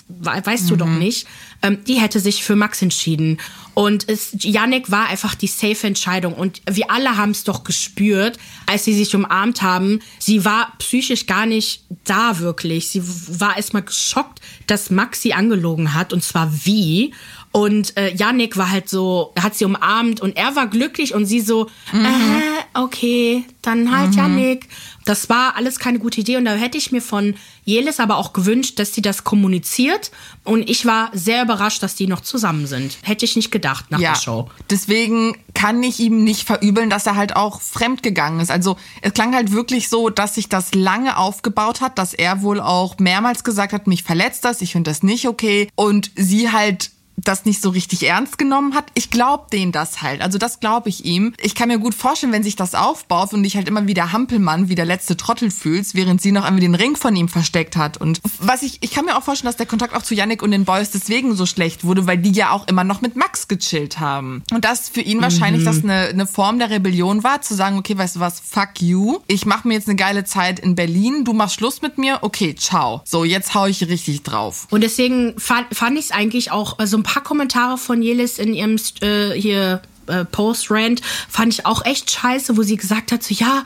weißt 0.08 0.70
du 0.70 0.76
doch 0.76 0.88
nicht. 0.88 1.28
Ähm, 1.62 1.84
die 1.86 1.96
hätte 1.96 2.20
sich 2.20 2.44
für 2.44 2.56
Max 2.56 2.82
entschieden. 2.82 3.40
Und 3.74 4.08
es, 4.08 4.36
Yannick 4.40 4.92
war 4.92 5.08
einfach 5.08 5.36
die 5.36 5.48
safe 5.48 5.88
Entscheidung. 5.88 6.34
Und 6.34 6.62
wir 6.70 6.92
alle 6.92 7.18
haben 7.18 7.32
es 7.32 7.44
doch 7.44 7.64
gespürt, 7.64 8.38
als 8.68 8.86
sie 8.86 8.94
sich 8.94 9.16
umarmt 9.16 9.62
haben. 9.62 10.00
Sie 10.20 10.46
war 10.46 10.74
psychisch 10.78 11.26
gar 11.26 11.46
nicht 11.46 11.84
da 12.04 12.40
wirklich. 12.40 12.90
Sie 12.90 13.02
war 13.04 13.58
erstmal 13.58 13.82
geschockt, 13.82 14.42
dass 14.68 14.92
Max 14.92 15.22
sie 15.22 15.34
angelogen 15.34 15.94
hat. 15.94 16.14
Und 16.14 16.24
zwar 16.24 16.52
wie. 16.66 17.14
Und 17.52 17.98
äh, 17.98 18.14
Yannick 18.14 18.58
war 18.58 18.70
halt 18.70 18.90
so, 18.90 19.32
er 19.36 19.44
hat 19.44 19.56
sie 19.56 19.64
umarmt 19.66 20.20
und 20.20 20.36
er 20.36 20.58
war 20.58 20.68
glücklich 20.68 21.14
und 21.14 21.26
sie 21.26 21.40
so, 21.40 21.68
äh, 21.94 22.80
okay, 22.80 23.46
dann 23.62 23.98
halt 23.98 24.14
Yannick. 24.14 24.68
Das 25.06 25.30
war 25.30 25.56
alles 25.56 25.80
keine 25.80 26.00
gute 26.00 26.20
Idee 26.20 26.38
und 26.38 26.46
da 26.46 26.56
hätte 26.56 26.78
ich 26.78 26.92
mir 26.92 27.02
von 27.02 27.36
Jelis 27.64 28.00
aber 28.00 28.18
auch 28.18 28.34
gewünscht, 28.34 28.80
dass 28.80 28.94
sie 28.94 29.02
das 29.02 29.24
kommuniziert 29.24 30.12
und 30.44 30.70
ich 30.70 30.86
war 30.86 31.10
sehr 31.14 31.44
überrascht, 31.44 31.82
dass 31.82 31.96
die 31.96 32.08
noch 32.08 32.22
zusammen 32.22 32.68
sind. 32.68 32.98
Hätte 33.04 33.26
ich 33.26 33.36
nicht 33.36 33.52
gedacht 33.52 33.92
nach 33.92 34.00
der 34.00 34.16
Show. 34.16 34.50
Deswegen 34.70 35.38
kann 35.54 35.82
ich 35.84 36.00
ihm 36.00 36.24
nicht 36.24 36.46
verübeln, 36.46 36.90
dass 36.90 37.06
er 37.06 37.16
halt 37.16 37.36
auch 37.36 37.62
fremd 37.62 38.04
gegangen 38.04 38.40
ist. 38.40 38.52
Also 38.52 38.78
es 39.02 39.14
klang 39.14 39.34
halt 39.34 39.52
wirklich 39.52 39.90
so, 39.90 40.10
dass 40.10 40.36
sich 40.36 40.50
das 40.50 40.74
lange 40.74 41.18
aufgebaut 41.18 41.82
hat, 41.82 41.98
dass 41.98 42.14
er 42.14 42.42
wohl 42.42 42.60
auch 42.60 42.98
mehrmals 43.00 43.44
gesagt 43.44 43.74
hat, 43.74 43.88
mich 43.88 44.04
verletzt 44.04 44.44
das, 44.44 44.62
ich 44.62 44.74
finde 44.74 44.92
das 44.92 45.04
nicht 45.04 45.28
okay. 45.28 45.70
Und 45.76 46.12
sie 46.16 46.52
halt 46.52 46.92
das 47.18 47.46
nicht 47.46 47.62
so 47.62 47.70
richtig 47.70 48.04
ernst 48.04 48.38
genommen 48.38 48.76
hat. 48.76 48.86
Ich 48.94 49.10
glaube 49.10 49.46
denen 49.52 49.72
das 49.72 50.02
halt. 50.02 50.22
Also 50.22 50.38
das 50.38 50.60
glaube 50.60 50.90
ich 50.90 51.06
ihm. 51.06 51.34
Ich 51.42 51.56
kann 51.56 51.70
mir 51.70 51.80
gut 51.80 51.96
vorstellen, 51.96 52.34
wenn 52.34 52.44
sich 52.44 52.56
das 52.56 52.76
aufbaut 52.76 53.34
und 53.34 53.44
dich 53.44 53.56
halt 53.56 53.68
immer 53.68 53.88
wie 53.88 53.94
der 53.94 54.12
Hampelmann, 54.12 54.70
wie 54.70 54.76
der 54.76 54.86
letzte 54.86 55.18
Trottel 55.18 55.52
fühlst, 55.52 55.96
während 55.96 56.22
sie 56.22 56.32
noch 56.32 56.46
irgendwie 56.46 56.66
den 56.66 56.76
Ring 56.76 56.96
von 56.96 57.16
ihm 57.16 57.28
versteckt 57.28 57.78
hat. 57.78 57.98
Und 57.98 58.22
was 58.40 58.62
ich, 58.64 58.80
ich 58.82 58.92
kann 58.92 59.06
mir 59.06 59.18
auch 59.18 59.24
vorstellen, 59.24 59.50
dass 59.50 59.58
der 59.58 59.66
Kontakt 59.66 59.96
auch 59.96 60.04
zu 60.04 60.14
Yannick 60.14 60.42
und 60.42 60.52
den 60.52 60.66
Boys 60.66 60.92
deswegen 60.92 61.36
so 61.36 61.46
schlecht 61.46 61.84
wurde, 61.84 62.08
weil 62.08 62.18
die 62.18 62.32
ja 62.32 62.52
auch 62.52 62.68
immer 62.68 62.84
noch 62.84 63.02
mit 63.02 63.16
Max 63.16 63.48
gechillt 63.48 64.00
haben. 64.00 64.44
Und 64.52 64.66
das 64.66 64.90
für 64.90 65.02
ihn 65.02 65.22
wahrscheinlich 65.22 65.64
das 65.64 65.84
eine, 65.84 66.08
eine 66.08 66.28
Form 66.28 66.60
der 66.60 66.70
Rebellion 66.70 67.24
war, 67.24 67.42
zu 67.42 67.56
sagen, 67.56 67.78
okay, 67.78 67.98
weißt 67.98 68.18
du 68.18 68.20
was, 68.20 68.40
fuck 68.40 68.82
you. 68.82 69.20
Ich 69.28 69.46
mache 69.46 69.68
mir 69.68 69.76
jetzt 69.76 69.88
eine 69.88 69.96
geile 69.96 70.26
Zeit 70.26 70.60
in 70.60 70.76
Berlin, 70.76 71.24
du 71.24 71.34
machst 71.34 71.56
Schluss 71.56 71.82
mit 71.82 71.98
mir, 71.98 72.20
okay, 72.22 72.56
ciao. 72.56 73.02
So, 73.06 73.24
jetzt 73.24 73.54
hau 73.56 73.66
ich 73.66 73.82
richtig 73.88 74.24
drauf. 74.24 74.68
Und 74.70 74.82
deswegen 74.82 75.34
fand, 75.40 75.68
fand 75.76 75.98
ich 75.98 76.06
es 76.06 76.12
eigentlich 76.12 76.52
auch, 76.52 76.80
äh, 76.80 76.88
so 76.88 76.98
ein 76.98 77.04
paar 77.06 77.24
Kommentare 77.24 77.78
von 77.78 78.02
Jelis 78.02 78.38
in 78.40 78.54
ihrem 78.54 78.78
äh, 79.02 79.32
hier 79.32 79.82
äh, 80.08 80.26
Post-Rant 80.26 81.02
fand 81.30 81.54
ich 81.54 81.66
auch 81.66 81.86
echt 81.86 82.12
scheiße, 82.12 82.58
wo 82.58 82.64
sie 82.64 82.78
gesagt 82.78 83.12
hat, 83.12 83.24
so 83.24 83.34
ja, 83.34 83.64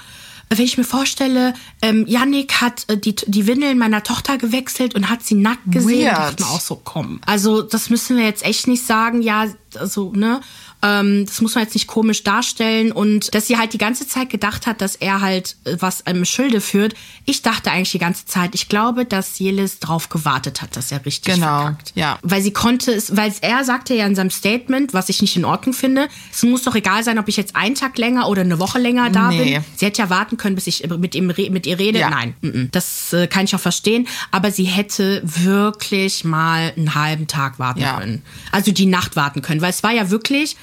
wenn 0.49 0.65
ich 0.65 0.77
mir 0.77 0.83
vorstelle, 0.83 1.53
ähm, 1.81 2.05
Yannick 2.07 2.53
hat 2.53 2.85
äh, 2.87 2.97
die, 2.97 3.15
die 3.15 3.45
Windeln 3.45 3.77
meiner 3.77 4.01
Tochter 4.01 4.37
gewechselt 4.37 4.95
und 4.95 5.09
hat 5.09 5.21
sie 5.23 5.35
nackt 5.35 5.71
gesehen, 5.71 6.05
Weird. 6.05 6.17
dachte 6.17 6.35
ich 6.39 6.45
mir 6.45 6.51
auch 6.51 6.61
so, 6.61 6.81
komm. 6.83 7.21
Also 7.25 7.61
das 7.61 7.89
müssen 7.89 8.17
wir 8.17 8.25
jetzt 8.25 8.43
echt 8.43 8.67
nicht 8.67 8.85
sagen, 8.85 9.21
ja, 9.21 9.45
also, 9.75 10.11
ne? 10.11 10.41
Ähm, 10.81 11.25
das 11.25 11.41
muss 11.41 11.55
man 11.55 11.65
jetzt 11.65 11.73
nicht 11.73 11.87
komisch 11.87 12.23
darstellen. 12.23 12.91
Und 12.91 13.33
dass 13.35 13.47
sie 13.47 13.57
halt 13.57 13.73
die 13.73 13.77
ganze 13.77 14.07
Zeit 14.07 14.29
gedacht 14.29 14.65
hat, 14.67 14.81
dass 14.81 14.95
er 14.95 15.19
halt 15.21 15.57
äh, 15.65 15.75
was 15.79 16.01
im 16.01 16.23
Schilde 16.25 16.61
führt. 16.61 16.93
Ich 17.25 17.41
dachte 17.41 17.69
eigentlich 17.71 17.91
die 17.91 17.99
ganze 17.99 18.25
Zeit, 18.25 18.55
ich 18.55 18.69
glaube, 18.69 19.03
dass 19.05 19.37
Jelis 19.39 19.79
drauf 19.79 20.09
gewartet 20.09 20.61
hat, 20.61 20.75
dass 20.77 20.91
er 20.91 21.05
richtig 21.05 21.33
Genau, 21.35 21.61
verkackt. 21.63 21.91
ja. 21.95 22.17
Weil 22.21 22.41
sie 22.41 22.51
konnte 22.53 22.93
es, 22.93 23.15
weil 23.17 23.33
er 23.41 23.63
sagte 23.65 23.93
ja 23.93 24.05
in 24.05 24.15
seinem 24.15 24.29
Statement, 24.31 24.93
was 24.93 25.09
ich 25.09 25.21
nicht 25.21 25.35
in 25.35 25.43
Ordnung 25.45 25.73
finde, 25.73 26.07
es 26.31 26.43
muss 26.43 26.63
doch 26.63 26.75
egal 26.75 27.03
sein, 27.03 27.19
ob 27.19 27.27
ich 27.27 27.35
jetzt 27.37 27.55
einen 27.55 27.75
Tag 27.75 27.97
länger 27.97 28.29
oder 28.29 28.41
eine 28.41 28.59
Woche 28.59 28.79
länger 28.79 29.09
da 29.09 29.29
Nee. 29.29 29.55
bin. 29.55 29.63
Sie 29.75 29.85
hätte 29.85 30.01
ja 30.01 30.09
warten 30.09 30.37
können, 30.37 30.55
bis 30.55 30.67
ich 30.67 30.87
mit, 30.87 31.13
ihm, 31.15 31.27
mit 31.27 31.67
ihr 31.67 31.77
rede. 31.77 31.99
Ja. 31.99 32.09
Nein, 32.09 32.35
mm-mm. 32.41 32.69
das 32.71 33.11
äh, 33.13 33.27
kann 33.27 33.43
ich 33.45 33.53
auch 33.53 33.59
verstehen. 33.59 34.07
Aber 34.31 34.51
sie 34.51 34.63
hätte 34.65 35.21
wirklich 35.25 36.23
mal 36.23 36.73
einen 36.77 36.95
halben 36.95 37.27
Tag 37.27 37.59
warten 37.59 37.81
Ja. 37.81 37.99
können. 37.99 38.21
Also 38.51 38.71
die 38.71 38.85
Nacht 38.85 39.15
warten 39.15 39.41
können. 39.41 39.61
Weil 39.61 39.71
es 39.71 39.83
war 39.83 39.91
ja 39.91 40.09
wirklich, 40.09 40.55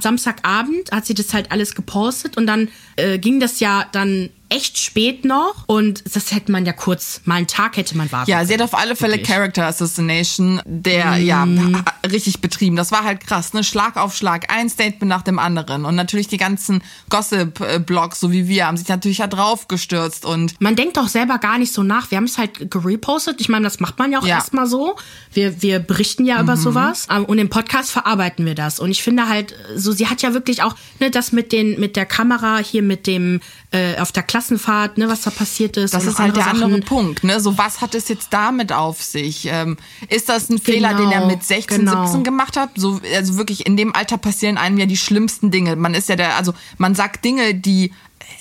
Samstagabend 0.00 0.92
hat 0.92 1.06
sie 1.06 1.14
das 1.14 1.32
halt 1.32 1.50
alles 1.50 1.74
gepostet 1.74 2.36
und 2.36 2.46
dann 2.46 2.68
äh, 2.96 3.18
ging 3.18 3.40
das 3.40 3.60
ja 3.60 3.86
dann 3.92 4.30
echt 4.54 4.78
spät 4.78 5.24
noch 5.24 5.54
und 5.66 6.02
das 6.14 6.32
hätte 6.32 6.52
man 6.52 6.66
ja 6.66 6.72
kurz, 6.72 7.20
mal 7.24 7.36
einen 7.36 7.46
Tag 7.46 7.76
hätte 7.76 7.96
man 7.96 8.10
warten 8.12 8.30
Ja, 8.30 8.44
sie 8.44 8.54
hat 8.54 8.62
auf 8.62 8.74
alle 8.74 8.96
Fälle 8.96 9.12
Wirklich. 9.14 9.28
Character 9.28 9.66
Assassination, 9.66 10.60
der 10.64 11.16
ja 11.16 11.40
ha- 11.46 11.84
richtig 12.10 12.40
betrieben. 12.40 12.76
Das 12.76 12.92
war 12.92 13.04
halt 13.04 13.20
krass, 13.26 13.52
ne? 13.54 13.64
Schlag 13.64 13.96
auf 13.96 14.14
Schlag, 14.14 14.52
ein 14.52 14.68
Statement 14.68 15.08
nach 15.08 15.22
dem 15.22 15.38
anderen. 15.38 15.84
Und 15.84 15.94
natürlich 15.94 16.28
die 16.28 16.36
ganzen 16.36 16.82
Gossip-Blogs, 17.10 18.20
so 18.20 18.30
wie 18.32 18.48
wir, 18.48 18.66
haben 18.66 18.76
sich 18.76 18.88
natürlich 18.88 19.18
da 19.18 19.26
drauf 19.26 19.68
gestürzt 19.68 20.24
und 20.24 20.60
Man 20.60 20.76
denkt 20.76 20.96
doch 20.96 21.08
selber 21.08 21.38
gar 21.38 21.58
nicht 21.58 21.72
so 21.72 21.82
nach. 21.82 22.10
Wir 22.10 22.16
haben 22.18 22.24
es 22.24 22.38
halt 22.38 22.70
gerepostet. 22.70 23.40
Ich 23.40 23.48
meine, 23.48 23.64
das 23.64 23.80
macht 23.80 23.98
man 23.98 24.12
ja 24.12 24.18
auch 24.20 24.26
Ja. 24.26 24.36
erstmal 24.36 24.66
so. 24.66 24.96
Wir, 25.32 25.62
wir 25.62 25.78
berichten 25.78 26.24
ja 26.26 26.40
über 26.40 26.56
sowas. 26.56 27.06
Ähm, 27.10 27.24
Und 27.24 27.38
im 27.38 27.48
Podcast 27.48 27.90
verarbeiten 27.90 28.44
wir 28.44 28.54
das. 28.54 28.78
Und 28.80 28.90
ich 28.90 29.02
finde 29.02 29.28
halt, 29.28 29.54
so, 29.76 29.92
sie 29.92 30.08
hat 30.08 30.22
ja 30.22 30.34
wirklich 30.34 30.62
auch, 30.62 30.74
ne, 31.00 31.10
das 31.10 31.32
mit 31.32 31.52
den, 31.52 31.78
mit 31.80 31.96
der 31.96 32.06
Kamera 32.06 32.58
hier 32.58 32.82
mit 32.82 33.06
dem, 33.06 33.40
äh, 33.72 33.98
auf 33.98 34.12
der 34.12 34.22
Klassenfahrt, 34.22 34.98
ne, 34.98 35.08
was 35.08 35.22
da 35.22 35.30
passiert 35.30 35.76
ist. 35.76 35.94
Das 35.94 36.04
ist 36.04 36.18
halt 36.18 36.36
der 36.36 36.46
andere 36.46 36.64
andere 36.64 36.82
Sachen. 36.82 36.96
Punkt, 36.96 37.24
ne? 37.24 37.40
So, 37.40 37.58
was 37.58 37.80
hat 37.80 37.94
es 37.94 38.08
jetzt 38.08 38.28
damit 38.30 38.72
auf 38.72 39.02
sich? 39.02 39.46
Ähm, 39.50 39.76
ist 40.08 40.28
das 40.28 40.50
ein 40.50 40.58
Fehler, 40.58 40.94
den 40.94 41.10
er 41.10 41.22
Genau, 41.22 41.26
mit 41.26 41.44
16, 41.44 41.78
genau. 41.78 42.04
17 42.04 42.24
gemacht 42.24 42.56
hat? 42.56 42.70
So, 42.76 43.00
also 43.14 43.36
wirklich, 43.36 43.66
in 43.66 43.76
dem 43.76 43.94
Alter 43.94 44.18
passieren 44.18 44.58
einem 44.58 44.78
ja 44.78 44.86
die 44.86 44.96
schlimmsten 44.96 45.50
Dinge. 45.50 45.76
Man 45.76 45.94
ist 45.94 46.08
ja 46.08 46.16
der, 46.16 46.36
also 46.36 46.54
man 46.78 46.94
sagt 46.94 47.24
Dinge, 47.24 47.54
die 47.54 47.92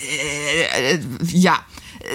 äh, 0.02 0.94
äh, 0.96 1.00
ja. 1.28 1.60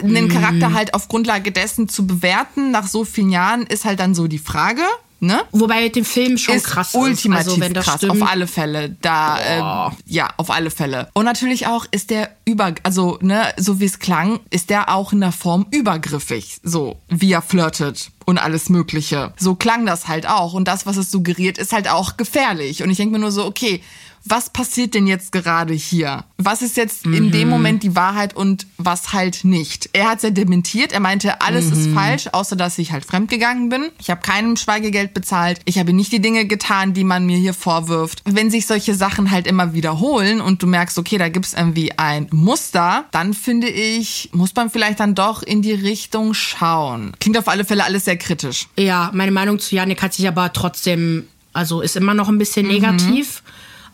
Mhm. 0.02 0.16
einen 0.16 0.28
Charakter 0.28 0.72
halt 0.72 0.94
auf 0.94 1.06
Grundlage 1.06 1.52
dessen 1.52 1.88
zu 1.88 2.06
bewerten 2.08 2.72
nach 2.72 2.88
so 2.88 3.04
vielen 3.04 3.30
Jahren 3.30 3.62
ist 3.62 3.84
halt 3.84 4.00
dann 4.00 4.16
so 4.16 4.26
die 4.26 4.38
Frage, 4.38 4.82
ne? 5.20 5.42
Wobei 5.52 5.82
mit 5.82 5.96
dem 5.96 6.04
Film 6.04 6.38
schon 6.38 6.56
ist 6.56 6.64
krass 6.64 6.94
ultimativ 6.94 7.56
ist. 7.56 7.62
Also, 7.62 7.80
krass, 7.80 7.96
stimmt. 7.98 8.22
auf 8.22 8.28
alle 8.28 8.46
Fälle. 8.46 8.96
Da, 9.00 9.88
äh, 9.88 9.90
ja, 10.06 10.30
auf 10.36 10.50
alle 10.50 10.70
Fälle. 10.70 11.08
Und 11.14 11.24
natürlich 11.24 11.66
auch 11.66 11.86
ist 11.90 12.10
der 12.10 12.30
über, 12.44 12.74
also 12.82 13.18
ne, 13.20 13.52
so 13.56 13.80
wie 13.80 13.84
es 13.84 13.98
klang, 13.98 14.40
ist 14.50 14.70
der 14.70 14.94
auch 14.94 15.12
in 15.12 15.20
der 15.20 15.32
Form 15.32 15.66
übergriffig, 15.70 16.60
so 16.62 17.00
wie 17.08 17.32
er 17.32 17.42
flirtet 17.42 18.10
und 18.24 18.38
alles 18.38 18.68
Mögliche. 18.68 19.32
So 19.36 19.54
klang 19.54 19.86
das 19.86 20.08
halt 20.08 20.28
auch. 20.28 20.52
Und 20.52 20.68
das, 20.68 20.86
was 20.86 20.96
es 20.96 21.10
suggeriert, 21.10 21.58
ist 21.58 21.72
halt 21.72 21.88
auch 21.88 22.16
gefährlich. 22.16 22.82
Und 22.82 22.90
ich 22.90 22.96
denke 22.96 23.12
mir 23.12 23.20
nur 23.20 23.32
so, 23.32 23.44
okay. 23.44 23.82
Was 24.28 24.50
passiert 24.50 24.94
denn 24.94 25.06
jetzt 25.06 25.30
gerade 25.30 25.72
hier? 25.72 26.24
Was 26.36 26.60
ist 26.60 26.76
jetzt 26.76 27.06
in 27.06 27.30
dem 27.30 27.48
Moment 27.48 27.82
die 27.84 27.94
Wahrheit 27.94 28.34
und 28.34 28.66
was 28.76 29.12
halt 29.12 29.44
nicht? 29.44 29.88
Er 29.92 30.10
hat 30.10 30.22
ja 30.24 30.30
dementiert. 30.30 30.92
Er 30.92 30.98
meinte, 31.00 31.40
alles 31.40 31.66
ist 31.70 31.88
falsch, 31.94 32.26
außer 32.32 32.56
dass 32.56 32.76
ich 32.78 32.90
halt 32.92 33.04
fremdgegangen 33.04 33.68
bin. 33.68 33.88
Ich 34.00 34.10
habe 34.10 34.20
keinem 34.22 34.56
Schweigegeld 34.56 35.14
bezahlt. 35.14 35.60
Ich 35.64 35.78
habe 35.78 35.92
nicht 35.92 36.10
die 36.12 36.20
Dinge 36.20 36.44
getan, 36.46 36.92
die 36.92 37.04
man 37.04 37.24
mir 37.24 37.38
hier 37.38 37.54
vorwirft. 37.54 38.22
Wenn 38.24 38.50
sich 38.50 38.66
solche 38.66 38.94
Sachen 38.94 39.30
halt 39.30 39.46
immer 39.46 39.72
wiederholen 39.74 40.40
und 40.40 40.62
du 40.62 40.66
merkst, 40.66 40.98
okay, 40.98 41.18
da 41.18 41.28
gibt's 41.28 41.54
irgendwie 41.54 41.96
ein 41.96 42.26
Muster, 42.32 43.04
dann 43.12 43.32
finde 43.32 43.68
ich, 43.68 44.30
muss 44.32 44.54
man 44.56 44.70
vielleicht 44.70 44.98
dann 45.00 45.14
doch 45.14 45.42
in 45.44 45.62
die 45.62 45.72
Richtung 45.72 46.34
schauen. 46.34 47.12
Klingt 47.20 47.38
auf 47.38 47.46
alle 47.48 47.64
Fälle 47.64 47.84
alles 47.84 48.06
sehr 48.06 48.16
kritisch. 48.16 48.66
Ja, 48.76 49.10
meine 49.14 49.30
Meinung 49.32 49.58
zu 49.60 49.74
Janik 49.76 50.02
hat 50.02 50.14
sich 50.14 50.26
aber 50.26 50.52
trotzdem, 50.52 51.26
also 51.52 51.80
ist 51.80 51.96
immer 51.96 52.12
noch 52.14 52.28
ein 52.28 52.34
Mhm. 52.34 52.38
bisschen 52.38 52.66
negativ. 52.66 53.42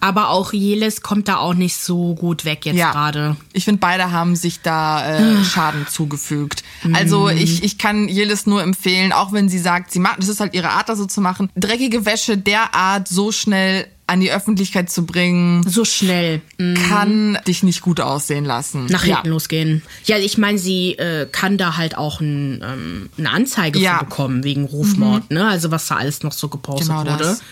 Aber 0.03 0.31
auch 0.31 0.53
Jelis 0.53 1.01
kommt 1.01 1.29
da 1.29 1.37
auch 1.37 1.55
nicht 1.55 1.77
so 1.77 2.17
gut 2.17 2.45
weg 2.45 2.67
jetzt 2.67 2.77
gerade. 2.77 3.37
Ich 3.53 3.65
finde, 3.65 3.79
beide 3.79 4.11
haben 4.11 4.35
sich 4.35 4.61
da 4.61 5.19
äh, 5.19 5.45
Schaden 5.45 5.87
zugefügt. 5.89 6.65
Also 6.93 7.29
ich, 7.29 7.63
ich 7.63 7.79
kann 7.79 8.09
Jelis 8.09 8.45
nur 8.45 8.63
empfehlen, 8.65 9.13
auch 9.13 9.33
wenn 9.33 9.49
sie 9.49 9.61
sagt, 9.61 9.93
sie 9.93 10.01
macht, 10.01 10.19
das 10.19 10.29
ist 10.29 10.41
halt 10.41 10.55
ihre 10.55 10.71
Art, 10.71 10.89
das 10.89 10.99
so 10.99 11.07
zu 11.07 11.21
machen, 11.21 11.51
dreckige 11.57 12.05
Wäsche 12.05 12.37
derart 12.37 13.07
so 13.07 13.31
schnell 13.31 13.87
an 14.09 14.19
die 14.19 14.33
Öffentlichkeit 14.33 14.91
zu 14.91 15.07
bringen, 15.07 15.63
So 15.69 15.85
schnell. 15.85 16.43
mm, 16.59 16.75
kann 16.75 17.39
dich 17.47 17.63
nicht 17.63 17.81
gut 17.81 18.01
aussehen 18.01 18.45
lassen. 18.45 18.87
Nach 18.87 19.05
ja. 19.05 19.15
hinten 19.19 19.29
losgehen. 19.31 19.83
Ja, 20.05 20.19
ich 20.19 20.37
meine, 20.37 20.59
sie 20.59 20.99
äh, 20.99 21.27
kann 21.31 21.57
da 21.59 21.77
halt 21.77 21.97
auch 21.97 22.21
ein, 22.21 22.61
ähm, 22.67 23.09
eine 23.17 23.31
Anzeige 23.31 23.79
Ja. 23.79 24.01
bekommen 24.03 24.43
wegen 24.43 24.65
Rufmord, 24.65 25.31
ne? 25.31 25.47
Also 25.47 25.71
was 25.71 25.87
da 25.87 25.97
alles 25.97 26.25
noch 26.25 26.33
so 26.33 26.49
gepostet 26.49 26.89
Genau 26.89 26.99
wurde. 27.07 27.17
das. 27.19 27.43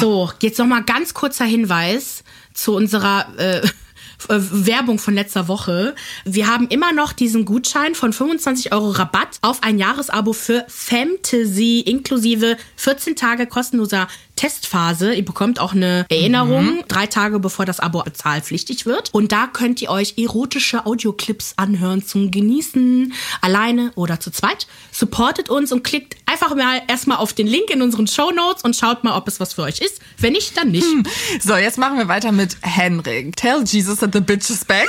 So, 0.00 0.30
jetzt 0.40 0.58
noch 0.58 0.66
mal 0.66 0.82
ganz 0.82 1.14
kurzer 1.14 1.44
Hinweis 1.44 2.24
zu 2.54 2.74
unserer 2.74 3.26
äh, 3.38 3.58
äh, 3.58 3.62
Werbung 4.28 4.98
von 4.98 5.14
letzter 5.14 5.48
Woche. 5.48 5.94
Wir 6.24 6.46
haben 6.46 6.68
immer 6.68 6.92
noch 6.92 7.12
diesen 7.12 7.44
Gutschein 7.44 7.94
von 7.94 8.12
25 8.12 8.72
Euro 8.72 8.90
Rabatt 8.90 9.38
auf 9.42 9.62
ein 9.62 9.78
Jahresabo 9.78 10.32
für 10.32 10.64
Fantasy 10.68 11.80
inklusive 11.80 12.56
14 12.76 13.16
Tage 13.16 13.46
kostenloser 13.46 14.08
Testphase. 14.36 15.14
Ihr 15.14 15.24
bekommt 15.24 15.60
auch 15.60 15.72
eine 15.72 16.06
Erinnerung, 16.08 16.84
drei 16.88 17.06
Tage 17.06 17.38
bevor 17.38 17.64
das 17.64 17.80
Abo 17.80 18.02
bezahlpflichtig 18.02 18.86
wird. 18.86 19.12
Und 19.12 19.32
da 19.32 19.46
könnt 19.46 19.80
ihr 19.82 19.90
euch 19.90 20.14
erotische 20.18 20.86
Audioclips 20.86 21.54
anhören 21.56 22.04
zum 22.04 22.30
Genießen, 22.30 23.12
alleine 23.40 23.92
oder 23.94 24.20
zu 24.20 24.30
zweit. 24.30 24.66
Supportet 24.90 25.48
uns 25.50 25.72
und 25.72 25.84
klickt 25.84 26.16
einfach 26.26 26.54
mal 26.54 26.82
erstmal 26.88 27.18
auf 27.18 27.32
den 27.32 27.46
Link 27.46 27.70
in 27.70 27.82
unseren 27.82 28.06
Show 28.06 28.30
Notes 28.30 28.62
und 28.62 28.76
schaut 28.76 29.04
mal, 29.04 29.16
ob 29.16 29.28
es 29.28 29.40
was 29.40 29.54
für 29.54 29.62
euch 29.62 29.80
ist. 29.80 30.00
Wenn 30.18 30.32
nicht, 30.32 30.56
dann 30.56 30.70
nicht. 30.70 30.86
So, 31.40 31.56
jetzt 31.56 31.78
machen 31.78 31.98
wir 31.98 32.08
weiter 32.08 32.32
mit 32.32 32.56
Henrik. 32.62 33.36
Tell 33.36 33.62
Jesus 33.64 33.98
that 33.98 34.12
the 34.12 34.20
bitch 34.20 34.50
is 34.50 34.64
back. 34.64 34.88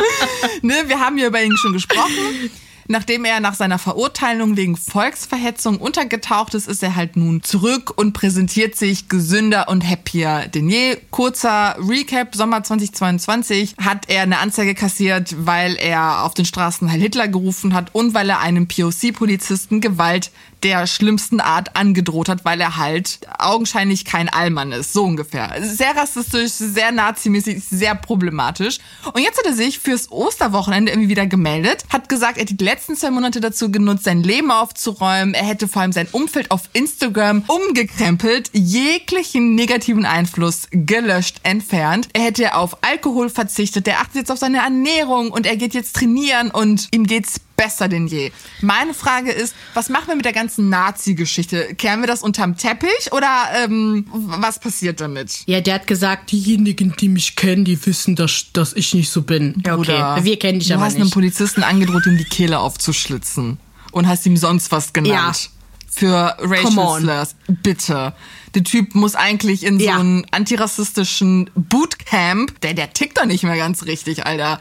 ne, 0.62 0.84
wir 0.86 1.00
haben 1.00 1.16
hier 1.16 1.26
über 1.28 1.42
ihn 1.42 1.56
schon 1.56 1.72
gesprochen. 1.72 2.50
Nachdem 2.90 3.24
er 3.24 3.38
nach 3.38 3.54
seiner 3.54 3.78
Verurteilung 3.78 4.56
wegen 4.56 4.76
Volksverhetzung 4.76 5.78
untergetaucht 5.78 6.54
ist, 6.54 6.66
ist 6.66 6.82
er 6.82 6.96
halt 6.96 7.14
nun 7.14 7.40
zurück 7.40 7.92
und 7.96 8.14
präsentiert 8.14 8.74
sich 8.74 9.08
gesünder 9.08 9.68
und 9.68 9.88
happier 9.88 10.48
denn 10.52 10.68
je. 10.68 10.96
Kurzer 11.12 11.76
Recap, 11.78 12.34
Sommer 12.34 12.64
2022 12.64 13.76
hat 13.80 14.08
er 14.08 14.22
eine 14.22 14.38
Anzeige 14.38 14.74
kassiert, 14.74 15.36
weil 15.38 15.76
er 15.76 16.24
auf 16.24 16.34
den 16.34 16.44
Straßen 16.44 16.90
Heil 16.90 17.00
Hitler 17.00 17.28
gerufen 17.28 17.74
hat 17.74 17.94
und 17.94 18.12
weil 18.12 18.28
er 18.28 18.40
einem 18.40 18.66
POC-Polizisten 18.66 19.80
Gewalt 19.80 20.32
der 20.62 20.86
schlimmsten 20.86 21.40
Art 21.40 21.76
angedroht 21.76 22.28
hat, 22.28 22.44
weil 22.44 22.60
er 22.60 22.76
halt 22.76 23.20
augenscheinlich 23.38 24.04
kein 24.04 24.28
Allmann 24.28 24.72
ist, 24.72 24.92
so 24.92 25.04
ungefähr. 25.04 25.56
Sehr 25.62 25.96
rassistisch, 25.96 26.52
sehr 26.52 26.92
nazimäßig, 26.92 27.62
sehr 27.64 27.94
problematisch. 27.94 28.78
Und 29.12 29.22
jetzt 29.22 29.38
hat 29.38 29.46
er 29.46 29.54
sich 29.54 29.78
fürs 29.78 30.10
Osterwochenende 30.10 30.92
irgendwie 30.92 31.08
wieder 31.08 31.26
gemeldet, 31.26 31.84
hat 31.88 32.08
gesagt, 32.08 32.36
er 32.36 32.42
hätte 32.42 32.54
die 32.54 32.64
letzten 32.64 32.96
zwei 32.96 33.10
Monate 33.10 33.40
dazu 33.40 33.70
genutzt, 33.70 34.04
sein 34.04 34.22
Leben 34.22 34.50
aufzuräumen. 34.50 35.34
Er 35.34 35.44
hätte 35.44 35.68
vor 35.68 35.82
allem 35.82 35.92
sein 35.92 36.08
Umfeld 36.12 36.50
auf 36.50 36.62
Instagram 36.72 37.44
umgekrempelt, 37.46 38.50
jeglichen 38.52 39.54
negativen 39.54 40.06
Einfluss 40.06 40.68
gelöscht, 40.70 41.40
entfernt. 41.42 42.08
Er 42.12 42.22
hätte 42.22 42.54
auf 42.54 42.78
Alkohol 42.82 43.30
verzichtet, 43.30 43.88
er 43.88 44.00
achtet 44.00 44.16
jetzt 44.16 44.30
auf 44.30 44.38
seine 44.38 44.58
Ernährung 44.58 45.30
und 45.30 45.46
er 45.46 45.56
geht 45.56 45.74
jetzt 45.74 45.96
trainieren 45.96 46.50
und 46.50 46.88
ihm 46.92 47.04
geht's 47.04 47.40
besser 47.60 47.88
denn 47.88 48.06
je. 48.06 48.32
Meine 48.62 48.94
Frage 48.94 49.30
ist, 49.30 49.54
was 49.74 49.90
machen 49.90 50.08
wir 50.08 50.16
mit 50.16 50.24
der 50.24 50.32
ganzen 50.32 50.70
Nazi-Geschichte? 50.70 51.74
Kehren 51.74 52.00
wir 52.00 52.06
das 52.06 52.22
unterm 52.22 52.56
Teppich 52.56 53.12
oder 53.12 53.28
ähm, 53.62 54.06
was 54.10 54.58
passiert 54.58 55.00
damit? 55.02 55.42
Ja, 55.44 55.60
der 55.60 55.74
hat 55.74 55.86
gesagt, 55.86 56.32
diejenigen, 56.32 56.94
die 56.98 57.08
mich 57.10 57.36
kennen, 57.36 57.66
die 57.66 57.84
wissen, 57.84 58.16
dass, 58.16 58.46
dass 58.54 58.72
ich 58.72 58.94
nicht 58.94 59.10
so 59.10 59.22
bin. 59.22 59.62
Ja, 59.66 59.76
okay. 59.76 60.24
Wir 60.24 60.38
kennen 60.38 60.58
dich 60.60 60.68
du 60.68 60.74
aber 60.74 60.84
hast 60.84 60.94
einem 60.94 61.04
nicht. 61.04 61.12
Polizisten 61.14 61.62
angedroht, 61.62 62.06
ihm 62.06 62.16
die 62.16 62.24
Kehle 62.24 62.58
aufzuschlitzen 62.60 63.58
und 63.92 64.08
hast 64.08 64.24
ihm 64.24 64.38
sonst 64.38 64.72
was 64.72 64.92
genannt. 64.94 65.12
Ja. 65.12 65.50
Für 65.92 66.36
Racial. 66.38 67.00
Slurs. 67.00 67.34
Bitte. 67.62 68.14
Der 68.54 68.64
Typ 68.64 68.94
muss 68.94 69.16
eigentlich 69.16 69.64
in 69.64 69.78
so 69.78 69.84
Ja. 69.84 69.98
einen 69.98 70.24
antirassistischen 70.30 71.50
Bootcamp. 71.54 72.58
Der, 72.62 72.72
der 72.74 72.92
tickt 72.94 73.18
doch 73.18 73.26
nicht 73.26 73.42
mehr 73.42 73.56
ganz 73.56 73.82
richtig, 73.84 74.24
Alter. 74.24 74.60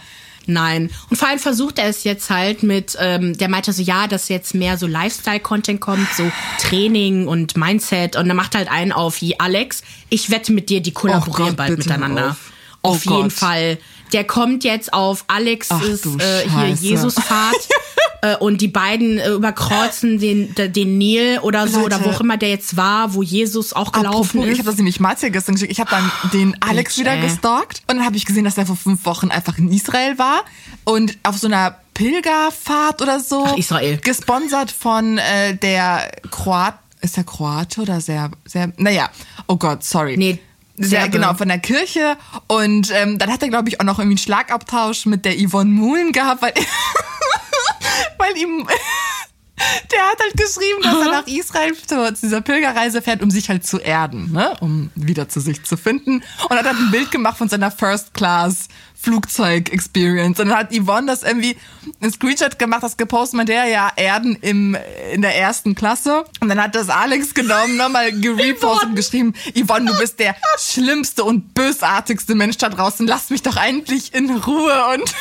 Nein. 0.50 0.90
Und 1.10 1.18
vor 1.18 1.28
allem 1.28 1.38
versucht 1.38 1.78
er 1.78 1.88
es 1.88 2.04
jetzt 2.04 2.30
halt 2.32 2.64
mit, 2.64 2.98
ähm, 3.00 3.38
der 3.38 3.50
meinte 3.50 3.72
so, 3.72 3.84
ja, 3.84 4.08
dass 4.08 4.30
jetzt 4.30 4.56
mehr 4.56 4.78
so 4.78 4.88
Lifestyle-Content 4.88 5.80
kommt, 5.80 6.08
so 6.16 6.30
Training 6.60 7.28
und 7.28 7.56
Mindset. 7.56 8.16
Und 8.16 8.28
dann 8.28 8.36
macht 8.36 8.56
halt 8.56 8.70
einen 8.70 8.92
auf 8.92 9.22
wie 9.22 9.40
Alex. 9.40 9.84
Ich 10.10 10.32
wette 10.32 10.52
mit 10.52 10.70
dir, 10.70 10.82
die 10.82 10.92
kollaborieren 10.92 11.50
Gott, 11.50 11.58
bald 11.58 11.78
miteinander. 11.78 12.22
hör 12.22 12.30
auf. 12.32 12.52
Oh 12.82 12.88
auf 12.90 13.06
jeden 13.06 13.24
Gott. 13.24 13.34
Fall. 13.34 13.78
Der 14.14 14.24
kommt 14.24 14.64
jetzt 14.64 14.94
auf 14.94 15.26
Alex's 15.28 15.70
Ach 15.72 15.82
du 15.82 16.18
äh, 16.18 16.50
hier. 16.50 16.92
Jesusfahrt. 16.92 17.56
äh, 18.22 18.36
und 18.38 18.62
die 18.62 18.68
beiden 18.68 19.18
äh, 19.18 19.30
überkreuzen 19.32 20.20
den, 20.20 20.54
den, 20.56 20.98
Nil 20.98 21.40
oder 21.42 21.68
so, 21.68 21.82
Leute. 21.82 21.98
oder 21.98 22.06
wo 22.06 22.10
auch 22.10 22.22
immer 22.22 22.38
der 22.38 22.50
jetzt 22.50 22.78
war, 22.78 23.14
wo 23.14 23.24
Jesus 23.24 23.74
auch 23.74 23.92
gelaufen 23.92 24.40
Apropos, 24.40 24.46
ist. 24.46 24.54
ich 24.54 24.60
habe 24.60 24.70
das 24.70 24.78
nämlich 24.78 25.00
Matze 25.00 25.32
gestern 25.32 25.56
geschickt. 25.56 25.72
Ich 25.72 25.80
habe 25.80 25.90
dann 25.92 26.12
den 26.34 26.56
Alex 26.62 26.96
Bitch, 26.96 27.06
wieder 27.06 27.16
ey. 27.16 27.22
gestalkt 27.22 27.82
und 27.88 27.98
dann 27.98 28.06
habe 28.06 28.18
ich 28.18 28.26
gesehen, 28.26 28.44
dass 28.44 28.58
er 28.58 28.66
vor 28.66 28.76
fünf 28.76 29.06
Wochen 29.06 29.30
einfach 29.30 29.58
in 29.58 29.72
Israel 29.72 30.18
war 30.18 30.44
und 30.84 31.18
auf 31.24 31.38
so 31.38 31.48
einer 31.48 31.78
Pilgerfahrt 31.94 33.02
oder 33.02 33.20
so. 33.20 33.46
Ach, 33.46 33.58
Israel. 33.58 33.98
Gesponsert 33.98 34.72
von 34.72 35.18
äh, 35.18 35.56
der 35.56 36.12
Kroat. 36.32 36.76
Ist 37.02 37.16
der 37.16 37.24
Kroate 37.24 37.82
oder 37.82 38.02
sehr, 38.02 38.30
sehr, 38.44 38.74
naja, 38.76 39.10
oh 39.48 39.56
Gott, 39.56 39.86
sorry. 39.86 40.18
Nee, 40.18 40.38
sehr, 40.80 41.02
Serbe. 41.02 41.18
genau, 41.18 41.34
von 41.34 41.48
der 41.48 41.60
Kirche. 41.60 42.18
Und 42.48 42.92
ähm, 42.94 43.18
dann 43.18 43.32
hat 43.32 43.42
er, 43.42 43.50
glaube 43.50 43.70
ich, 43.70 43.80
auch 43.80 43.86
noch 43.86 44.00
irgendwie 44.00 44.14
einen 44.14 44.18
Schlagabtausch 44.18 45.06
mit 45.06 45.26
der 45.26 45.36
Yvonne 45.36 45.70
Muhlen 45.70 46.12
gehabt, 46.12 46.42
weil, 46.42 46.54
weil 48.18 48.38
ihm, 48.38 48.68
der 49.92 50.02
hat 50.08 50.20
halt 50.20 50.38
geschrieben, 50.38 50.82
dass 50.82 51.06
er 51.06 51.12
nach 51.12 51.28
Israel 51.28 51.74
zu, 51.76 52.14
zu 52.14 52.22
dieser 52.22 52.42
Pilgerreise 52.42 53.02
fährt, 53.02 53.22
um 53.22 53.32
sich 53.32 53.50
halt 53.50 53.66
zu 53.66 53.80
erden, 53.80 54.32
ne? 54.32 54.56
um 54.60 54.92
wieder 54.96 55.30
zu 55.30 55.40
sich 55.40 55.64
zu 55.64 55.78
finden. 55.78 56.24
Und 56.50 56.58
hat 56.58 56.66
halt 56.66 56.78
ein 56.78 56.92
Bild 56.92 57.12
gemacht 57.12 57.38
von 57.38 57.50
seiner 57.50 57.72
First 57.72 58.14
Class 58.14 58.68
Flugzeug-Experience. 59.02 60.40
Und 60.40 60.50
dann 60.50 60.58
hat 60.58 60.74
Yvonne 60.74 61.08
das 61.08 61.24
irgendwie 61.24 61.56
ein 62.02 62.12
Screenshot 62.12 62.60
gemacht, 62.60 62.84
das 62.84 62.98
gepostet 62.98 63.38
mit 63.38 63.48
der 63.48 63.66
ja 63.66 63.92
Erden 63.96 64.36
im, 64.42 64.78
in 65.14 65.22
der 65.22 65.36
ersten 65.38 65.74
Klasse. 65.74 66.26
Und 66.42 66.50
dann 66.50 66.62
hat 66.62 66.76
das 66.76 66.90
Alex 66.90 67.34
genommen, 67.34 67.78
nochmal 67.78 68.12
gerepostet 68.12 68.90
und 68.90 68.96
geschrieben, 68.96 69.34
Yvonne, 69.56 69.92
du 69.92 69.98
bist 69.98 70.20
der 70.20 70.36
schlimmste 70.58 71.24
und 71.24 71.54
bösartigste 71.54 72.36
Mensch 72.36 72.58
da 72.58 72.70
draußen. 72.70 73.08
Lass 73.08 73.30
mich 73.30 73.42
doch 73.42 73.56
endlich 73.56 74.14
in 74.14 74.30
Ruhe. 74.30 74.86
Und 74.94 75.14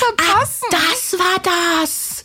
konnten 0.00 0.22
wir 0.22 0.34
das 0.40 0.60
verpassen? 0.60 1.18
War 1.18 1.82
das. 1.82 2.24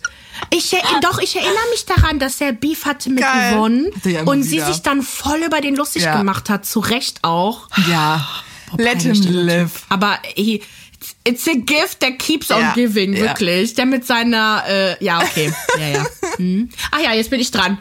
Ich 0.50 0.76
doch, 1.02 1.20
ich 1.20 1.36
erinnere 1.36 1.70
mich 1.72 1.86
daran, 1.86 2.20
dass 2.20 2.42
er 2.42 2.52
Beef 2.54 2.86
hatte 2.86 3.10
mit 3.10 3.24
Geil. 3.24 3.54
Yvonne 3.56 3.90
ja 4.04 4.24
und 4.24 4.44
sie 4.44 4.58
wieder. 4.58 4.68
sich 4.68 4.82
dann 4.82 5.02
voll 5.02 5.40
über 5.46 5.62
den 5.62 5.76
lustig 5.76 6.04
Ja. 6.04 6.18
gemacht 6.18 6.50
hat. 6.50 6.66
Zu 6.66 6.80
Recht 6.80 7.20
auch. 7.24 7.70
Ja, 7.90 8.28
let 8.78 9.02
him 9.02 9.14
live. 9.14 9.84
Aber 9.90 10.20
he, 10.36 10.62
it's 11.24 11.48
a 11.48 11.54
gift 11.56 12.00
that 12.02 12.20
keeps 12.20 12.52
on 12.52 12.60
Ja, 12.60 12.74
giving, 12.74 13.14
ja. 13.14 13.22
wirklich. 13.22 13.74
Der 13.76 13.86
mit 13.86 14.06
seiner, 14.06 14.64
äh, 14.68 15.04
ja, 15.04 15.22
okay. 15.22 15.54
Ja, 15.80 15.88
ja. 15.88 16.06
Hm. 16.38 16.70
Ach 16.92 17.00
ja, 17.00 17.14
jetzt 17.14 17.30
bin 17.30 17.40
ich 17.40 17.52
dran. 17.52 17.78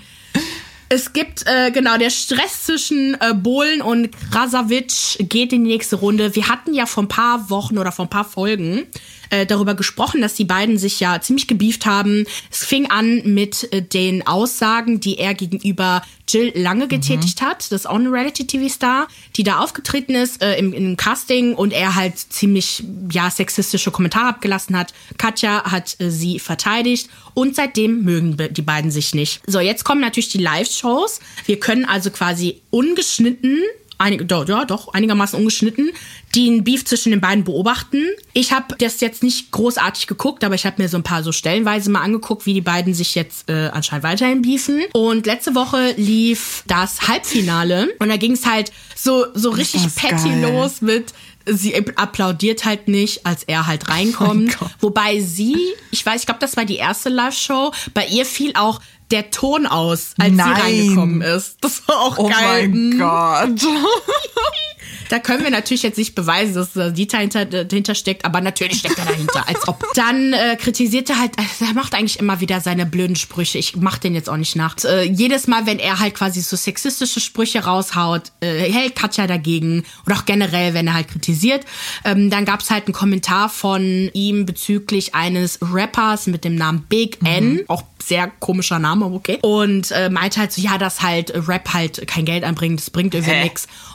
Es 0.89 1.15
gibt, 1.15 1.47
äh, 1.47 1.71
genau, 1.71 1.97
der 1.97 2.11
Stress 2.11 2.65
zwischen 2.67 3.15
äh, 3.21 3.33
Bohlen 3.35 3.81
und 3.81 4.11
Krasavic 4.31 4.93
geht 5.21 5.53
in 5.55 5.65
die 5.65 5.71
nächste 5.71 5.97
Runde. 5.97 6.35
Wir 6.37 6.49
hatten 6.49 6.75
ja 6.75 6.85
vor 6.85 7.05
ein 7.05 7.09
paar 7.09 7.49
Wochen 7.49 7.79
oder 7.79 7.93
vor 7.93 8.05
ein 8.05 8.11
paar 8.11 8.27
Folgen 8.27 8.87
äh, 9.33 9.47
darüber 9.47 9.75
gesprochen, 9.75 10.21
dass 10.21 10.35
die 10.35 10.45
beiden 10.45 10.77
sich 10.77 11.01
ja 11.01 11.21
ziemlich 11.21 11.49
gebieft 11.49 11.87
haben. 11.87 12.27
Es 12.51 12.65
fing 12.65 12.91
an 12.91 13.23
mit 13.25 13.73
äh, 13.73 13.83
den 13.83 14.27
Aussagen, 14.27 15.01
die 15.01 15.19
er 15.19 15.35
gegenüber 15.35 16.03
Jill 16.29 16.53
Lange 16.55 16.87
getätigt 16.87 17.43
hat. 17.43 17.73
Das 17.73 17.83
ist 17.83 17.87
auch 17.87 17.97
eine 17.97 18.13
Reality-TV-Star, 18.13 19.09
die 19.37 19.43
da 19.43 19.59
aufgetreten 19.59 20.15
ist 20.15 20.43
äh, 20.43 20.57
im, 20.59 20.73
im 20.73 20.97
Casting 20.97 21.55
und 21.55 21.73
er 21.73 21.95
halt 21.95 22.19
ziemlich, 22.19 22.85
ja, 23.11 23.31
sexistische 23.31 23.91
Kommentare 23.91 24.29
abgelassen 24.29 24.77
hat. 24.77 24.93
Katja 25.19 25.65
hat 25.65 25.97
äh, 25.99 26.11
sie 26.11 26.39
verteidigt 26.39 27.09
und 27.35 27.57
seitdem 27.57 28.03
mögen 28.05 28.37
die 28.51 28.63
beiden 28.63 28.91
sich 28.91 29.15
nicht. 29.15 29.41
So, 29.47 29.61
jetzt 29.61 29.85
kommen 29.85 30.01
natürlich 30.01 30.29
die 30.29 30.39
Live-Shows. 30.39 31.21
Wir 31.47 31.59
können 31.59 31.85
also 31.87 32.11
quasi 32.11 32.61
ungeschnitten 32.71 33.63
Einige, 34.03 34.25
doch, 34.25 34.49
ja, 34.49 34.65
doch, 34.65 34.93
einigermaßen 34.93 35.39
ungeschnitten, 35.39 35.93
den 36.35 36.65
Beef 36.65 36.85
zwischen 36.85 37.11
den 37.11 37.21
beiden 37.21 37.45
beobachten. 37.45 38.03
Ich 38.33 38.53
habe 38.53 38.75
das 38.79 39.01
jetzt 39.01 39.23
nicht 39.23 39.53
großartig 39.53 40.09
geguckt, 40.09 40.43
aber 40.43 40.57
ich 40.57 40.67
habe 40.67 40.83
mir 40.83 40.89
so 40.89 40.97
ein 40.97 41.05
paar 41.05 41.23
so 41.23 41.31
stellenweise 41.31 41.89
mal 41.89 42.01
angeguckt, 42.01 42.45
wie 42.45 42.53
die 42.53 42.61
beiden 42.61 42.95
sich 42.95 43.15
jetzt 43.15 43.49
äh, 43.49 43.71
anscheinend 43.73 44.03
weiterhin 44.03 44.43
beefen. 44.43 44.81
Und 44.93 45.27
letzte 45.27 45.55
Woche 45.55 45.95
lief 45.97 46.65
das 46.67 47.07
Halbfinale 47.07 47.95
und 48.01 48.09
da 48.09 48.17
ging 48.17 48.33
es 48.33 48.45
halt 48.45 48.73
so, 48.97 49.27
so 49.35 49.51
richtig 49.51 49.83
petty 49.95 50.31
geil. 50.31 50.43
los 50.43 50.81
mit 50.81 51.13
sie 51.47 51.75
applaudiert 51.97 52.65
halt 52.65 52.89
nicht, 52.89 53.27
als 53.27 53.43
er 53.45 53.67
halt 53.67 53.89
reinkommt. 53.89 54.59
Gott. 54.59 54.71
Wobei 54.81 55.21
sie, 55.21 55.57
ich 55.91 56.05
weiß, 56.05 56.21
ich 56.21 56.27
glaube, 56.27 56.41
das 56.41 56.57
war 56.57 56.65
die 56.65 56.77
erste 56.77 57.09
Live-Show, 57.09 57.73
bei 57.95 58.07
ihr 58.07 58.25
fiel 58.27 58.53
auch 58.57 58.81
der 59.11 59.31
Ton 59.31 59.67
aus, 59.67 60.15
als 60.19 60.33
Nein. 60.33 60.55
sie 60.57 60.61
reingekommen 60.63 61.21
ist. 61.23 61.59
Das 61.61 61.87
war 61.87 62.01
auch 62.01 62.19
Oh 62.19 62.29
geil. 62.29 62.69
mein 62.69 62.89
Mhm. 62.91 62.99
Gott. 62.99 63.61
Da 65.09 65.19
können 65.19 65.43
wir 65.43 65.51
natürlich 65.51 65.83
jetzt 65.83 65.99
nicht 65.99 66.15
beweisen, 66.15 66.55
dass 66.55 66.73
da 66.73 66.91
Dieter 66.91 67.19
hinter, 67.19 67.45
dahinter 67.45 67.95
steckt, 67.95 68.25
aber 68.25 68.41
natürlich 68.41 68.79
steckt 68.79 68.99
er 68.99 69.05
dahinter, 69.05 69.47
als 69.49 69.69
ob. 69.69 69.85
Dann 69.95 70.33
äh, 70.33 70.57
kritisiert 70.57 71.11
er 71.11 71.19
halt, 71.19 71.39
äh, 71.39 71.65
er 71.67 71.75
macht 71.75 71.95
eigentlich 71.95 72.19
immer 72.19 72.41
wieder 72.41 72.61
seine 72.61 72.87
blöden 72.87 73.17
Sprüche. 73.17 73.59
Ich 73.59 73.77
mach 73.77 73.99
den 73.99 74.15
jetzt 74.15 74.29
auch 74.29 74.37
nicht 74.37 74.57
nach. 74.57 74.77
Äh, 74.85 75.05
jedes 75.05 75.47
Mal, 75.47 75.67
wenn 75.67 75.79
er 75.79 75.99
halt 75.99 76.15
quasi 76.15 76.41
so 76.41 76.57
sexistische 76.57 77.21
Sprüche 77.21 77.65
raushaut, 77.65 78.33
äh, 78.41 78.71
hält 78.73 78.97
Katja 78.97 79.27
dagegen. 79.27 79.85
Und 80.07 80.13
auch 80.13 80.25
generell, 80.25 80.75
wenn 80.75 80.87
er 80.87 80.95
halt 80.95 81.09
kritisiert. 81.09 81.65
Ähm, 82.05 82.31
dann 82.31 82.45
gab's 82.45 82.71
halt 82.71 82.87
einen 82.87 82.95
Kommentar 82.95 83.49
von 83.49 84.11
ihm 84.15 84.47
bezüglich 84.47 85.15
eines 85.15 85.59
Rappers 85.61 86.27
mit 86.27 86.45
dem 86.45 86.55
Namen 86.55 86.87
Big 86.89 87.19
N. 87.25 87.65
Auch 87.69 87.85
sehr 88.03 88.31
komischer 88.41 88.79
Name, 88.79 89.07
okay. 89.07 89.39
Und 89.43 89.91
äh, 89.93 90.11
meinte 90.11 90.41
halt 90.41 90.53
so, 90.53 90.61
ja, 90.61 90.79
dass 90.79 91.03
halt 91.03 91.33
Rap 91.49 91.73
halt 91.73 92.07
kein 92.07 92.25
Geld 92.25 92.45
einbringt, 92.45 92.81
das 92.81 92.91
bringt 92.91 93.15
irgendwie 93.15 93.33
Hä? 93.33 93.51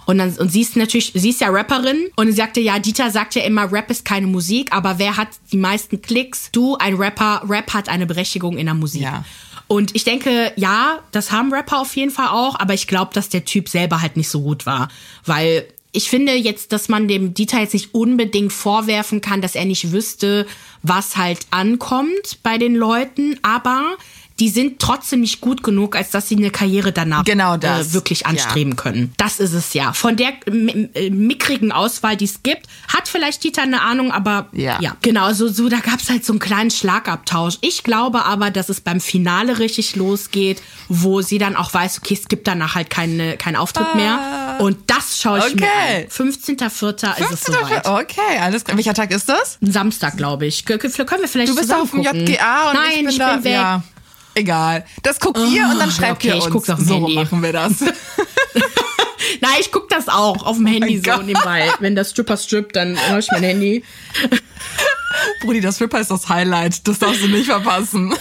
Und 0.08 0.20
dann 0.20 0.34
und 0.38 0.50
sie 0.50 0.62
ist 0.62 0.78
natürlich, 0.78 1.12
sie 1.14 1.32
ist 1.32 1.42
ja 1.42 1.50
Rapperin 1.50 2.08
und 2.16 2.28
sie 2.28 2.34
sagte, 2.34 2.62
ja, 2.62 2.80
Dieter 2.80 3.12
sagt 3.12 3.36
ja 3.36 3.44
immer, 3.44 3.70
Rap 3.72 3.92
ist 3.92 4.06
keine 4.06 4.26
Musik, 4.26 4.72
aber 4.72 5.00
wer 5.00 5.18
hat 5.18 5.28
die 5.52 5.58
meisten 5.58 6.02
Klicks? 6.02 6.50
Du, 6.54 6.78
ein 6.78 6.96
Rapper, 6.96 7.44
Rap 7.48 7.74
hat 7.74 7.90
eine 7.90 8.06
Berechtigung 8.06 8.58
in 8.58 8.68
der 8.68 8.74
Musik. 8.74 9.02
Ja. 9.02 9.26
Und 9.68 9.94
ich 9.98 10.06
denke, 10.06 10.54
ja, 10.56 11.00
das 11.12 11.34
haben 11.34 11.54
Rapper 11.54 11.82
auf 11.82 11.94
jeden 11.98 12.12
Fall 12.12 12.30
auch, 12.30 12.58
aber 12.58 12.74
ich 12.74 12.88
glaube, 12.88 13.14
dass 13.14 13.28
der 13.28 13.44
Typ 13.44 13.68
selber 13.68 14.02
halt 14.02 14.16
nicht 14.16 14.30
so 14.30 14.42
gut 14.42 14.66
war. 14.66 14.88
Weil 15.26 15.68
ich 15.92 16.10
finde 16.10 16.36
jetzt, 16.36 16.72
dass 16.72 16.88
man 16.88 17.10
dem 17.10 17.34
Dieter 17.34 17.60
jetzt 17.60 17.74
nicht 17.74 17.94
unbedingt 17.94 18.54
vorwerfen 18.54 19.20
kann, 19.20 19.42
dass 19.42 19.56
er 19.56 19.66
nicht 19.66 19.92
wüsste, 19.92 20.48
was 20.84 21.18
halt 21.18 21.40
ankommt 21.52 22.40
bei 22.44 22.58
den 22.58 22.76
Leuten, 22.76 23.38
aber 23.42 23.98
die 24.40 24.50
sind 24.50 24.80
trotzdem 24.80 25.22
nicht 25.22 25.42
gut 25.42 25.64
genug, 25.64 25.96
als 25.96 26.12
dass 26.12 26.28
sie 26.30 26.36
eine 26.36 26.52
Karriere 26.52 26.92
danach 26.92 27.24
Genau 27.26 27.58
das. 27.58 27.90
Äh, 27.90 27.94
wirklich 27.94 28.26
anstreben 28.28 28.76
können. 28.76 29.14
Das 29.18 29.40
ist 29.40 29.54
es 29.54 29.74
ja. 29.74 29.94
Von 29.94 30.16
der 30.16 30.34
äh, 30.46 31.10
mickrigen 31.10 31.72
Auswahl, 31.72 32.16
die 32.16 32.26
es 32.26 32.44
gibt, 32.44 32.68
hat 32.88 33.08
vielleicht 33.08 33.44
Dieter 33.44 33.64
eine 33.64 33.82
Ahnung, 33.82 34.12
aber 34.12 34.48
Ja. 34.52 34.80
ja. 34.80 34.96
Genau, 35.02 35.34
so, 35.34 35.48
so 35.48 35.70
da 35.70 35.80
gab 35.80 36.00
es 36.00 36.10
halt 36.10 36.24
so 36.24 36.34
einen 36.34 36.40
kleinen 36.40 36.70
Schlagabtausch. 36.70 37.58
Ich 37.62 37.84
glaube 37.84 38.26
aber, 38.26 38.52
dass 38.52 38.70
es 38.70 38.82
beim 38.82 39.02
Finale 39.02 39.60
richtig 39.60 39.96
losgeht, 39.96 40.62
wo 40.88 41.22
sie 41.22 41.40
dann 41.40 41.56
auch 41.56 41.74
weiß, 41.74 42.00
okay, 42.04 42.14
es 42.14 42.28
gibt 42.28 42.48
danach 42.48 42.76
halt 42.76 42.90
keine, 42.90 43.38
keinen 43.38 43.56
Auftritt 43.56 43.96
mehr. 43.96 44.58
Und 44.60 44.78
das 44.88 45.20
schaue 45.20 45.40
ich 45.40 45.56
mir 45.56 45.64
okay. 45.64 46.08
an. 46.12 46.28
15.04. 46.28 47.20
ist 47.20 47.32
es 47.32 47.44
soweit. 47.44 47.88
Okay, 47.88 48.38
alles 48.40 48.64
klar. 48.64 48.78
Welcher 48.78 48.94
Tag 48.94 49.12
ist 49.12 49.28
das? 49.30 49.58
Samstag, 49.62 50.18
glaube 50.18 50.46
ich. 50.46 50.66
Können 50.66 50.82
wir 50.82 51.28
vielleicht 51.28 51.52
Du 51.52 51.56
bist 51.56 51.74
auf 51.74 51.92
dem? 51.92 52.02
JGA 52.02 52.70
und 52.70 52.76
Nein, 52.76 52.90
ich 52.92 52.98
bin 53.00 53.10
ich 53.10 53.18
da. 53.18 53.34
bin 53.36 53.44
weg. 53.44 53.54
Ja. 53.54 53.84
Egal. 54.38 54.86
Das 55.04 55.20
guckt 55.20 55.38
ihr 55.40 55.64
und 55.72 55.80
dann 55.80 55.90
Oh, 55.90 55.92
schreibt 55.92 56.18
okay, 56.18 56.28
ihr 56.30 56.36
ich 56.36 56.44
uns. 56.44 56.54
guck's 56.54 56.70
auf 56.70 56.78
dem 56.78 56.88
so 56.88 56.96
Handy. 56.96 57.16
machen 57.16 57.42
wir 57.42 57.54
das. 57.54 57.80
Nein, 59.42 59.52
ich 59.60 59.72
guck 59.72 59.90
das 59.90 60.08
auch 60.08 60.44
auf 60.46 60.58
dem 60.58 60.68
Handy 60.68 60.98
so 60.98 61.04
Gott. 61.12 61.26
nebenbei. 61.26 61.72
Wenn 61.80 61.96
der 61.96 62.04
Stripper 62.06 62.38
strippt, 62.38 62.76
dann 62.76 62.98
höre 63.10 63.20
ich 63.20 63.28
mein 63.32 63.44
Handy. 63.44 63.84
Brudi, 65.42 65.60
das 65.62 65.82
Ripper 65.82 66.00
ist 66.00 66.12
das 66.12 66.30
Highlight. 66.30 66.88
Das 66.88 67.00
darfst 67.00 67.24
du 67.24 67.28
nicht 67.28 67.48
verpassen. 67.48 68.14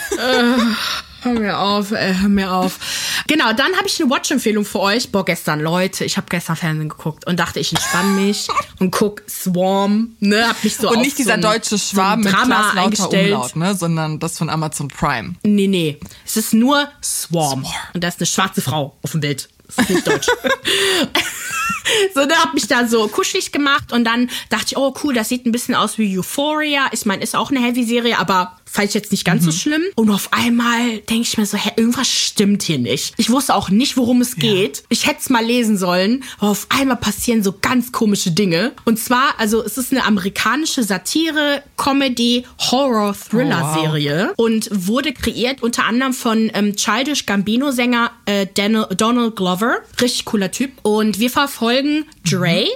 Hör 1.26 1.40
mir 1.40 1.58
auf, 1.58 1.90
ey, 1.90 2.14
hör 2.14 2.28
mir 2.28 2.52
auf. 2.52 2.78
Genau, 3.26 3.52
dann 3.52 3.74
habe 3.76 3.88
ich 3.88 4.00
eine 4.00 4.08
Watch-Empfehlung 4.08 4.64
für 4.64 4.78
euch. 4.78 5.10
Boah, 5.10 5.24
gestern, 5.24 5.58
Leute, 5.58 6.04
ich 6.04 6.16
habe 6.16 6.28
gestern 6.30 6.54
Fernsehen 6.54 6.88
geguckt 6.88 7.26
und 7.26 7.40
dachte, 7.40 7.58
ich 7.58 7.72
entspanne 7.72 8.12
mich 8.12 8.46
und 8.78 8.92
guck 8.92 9.22
Swarm, 9.28 10.14
ne, 10.20 10.46
hab 10.48 10.62
mich 10.62 10.76
so 10.76 10.88
Und 10.88 11.00
nicht 11.00 11.16
so 11.16 11.24
dieser 11.24 11.34
ein, 11.34 11.40
deutsche 11.40 11.70
so 11.70 11.78
Schwarm 11.78 12.20
ein 12.20 12.24
mit 12.24 12.32
Drama 12.32 12.70
eingestellt. 12.76 13.32
Umlaut, 13.32 13.56
ne? 13.56 13.74
sondern 13.74 14.20
das 14.20 14.38
von 14.38 14.48
Amazon 14.48 14.86
Prime. 14.86 15.34
Nee, 15.42 15.66
nee. 15.66 15.98
Es 16.24 16.36
ist 16.36 16.54
nur 16.54 16.88
Swarm. 17.02 17.66
Und 17.92 18.04
da 18.04 18.08
ist 18.08 18.20
eine 18.20 18.26
schwarze 18.26 18.62
Frau 18.62 18.96
auf 19.02 19.10
dem 19.10 19.20
Bild. 19.20 19.48
Das 19.66 19.78
ist 19.78 19.90
nicht 19.90 20.06
deutsch. 20.06 20.28
so, 22.14 22.20
ne, 22.24 22.34
hab 22.36 22.54
mich 22.54 22.68
da 22.68 22.86
so 22.86 23.08
kuschelig 23.08 23.52
gemacht 23.52 23.92
und 23.92 24.04
dann 24.04 24.30
dachte 24.48 24.66
ich, 24.68 24.76
oh 24.76 24.94
cool, 25.02 25.14
das 25.14 25.28
sieht 25.28 25.44
ein 25.46 25.52
bisschen 25.52 25.74
aus 25.74 25.98
wie 25.98 26.16
Euphoria. 26.18 26.88
Ich 26.92 27.04
meine, 27.04 27.22
ist 27.22 27.34
auch 27.34 27.50
eine 27.50 27.60
Heavy-Serie, 27.60 28.18
aber 28.18 28.56
fand 28.76 28.88
ich 28.88 28.94
jetzt 28.94 29.10
nicht 29.10 29.24
ganz 29.24 29.44
so 29.44 29.52
schlimm. 29.52 29.82
Und 29.94 30.10
auf 30.10 30.32
einmal 30.32 30.98
denke 30.98 31.22
ich 31.22 31.38
mir 31.38 31.46
so, 31.46 31.56
hä, 31.56 31.70
irgendwas 31.76 32.08
stimmt 32.08 32.62
hier 32.62 32.78
nicht. 32.78 33.14
Ich 33.16 33.30
wusste 33.30 33.54
auch 33.54 33.70
nicht, 33.70 33.96
worum 33.96 34.20
es 34.20 34.36
geht. 34.36 34.84
Ich 34.90 35.06
hätte 35.06 35.20
es 35.20 35.30
mal 35.30 35.44
lesen 35.44 35.78
sollen, 35.78 36.24
aber 36.38 36.50
auf 36.50 36.66
einmal 36.68 36.98
passieren 36.98 37.42
so 37.42 37.54
ganz 37.60 37.90
komische 37.90 38.30
Dinge. 38.30 38.72
Und 38.84 38.98
zwar, 38.98 39.38
also 39.38 39.62
es 39.64 39.78
ist 39.78 39.92
eine 39.92 40.04
amerikanische 40.04 40.82
Satire, 40.82 41.62
Comedy, 41.76 42.44
Horror, 42.58 43.14
Thriller-Serie 43.14 44.34
und 44.36 44.68
wurde 44.70 45.12
kreiert 45.12 45.62
unter 45.62 45.84
anderem 45.84 46.12
von 46.12 46.50
ähm, 46.52 46.76
Childish 46.76 47.24
Gambino-Sänger 47.24 48.10
äh, 48.26 48.46
Donald 48.46 49.36
Glover. 49.36 49.78
Richtig 50.00 50.26
cooler 50.26 50.50
Typ. 50.50 50.72
Und 50.82 51.18
wir 51.18 51.30
verfolgen 51.30 52.04
Dre. 52.28 52.66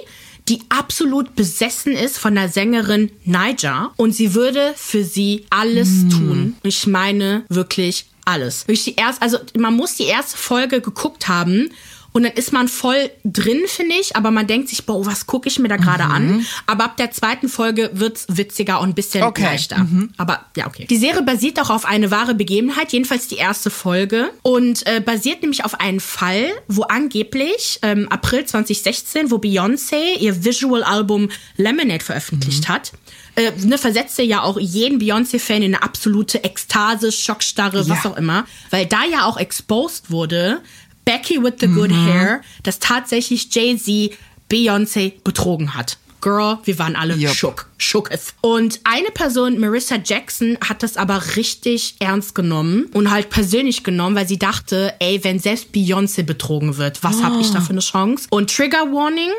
Die 0.49 0.61
absolut 0.69 1.35
besessen 1.35 1.93
ist 1.93 2.17
von 2.17 2.35
der 2.35 2.49
Sängerin 2.49 3.11
Niger 3.25 3.91
und 3.95 4.13
sie 4.13 4.33
würde 4.33 4.73
für 4.75 5.03
sie 5.03 5.45
alles 5.49 5.87
Hm. 5.89 6.09
tun. 6.09 6.55
Ich 6.63 6.87
meine 6.87 7.45
wirklich 7.49 8.05
alles. 8.25 8.67
Wirklich 8.67 8.83
die 8.83 8.95
erste, 8.95 9.21
also 9.21 9.37
man 9.57 9.75
muss 9.75 9.95
die 9.95 10.05
erste 10.05 10.37
Folge 10.37 10.81
geguckt 10.81 11.27
haben. 11.27 11.71
Und 12.13 12.23
dann 12.23 12.33
ist 12.33 12.51
man 12.51 12.67
voll 12.67 13.09
drin, 13.23 13.61
finde 13.67 13.95
ich, 13.95 14.15
aber 14.17 14.31
man 14.31 14.45
denkt 14.45 14.67
sich, 14.67 14.85
boah, 14.85 15.05
was 15.05 15.27
gucke 15.27 15.47
ich 15.47 15.59
mir 15.59 15.69
da 15.69 15.77
gerade 15.77 16.03
an? 16.03 16.45
Aber 16.67 16.83
ab 16.83 16.97
der 16.97 17.11
zweiten 17.11 17.47
Folge 17.47 17.89
wird's 17.93 18.25
witziger 18.27 18.81
und 18.81 18.89
ein 18.89 18.93
bisschen 18.95 19.21
Mhm. 19.21 19.27
Okay. 19.27 19.41
Mhm. 19.41 19.47
leichter. 19.47 19.87
Aber 20.17 20.45
ja, 20.57 20.67
okay. 20.67 20.87
Die 20.89 20.97
Serie 20.97 21.21
basiert 21.21 21.59
auch 21.61 21.69
auf 21.69 21.85
eine 21.85 22.11
wahre 22.11 22.35
Begebenheit, 22.35 22.91
jedenfalls 22.91 23.27
die 23.29 23.35
erste 23.37 23.69
Folge. 23.69 24.29
Und 24.41 24.85
äh, 24.87 24.99
basiert 24.99 25.41
nämlich 25.41 25.63
auf 25.63 25.79
einem 25.79 25.99
Fall, 26.01 26.49
wo 26.67 26.83
angeblich 26.83 27.79
ähm, 27.81 28.07
April 28.09 28.45
2016, 28.45 29.31
wo 29.31 29.37
Beyoncé 29.37 30.17
ihr 30.19 30.43
Visual-Album 30.43 31.29
Lemonade 31.57 32.03
veröffentlicht 32.03 32.67
Mhm. 32.67 32.73
hat, 32.73 32.91
äh, 33.35 33.51
ne, 33.65 33.77
versetzte 33.77 34.21
ja 34.23 34.41
auch 34.43 34.59
jeden 34.59 34.99
Beyoncé-Fan 34.99 35.61
in 35.61 35.75
eine 35.75 35.83
absolute 35.83 36.43
Ekstase, 36.43 37.11
Schockstarre, 37.13 37.87
was 37.87 38.03
Ja. 38.03 38.11
auch 38.11 38.17
immer. 38.17 38.45
Weil 38.69 38.85
da 38.85 39.05
ja 39.05 39.25
auch 39.25 39.37
exposed 39.37 40.11
wurde, 40.11 40.61
Becky 41.05 41.37
with 41.37 41.55
the 41.59 41.67
good 41.67 41.91
hair, 41.91 42.41
dass 42.63 42.79
tatsächlich 42.79 43.53
Jay-Z 43.53 44.11
Beyoncé 44.49 45.13
betrogen 45.23 45.75
hat. 45.75 45.97
Girl, 46.21 46.59
wir 46.63 46.79
waren 46.79 46.95
alle 46.95 47.15
Yup. 47.15 47.33
schock. 47.33 47.67
Shook 47.77 48.11
es. 48.11 48.35
Und 48.41 48.79
eine 48.83 49.09
Person, 49.09 49.59
Marissa 49.59 49.95
Jackson, 50.03 50.57
hat 50.63 50.83
das 50.83 50.97
aber 50.97 51.35
richtig 51.35 51.95
ernst 51.99 52.35
genommen 52.35 52.85
und 52.93 53.09
halt 53.09 53.31
persönlich 53.31 53.83
genommen, 53.83 54.15
weil 54.15 54.27
sie 54.27 54.37
dachte, 54.37 54.93
ey, 54.99 55.23
wenn 55.23 55.39
selbst 55.39 55.69
Beyoncé 55.73 56.21
betrogen 56.21 56.77
wird, 56.77 57.03
was 57.03 57.23
hab 57.23 57.39
ich 57.39 57.49
da 57.49 57.59
für 57.59 57.71
eine 57.71 57.79
Chance? 57.79 58.27
Und 58.29 58.55
Trigger 58.55 58.91
Warning, 58.91 59.31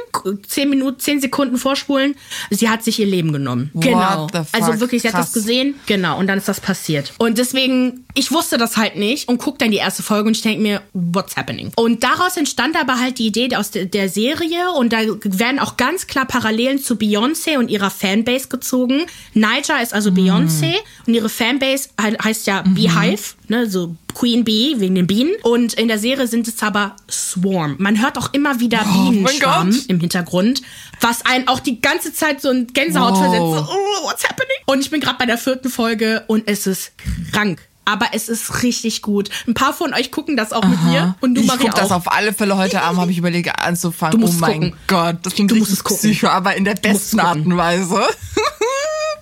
10 0.47 0.69
Minuten, 0.69 0.99
10 0.99 1.21
Sekunden 1.21 1.57
vorspulen, 1.57 2.17
sie 2.51 2.69
hat 2.69 2.83
sich 2.83 2.99
ihr 2.99 3.07
Leben 3.07 3.33
genommen. 3.33 3.71
What 3.75 3.85
genau. 3.85 4.27
the 4.33 4.39
fuck? 4.39 4.49
Also 4.53 4.81
wirklich, 4.81 5.03
sie 5.03 5.09
hat 5.09 5.15
das 5.15 5.27
Krass. 5.27 5.35
gesehen, 5.35 5.77
genau, 5.87 6.19
und 6.19 6.27
dann 6.27 6.39
ist 6.39 6.49
das 6.49 6.61
passiert. 6.61 7.13
Und 7.19 7.39
deswegen, 7.39 8.05
ich 8.15 8.33
wusste 8.33 8.59
das 8.59 8.77
halt 8.77 8.97
nicht 8.97 9.29
und 9.29 9.39
guck 9.39 9.61
dann 9.61 9.71
die 9.71 9.77
erste 9.77 10.03
Folge 10.03 10.27
und 10.27 10.37
ich 10.37 10.43
denke 10.43 10.61
mir, 10.61 10.83
what's 10.93 11.37
happening? 11.37 11.71
Und 11.77 12.03
daraus 12.03 12.37
entstand 12.37 12.77
aber 12.77 12.99
halt 12.99 13.19
die 13.19 13.29
Idee 13.29 13.55
aus 13.55 13.71
der, 13.71 13.87
der 13.87 14.09
Serie 14.09 14.73
und 14.73 14.93
da 14.93 14.99
werden 15.23 15.61
auch 15.61 15.77
ganz 15.77 16.09
klar 16.09 16.27
Parallelen 16.73 16.79
zu 16.83 16.95
Beyoncé 16.95 17.59
und 17.59 17.69
ihrer 17.71 17.91
Fanbase 17.91 18.49
gezogen. 18.49 19.03
Niger 19.35 19.83
ist 19.83 19.95
also 19.95 20.11
Beyoncé 20.11 20.75
und 21.07 21.15
ihre 21.15 21.29
Fanbase 21.29 21.89
he- 22.01 22.17
heißt 22.23 22.47
ja 22.47 22.63
Beehive, 22.63 23.35
ne, 23.49 23.69
so 23.69 23.95
Queen 24.15 24.45
Bee 24.45 24.75
wegen 24.79 24.95
den 24.95 25.07
Bienen. 25.07 25.33
Und 25.43 25.75
in 25.75 25.89
der 25.89 25.99
Serie 25.99 26.27
sind 26.27 26.49
es 26.49 26.63
aber 26.63 26.97
Swarm. 27.11 27.77
Man 27.79 28.01
hört 28.03 28.19
auch 28.19 28.33
immer 28.33 28.61
wieder 28.61 28.85
mein 28.85 29.11
Bienenschwarm 29.13 29.75
im 29.89 30.01
Hintergrund, 30.01 30.63
was 31.01 31.25
einen 31.27 31.49
auch 31.49 31.61
die 31.61 31.81
ganze 31.81 32.13
Zeit 32.13 32.41
so 32.41 32.51
ein 32.51 32.67
Gänsehaut 32.69 33.13
Wow. 33.15 33.19
versetzt. 33.19 33.69
So, 33.69 33.75
oh, 33.75 34.07
what's 34.09 34.25
happening? 34.25 34.57
Und 34.67 34.81
ich 34.81 34.91
bin 34.91 35.01
gerade 35.01 35.19
bei 35.19 35.27
der 35.27 35.39
vierten 35.39 35.69
Folge 35.71 36.25
und 36.27 36.45
es 36.47 36.67
ist 36.67 36.93
krank. 37.33 37.61
Aber 37.85 38.07
es 38.13 38.29
ist 38.29 38.63
richtig 38.63 39.03
gut. 39.03 39.29
Ein 39.49 39.55
paar 39.55 39.73
von 39.73 39.93
euch 39.93 40.11
gucken 40.13 40.37
das 40.37 40.53
auch 40.53 40.65
mit 40.65 40.83
mir. 40.85 41.17
Und 41.21 41.35
du, 41.35 41.41
ich 41.41 41.47
Maria, 41.49 41.67
guck 41.67 41.75
das 41.75 41.91
auch. 41.91 41.97
auf 41.97 42.13
alle 42.13 42.33
Fälle 42.33 42.57
heute 42.57 42.81
Abend, 42.83 43.01
habe 43.01 43.11
ich 43.11 43.19
überlegt 43.19 43.51
anzufangen. 43.59 44.13
Du 44.13 44.19
oh 44.19 44.29
musst 44.29 44.41
mein 44.41 44.53
gucken. 44.55 44.77
Gott, 44.87 45.17
das 45.23 45.35
klingt 45.35 45.51
Du 45.51 45.57
musst 45.57 45.73
es 45.73 45.83
gucken. 45.83 45.99
psycho, 46.11 46.29
aber 46.29 46.55
in 46.55 46.65
der 46.65 46.75
besten 46.75 47.19
Art 47.19 47.39
und 47.39 47.57
Weise. 47.57 48.01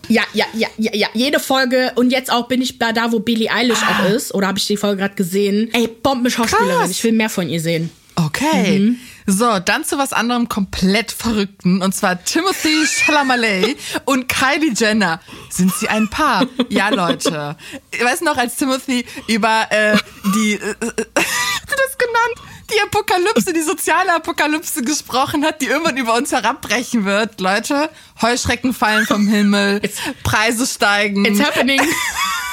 Ja, 0.08 0.22
ja, 0.32 0.44
ja, 0.54 0.66
ja, 0.76 0.90
ja. 0.92 1.06
Jede 1.14 1.38
Folge. 1.38 1.92
Und 1.94 2.10
jetzt 2.10 2.32
auch 2.32 2.48
bin 2.48 2.60
ich 2.60 2.78
da, 2.80 2.90
da 2.92 3.12
wo 3.12 3.20
Billie 3.20 3.48
Eilish 3.48 3.78
auch 3.78 4.08
ist. 4.10 4.34
Oder 4.34 4.48
habe 4.48 4.58
ich 4.58 4.66
die 4.66 4.76
Folge 4.76 4.96
gerade 5.02 5.14
gesehen? 5.14 5.70
Ey, 5.72 5.86
Bombenschauspielerin. 5.86 6.90
Ich 6.90 7.04
will 7.04 7.12
mehr 7.12 7.30
von 7.30 7.48
ihr 7.48 7.60
sehen. 7.60 7.90
Okay. 8.16 8.80
Mhm. 8.80 8.96
So, 9.30 9.60
dann 9.60 9.84
zu 9.84 9.96
was 9.96 10.12
anderem 10.12 10.48
komplett 10.48 11.12
Verrückten. 11.12 11.82
Und 11.82 11.94
zwar 11.94 12.22
Timothy 12.24 12.84
Chalamet 12.86 13.76
und 14.04 14.28
Kylie 14.28 14.72
Jenner. 14.74 15.20
Sind 15.48 15.72
sie 15.74 15.88
ein 15.88 16.08
Paar? 16.10 16.46
Ja, 16.68 16.88
Leute. 16.88 17.56
Ich 17.92 18.02
weiß 18.04 18.22
noch, 18.22 18.36
als 18.36 18.56
Timothy 18.56 19.04
über 19.28 19.66
äh, 19.70 19.96
die, 20.34 20.54
äh, 20.54 20.70
äh, 20.70 21.04
das 21.14 21.98
genannt, 21.98 22.50
die 22.74 22.80
Apokalypse, 22.80 23.52
die 23.52 23.62
soziale 23.62 24.14
Apokalypse 24.14 24.82
gesprochen 24.82 25.44
hat, 25.44 25.60
die 25.62 25.66
irgendwann 25.66 25.96
über 25.96 26.14
uns 26.14 26.32
herabbrechen 26.32 27.04
wird. 27.04 27.40
Leute, 27.40 27.88
Heuschrecken 28.20 28.74
fallen 28.74 29.06
vom 29.06 29.28
Himmel, 29.28 29.80
Preise 30.24 30.66
steigen. 30.66 31.24
It's 31.24 31.40
happening. 31.40 31.80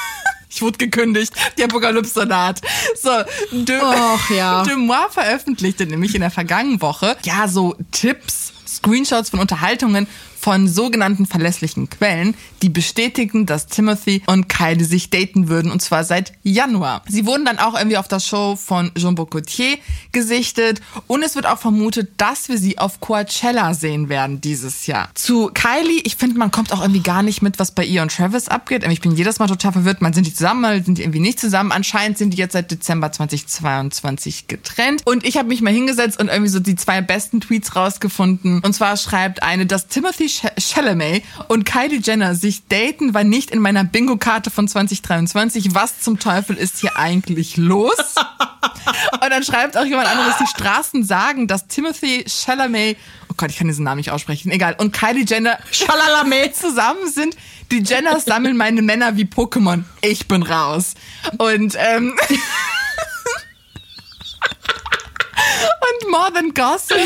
Ich 0.58 0.62
wurde 0.62 0.76
gekündigt. 0.76 1.32
Die 1.56 1.62
Apokalypse 1.62 2.26
naht. 2.26 2.60
So, 3.00 3.10
De, 3.52 3.78
Och, 3.78 4.30
ja. 4.30 4.62
Demois 4.68 5.08
veröffentlichte 5.12 5.86
nämlich 5.86 6.16
in 6.16 6.20
der 6.20 6.32
vergangenen 6.32 6.82
Woche 6.82 7.16
ja 7.22 7.46
so 7.46 7.76
Tipps, 7.92 8.52
Screenshots 8.66 9.30
von 9.30 9.38
Unterhaltungen 9.38 10.08
von 10.38 10.68
sogenannten 10.68 11.26
verlässlichen 11.26 11.90
Quellen, 11.90 12.34
die 12.62 12.68
bestätigen, 12.68 13.46
dass 13.46 13.66
Timothy 13.66 14.22
und 14.26 14.48
Kylie 14.48 14.84
sich 14.84 15.10
daten 15.10 15.48
würden 15.48 15.70
und 15.70 15.80
zwar 15.80 16.04
seit 16.04 16.32
Januar. 16.42 17.02
Sie 17.08 17.26
wurden 17.26 17.44
dann 17.44 17.58
auch 17.58 17.74
irgendwie 17.74 17.96
auf 17.96 18.08
der 18.08 18.20
Show 18.20 18.56
von 18.56 18.90
Jean 18.96 19.14
Bocotier 19.14 19.78
gesichtet 20.12 20.80
und 21.06 21.22
es 21.22 21.34
wird 21.34 21.46
auch 21.46 21.58
vermutet, 21.58 22.12
dass 22.18 22.48
wir 22.48 22.58
sie 22.58 22.78
auf 22.78 23.00
Coachella 23.00 23.74
sehen 23.74 24.08
werden 24.08 24.40
dieses 24.40 24.86
Jahr. 24.86 25.10
Zu 25.14 25.50
Kylie, 25.52 26.00
ich 26.04 26.16
finde, 26.16 26.38
man 26.38 26.50
kommt 26.50 26.72
auch 26.72 26.80
irgendwie 26.80 27.00
gar 27.00 27.22
nicht 27.22 27.42
mit, 27.42 27.58
was 27.58 27.72
bei 27.72 27.84
ihr 27.84 28.02
und 28.02 28.14
Travis 28.14 28.48
abgeht. 28.48 28.84
Ich 28.88 29.00
bin 29.00 29.12
jedes 29.12 29.38
Mal 29.38 29.46
total 29.46 29.72
verwirrt. 29.72 30.00
Man 30.02 30.12
sind 30.12 30.26
die 30.26 30.34
zusammen, 30.34 30.60
mal 30.60 30.84
sind 30.84 30.98
die 30.98 31.02
irgendwie 31.02 31.20
nicht 31.20 31.40
zusammen. 31.40 31.72
Anscheinend 31.72 32.18
sind 32.18 32.30
die 32.30 32.38
jetzt 32.38 32.52
seit 32.52 32.70
Dezember 32.70 33.12
2022 33.12 34.48
getrennt. 34.48 35.02
Und 35.04 35.24
ich 35.24 35.36
habe 35.36 35.48
mich 35.48 35.60
mal 35.60 35.72
hingesetzt 35.72 36.20
und 36.20 36.28
irgendwie 36.28 36.50
so 36.50 36.60
die 36.60 36.76
zwei 36.76 37.00
besten 37.00 37.40
Tweets 37.40 37.76
rausgefunden. 37.76 38.60
Und 38.60 38.72
zwar 38.72 38.96
schreibt 38.96 39.42
eine, 39.42 39.66
dass 39.66 39.88
Timothy 39.88 40.27
Ch- 40.28 40.52
Chalamet 40.60 41.24
und 41.48 41.64
Kylie 41.64 42.00
Jenner 42.02 42.34
sich 42.34 42.66
daten, 42.68 43.14
war 43.14 43.24
nicht 43.24 43.50
in 43.50 43.60
meiner 43.60 43.84
Bingo-Karte 43.84 44.50
von 44.50 44.68
2023. 44.68 45.74
Was 45.74 46.00
zum 46.00 46.18
Teufel 46.18 46.56
ist 46.56 46.78
hier 46.78 46.96
eigentlich 46.96 47.56
los? 47.56 47.94
Und 49.22 49.30
dann 49.30 49.42
schreibt 49.44 49.76
auch 49.76 49.84
jemand 49.84 50.08
anderes, 50.08 50.36
die 50.40 50.46
Straßen 50.46 51.04
sagen, 51.04 51.46
dass 51.46 51.66
Timothy 51.66 52.24
Chalamet, 52.26 52.96
oh 53.28 53.34
Gott, 53.36 53.50
ich 53.50 53.58
kann 53.58 53.66
diesen 53.66 53.84
Namen 53.84 53.98
nicht 53.98 54.10
aussprechen, 54.10 54.50
egal, 54.50 54.76
und 54.78 54.92
Kylie 54.92 55.24
Jenner 55.26 55.58
Chalamet 55.70 56.56
zusammen 56.56 57.10
sind. 57.12 57.36
Die 57.70 57.80
Jenners 57.82 58.24
sammeln 58.24 58.56
meine 58.56 58.80
Männer 58.80 59.16
wie 59.18 59.24
Pokémon. 59.24 59.82
Ich 60.00 60.26
bin 60.26 60.42
raus. 60.42 60.94
Und, 61.36 61.76
ähm, 61.78 62.14
Und 66.02 66.10
More 66.10 66.32
Than 66.32 66.54
Gossip, 66.54 66.96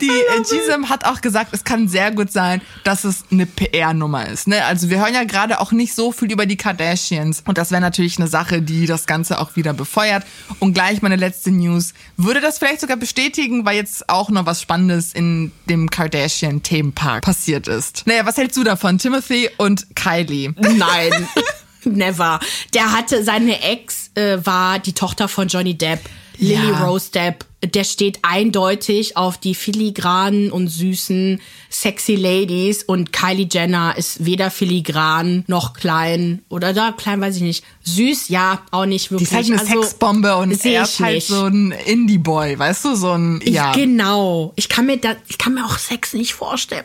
die 0.00 0.08
äh, 0.08 0.42
Gisem 0.42 0.88
hat 0.88 1.04
auch 1.04 1.20
gesagt, 1.20 1.50
es 1.52 1.64
kann 1.64 1.88
sehr 1.88 2.10
gut 2.10 2.32
sein, 2.32 2.60
dass 2.84 3.04
es 3.04 3.24
eine 3.30 3.46
PR-Nummer 3.46 4.28
ist. 4.28 4.48
Ne? 4.48 4.64
Also 4.64 4.90
wir 4.90 4.98
hören 4.98 5.14
ja 5.14 5.24
gerade 5.24 5.60
auch 5.60 5.72
nicht 5.72 5.94
so 5.94 6.12
viel 6.12 6.30
über 6.32 6.46
die 6.46 6.56
Kardashians. 6.56 7.42
Und 7.46 7.58
das 7.58 7.70
wäre 7.70 7.80
natürlich 7.80 8.18
eine 8.18 8.28
Sache, 8.28 8.62
die 8.62 8.86
das 8.86 9.06
Ganze 9.06 9.38
auch 9.38 9.56
wieder 9.56 9.72
befeuert. 9.72 10.24
Und 10.58 10.74
gleich 10.74 11.02
meine 11.02 11.16
letzte 11.16 11.50
News. 11.50 11.92
Würde 12.16 12.40
das 12.40 12.58
vielleicht 12.58 12.80
sogar 12.80 12.96
bestätigen, 12.96 13.64
weil 13.64 13.76
jetzt 13.76 14.08
auch 14.08 14.30
noch 14.30 14.46
was 14.46 14.60
Spannendes 14.62 15.12
in 15.12 15.52
dem 15.68 15.90
Kardashian-Themenpark 15.90 17.24
passiert 17.24 17.68
ist. 17.68 18.06
Naja, 18.06 18.26
was 18.26 18.36
hältst 18.36 18.56
du 18.56 18.64
davon? 18.64 18.98
Timothy 18.98 19.50
und 19.56 19.94
Kylie. 19.94 20.54
Nein. 20.58 21.28
Never. 21.84 22.40
Der 22.74 22.92
hatte, 22.92 23.24
seine 23.24 23.62
Ex 23.62 24.10
äh, 24.14 24.38
war 24.44 24.78
die 24.78 24.92
Tochter 24.92 25.28
von 25.28 25.48
Johnny 25.48 25.76
Depp, 25.76 26.00
Lily 26.36 26.70
Ja. 26.70 26.84
Rose 26.84 27.10
Depp. 27.10 27.46
Der 27.62 27.84
steht 27.84 28.20
eindeutig 28.22 29.18
auf 29.18 29.36
die 29.36 29.54
filigranen 29.54 30.50
und 30.50 30.68
süßen, 30.68 31.42
sexy 31.68 32.14
Ladies 32.14 32.82
und 32.84 33.12
Kylie 33.12 33.46
Jenner 33.50 33.94
ist 33.98 34.24
weder 34.24 34.50
filigran 34.50 35.44
noch 35.46 35.74
klein 35.74 36.42
oder 36.48 36.72
da 36.72 36.92
klein 36.92 37.20
weiß 37.20 37.36
ich 37.36 37.42
nicht. 37.42 37.64
Süß, 37.82 38.28
ja, 38.28 38.62
auch 38.70 38.86
nicht 38.86 39.06
Die 39.06 39.10
wirklich. 39.12 39.28
ist 39.30 39.34
halt 39.34 39.46
eine 39.50 39.60
Also, 39.60 39.82
Sexbombe 39.82 40.36
und 40.36 40.52
er 40.64 40.84
ich 40.84 40.88
ist 40.88 41.00
halt 41.00 41.14
nicht. 41.16 41.26
so 41.26 41.44
ein 41.44 41.72
Indie-Boy, 41.72 42.58
weißt 42.58 42.84
du? 42.86 42.94
So 42.94 43.12
ein, 43.12 43.40
ja. 43.44 43.72
Genau. 43.72 44.52
Ich 44.56 44.68
kann 44.70 44.86
mir 44.86 44.96
da, 44.96 45.14
ich 45.28 45.36
kann 45.36 45.52
mir 45.54 45.64
auch 45.66 45.76
Sex 45.76 46.14
nicht 46.14 46.32
vorstellen. 46.34 46.84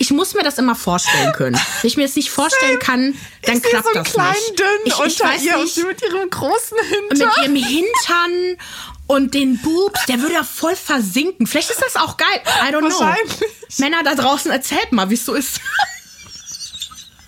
Ich 0.00 0.10
muss 0.10 0.34
mir 0.34 0.42
das 0.42 0.58
immer 0.58 0.74
vorstellen 0.74 1.32
können. 1.32 1.54
Wenn 1.82 1.88
ich 1.88 1.96
mir 1.96 2.04
das 2.06 2.16
nicht 2.16 2.30
vorstellen 2.30 2.78
kann, 2.80 3.14
dann 3.42 3.58
ich 3.58 3.62
klappt 3.62 3.86
so 3.86 3.92
das 3.94 4.12
kleinen, 4.12 4.32
nicht. 4.32 4.58
dünnen 4.58 4.68
ich, 4.84 4.92
ich 4.94 4.98
unter 4.98 5.36
ihr 5.44 5.54
und 5.56 5.62
nicht, 5.62 5.74
sie 5.74 5.84
mit 5.84 6.02
ihrem 6.02 6.28
großen 6.30 6.76
mit 7.10 7.18
Hintern. 7.18 7.44
ihrem 7.44 7.54
Hintern 7.56 8.56
und 9.08 9.34
den 9.34 9.58
Boobs, 9.58 10.06
der 10.06 10.20
würde 10.20 10.34
ja 10.34 10.44
voll 10.44 10.76
versinken. 10.76 11.46
Vielleicht 11.46 11.70
ist 11.70 11.82
das 11.82 11.96
auch 11.96 12.16
geil. 12.16 12.40
I 12.68 12.72
don't 12.72 12.86
know. 12.86 13.14
Männer 13.78 14.02
da 14.04 14.14
draußen, 14.14 14.50
erzählt 14.52 14.92
mal, 14.92 15.10
wie 15.10 15.14
es 15.14 15.24
so 15.24 15.34
ist. 15.34 15.60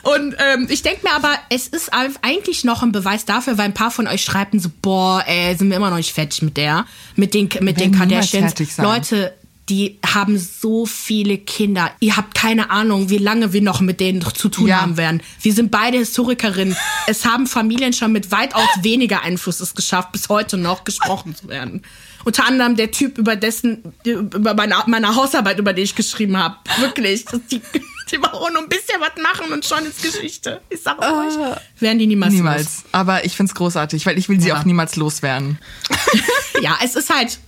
Und 0.03 0.35
ähm, 0.39 0.67
ich 0.71 0.83
denke 0.83 1.07
mir 1.07 1.15
aber, 1.15 1.35
es 1.51 1.69
ist 1.69 1.91
eigentlich 1.93 2.65
noch 2.65 2.83
ein 2.83 2.93
Beweis 2.93 3.25
dafür, 3.25 3.59
weil 3.59 3.67
ein 3.67 3.75
paar 3.75 3.91
von 3.91 4.07
euch 4.09 4.23
schreibten 4.23 4.61
so, 4.61 4.71
boah, 4.81 5.23
ey, 5.27 5.57
sind 5.57 5.69
wir 5.69 5.77
immer 5.77 5.91
noch 5.91 5.99
nicht 5.99 6.13
fertig 6.13 6.43
mit 6.43 6.57
der, 6.57 6.87
mit 7.17 7.35
den, 7.35 7.51
mit 7.61 7.81
den 7.81 7.91
niemals 7.91 8.31
Kardashians. 8.31 8.79
Leute, 8.79 9.35
die 9.71 9.99
haben 10.05 10.37
so 10.37 10.85
viele 10.85 11.39
Kinder. 11.39 11.93
Ihr 12.01 12.17
habt 12.17 12.35
keine 12.35 12.71
Ahnung, 12.71 13.09
wie 13.09 13.19
lange 13.19 13.53
wir 13.53 13.63
noch 13.63 13.81
mit 13.81 14.01
denen 14.01 14.21
zu 14.35 14.49
tun 14.49 14.67
Ja. 14.67 14.81
haben 14.83 14.97
werden. 14.97 15.23
Wir 15.41 15.55
sind 15.55 15.71
beide 15.71 15.97
Historikerinnen. 15.99 16.77
es 17.07 17.25
haben 17.25 17.47
Familien 17.47 17.93
schon 17.93 18.11
mit 18.13 18.33
weitaus 18.33 18.69
weniger 18.83 19.23
Einfluss 19.23 19.61
es 19.61 19.75
geschafft, 19.75 20.11
bis 20.13 20.29
heute 20.29 20.57
noch 20.59 20.83
gesprochen 20.85 21.35
zu 21.37 21.49
werden. 21.49 21.83
Unter 22.25 22.47
anderem 22.47 22.77
der 22.77 22.91
Typ, 22.91 23.17
über 23.17 23.37
dessen, 23.37 23.95
über 24.05 24.53
meine, 24.55 24.75
meine 24.87 25.15
Hausarbeit, 25.15 25.59
über 25.59 25.73
die 25.73 25.83
ich 25.83 25.95
geschrieben 25.95 26.37
habe. 26.37 26.57
Wirklich. 26.81 27.25
Die, 27.51 27.63
die 28.11 28.19
brauchen 28.19 28.53
nur 28.53 28.63
ein 28.63 28.69
bisschen 28.69 29.01
was 29.01 29.23
machen 29.23 29.53
und 29.53 29.65
schon 29.65 29.87
ist 29.87 30.03
Geschichte. 30.03 30.61
Ich 30.69 30.83
sag 30.83 30.99
euch. 30.99 31.35
Werden 31.79 31.99
die 31.99 32.07
niemals 32.07 32.33
los. 32.33 32.37
Niemals. 32.39 32.83
Aber 32.93 33.25
ich 33.25 33.37
find's 33.37 33.55
großartig, 33.55 34.05
weil 34.05 34.19
ich 34.19 34.29
will 34.29 34.39
sie 34.41 34.49
Ja. 34.49 34.59
auch 34.59 34.65
niemals 34.65 34.97
loswerden. 34.97 35.59
Ja, 36.61 36.77
es 36.85 36.95
ist 36.95 37.09
halt. 37.09 37.39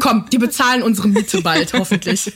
Komm, 0.00 0.26
die 0.30 0.38
bezahlen 0.38 0.82
unsere 0.82 1.08
Miete 1.08 1.40
bald, 1.42 1.72
hoffentlich. 1.72 2.32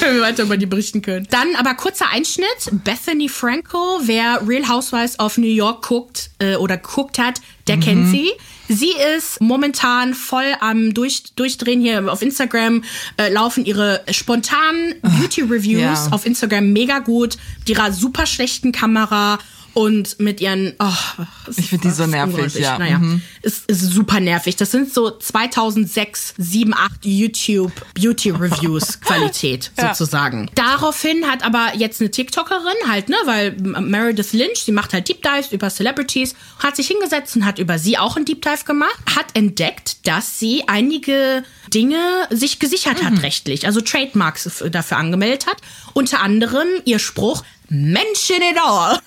Wenn 0.00 0.14
wir 0.14 0.22
weiter 0.22 0.44
über 0.44 0.56
die 0.56 0.66
berichten 0.66 1.02
können. 1.02 1.26
Dann 1.30 1.56
aber 1.56 1.74
kurzer 1.74 2.08
Einschnitt. 2.10 2.46
Bethany 2.70 3.28
Franco, 3.28 4.00
wer 4.04 4.46
Real 4.46 4.68
Housewives 4.68 5.18
of 5.18 5.38
New 5.38 5.46
York 5.46 5.88
guckt 5.88 6.30
äh, 6.38 6.54
oder 6.54 6.76
geguckt 6.76 7.18
hat, 7.18 7.40
der 7.66 7.78
kennt 7.78 8.08
sie. 8.10 8.30
Sie 8.68 8.92
ist 9.16 9.40
momentan 9.40 10.14
voll 10.14 10.54
am 10.60 10.94
Durch, 10.94 11.34
Durchdrehen 11.34 11.80
hier 11.80 12.12
auf 12.12 12.22
Instagram. 12.22 12.84
Äh, 13.16 13.28
laufen 13.32 13.64
ihre 13.64 14.04
spontanen 14.10 14.94
Beauty-Reviews 15.02 15.80
ja. 15.80 16.08
auf 16.12 16.26
Instagram 16.26 16.72
mega 16.72 17.00
gut. 17.00 17.36
Mit 17.60 17.70
ihrer 17.70 17.92
super 17.92 18.26
schlechten 18.26 18.72
Kamera 18.72 19.38
und 19.76 20.18
mit 20.20 20.40
ihren. 20.40 20.72
Oh, 20.78 21.22
Ich 21.54 21.68
find 21.68 21.84
die 21.84 21.90
so 21.90 22.06
nervig, 22.06 22.54
ja. 22.54 22.78
Naja, 22.78 22.98
Mhm. 22.98 23.20
ist, 23.42 23.66
ist 23.70 23.82
super 23.92 24.20
nervig. 24.20 24.56
Das 24.56 24.70
sind 24.70 24.90
so 24.92 25.10
2006, 25.10 26.32
7, 26.38 26.72
8 26.72 27.04
YouTube 27.04 27.72
Beauty 27.94 28.30
Reviews 28.30 29.00
Qualität 29.02 29.70
Ja. 29.76 29.94
sozusagen. 29.94 30.50
Daraufhin 30.54 31.26
hat 31.26 31.44
aber 31.44 31.72
jetzt 31.76 32.00
eine 32.00 32.10
TikTokerin 32.10 32.88
halt, 32.88 33.10
ne, 33.10 33.16
weil 33.26 33.52
Meredith 33.58 34.32
Lynch, 34.32 34.60
sie 34.64 34.72
macht 34.72 34.94
halt 34.94 35.08
Deep 35.08 35.20
Dives 35.22 35.52
über 35.52 35.68
Celebrities, 35.68 36.34
hat 36.58 36.74
sich 36.76 36.86
hingesetzt 36.88 37.36
und 37.36 37.44
hat 37.44 37.58
über 37.58 37.78
sie 37.78 37.98
auch 37.98 38.16
einen 38.16 38.24
Deep 38.24 38.40
Dive 38.40 38.64
gemacht, 38.64 38.98
hat 39.14 39.26
entdeckt, 39.34 40.06
dass 40.06 40.38
sie 40.38 40.64
einige 40.68 41.44
Dinge 41.74 41.98
sich 42.30 42.60
gesichert 42.60 43.02
Mhm. 43.02 43.06
hat 43.08 43.22
rechtlich, 43.22 43.66
also 43.66 43.82
Trademarks 43.82 44.64
dafür 44.70 44.96
angemeldet 44.96 45.46
hat. 45.46 45.58
Unter 45.92 46.22
anderem 46.22 46.66
ihr 46.86 46.98
Spruch 46.98 47.44
Mention 47.68 48.38
it 48.42 48.58
all. 48.64 49.00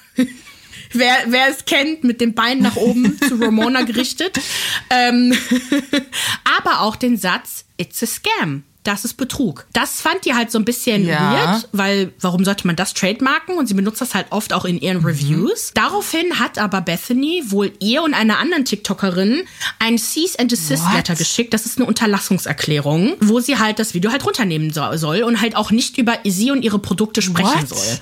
Wer, 0.93 1.15
wer 1.27 1.49
es 1.49 1.65
kennt, 1.65 2.03
mit 2.03 2.21
den 2.21 2.33
Beinen 2.33 2.61
nach 2.63 2.75
oben 2.75 3.17
zu 3.27 3.35
Ramona 3.35 3.81
gerichtet. 3.83 4.39
Ähm, 4.89 5.33
aber 6.57 6.81
auch 6.81 6.95
den 6.95 7.17
Satz, 7.17 7.65
it's 7.77 8.01
a 8.03 8.05
scam. 8.07 8.63
Das 8.83 9.03
ist 9.03 9.15
Betrug. 9.15 9.67
Das 9.73 9.99
fand 9.99 10.23
die 10.23 10.33
halt 10.33 10.51
so 10.51 10.57
ein 10.57 10.63
bisschen 10.63 11.05
Ja. 11.05 11.33
weird, 11.51 11.69
weil 11.73 12.13
warum 12.21 12.45
sollte 12.45 12.65
man 12.65 12.77
das 12.77 12.93
trademarken? 12.93 13.57
Und 13.57 13.67
sie 13.67 13.73
benutzt 13.73 13.99
das 13.99 14.15
halt 14.15 14.27
oft 14.29 14.53
auch 14.53 14.63
in 14.63 14.79
ihren 14.79 15.03
Reviews. 15.03 15.71
Daraufhin 15.75 16.39
hat 16.39 16.57
aber 16.57 16.79
Bethany 16.79 17.43
wohl 17.47 17.73
ihr 17.79 18.01
und 18.01 18.13
einer 18.13 18.39
anderen 18.39 18.63
TikTokerin 18.63 19.43
ein 19.79 19.97
Cease 19.97 20.39
and 20.39 20.51
Desist 20.53 20.85
What? 20.85 20.93
Letter 20.95 21.15
geschickt. 21.15 21.53
Das 21.53 21.65
ist 21.65 21.77
eine 21.77 21.87
Unterlassungserklärung, 21.87 23.15
wo 23.19 23.41
sie 23.41 23.59
halt 23.59 23.79
das 23.79 23.93
Video 23.93 24.11
halt 24.11 24.25
runternehmen 24.25 24.71
so- 24.71 24.95
soll 24.95 25.23
und 25.23 25.41
halt 25.41 25.57
auch 25.57 25.71
nicht 25.71 25.97
über 25.97 26.17
sie 26.23 26.49
und 26.49 26.63
ihre 26.63 26.79
Produkte 26.79 27.21
sprechen 27.21 27.47
What? 27.61 27.69
soll. 27.69 27.99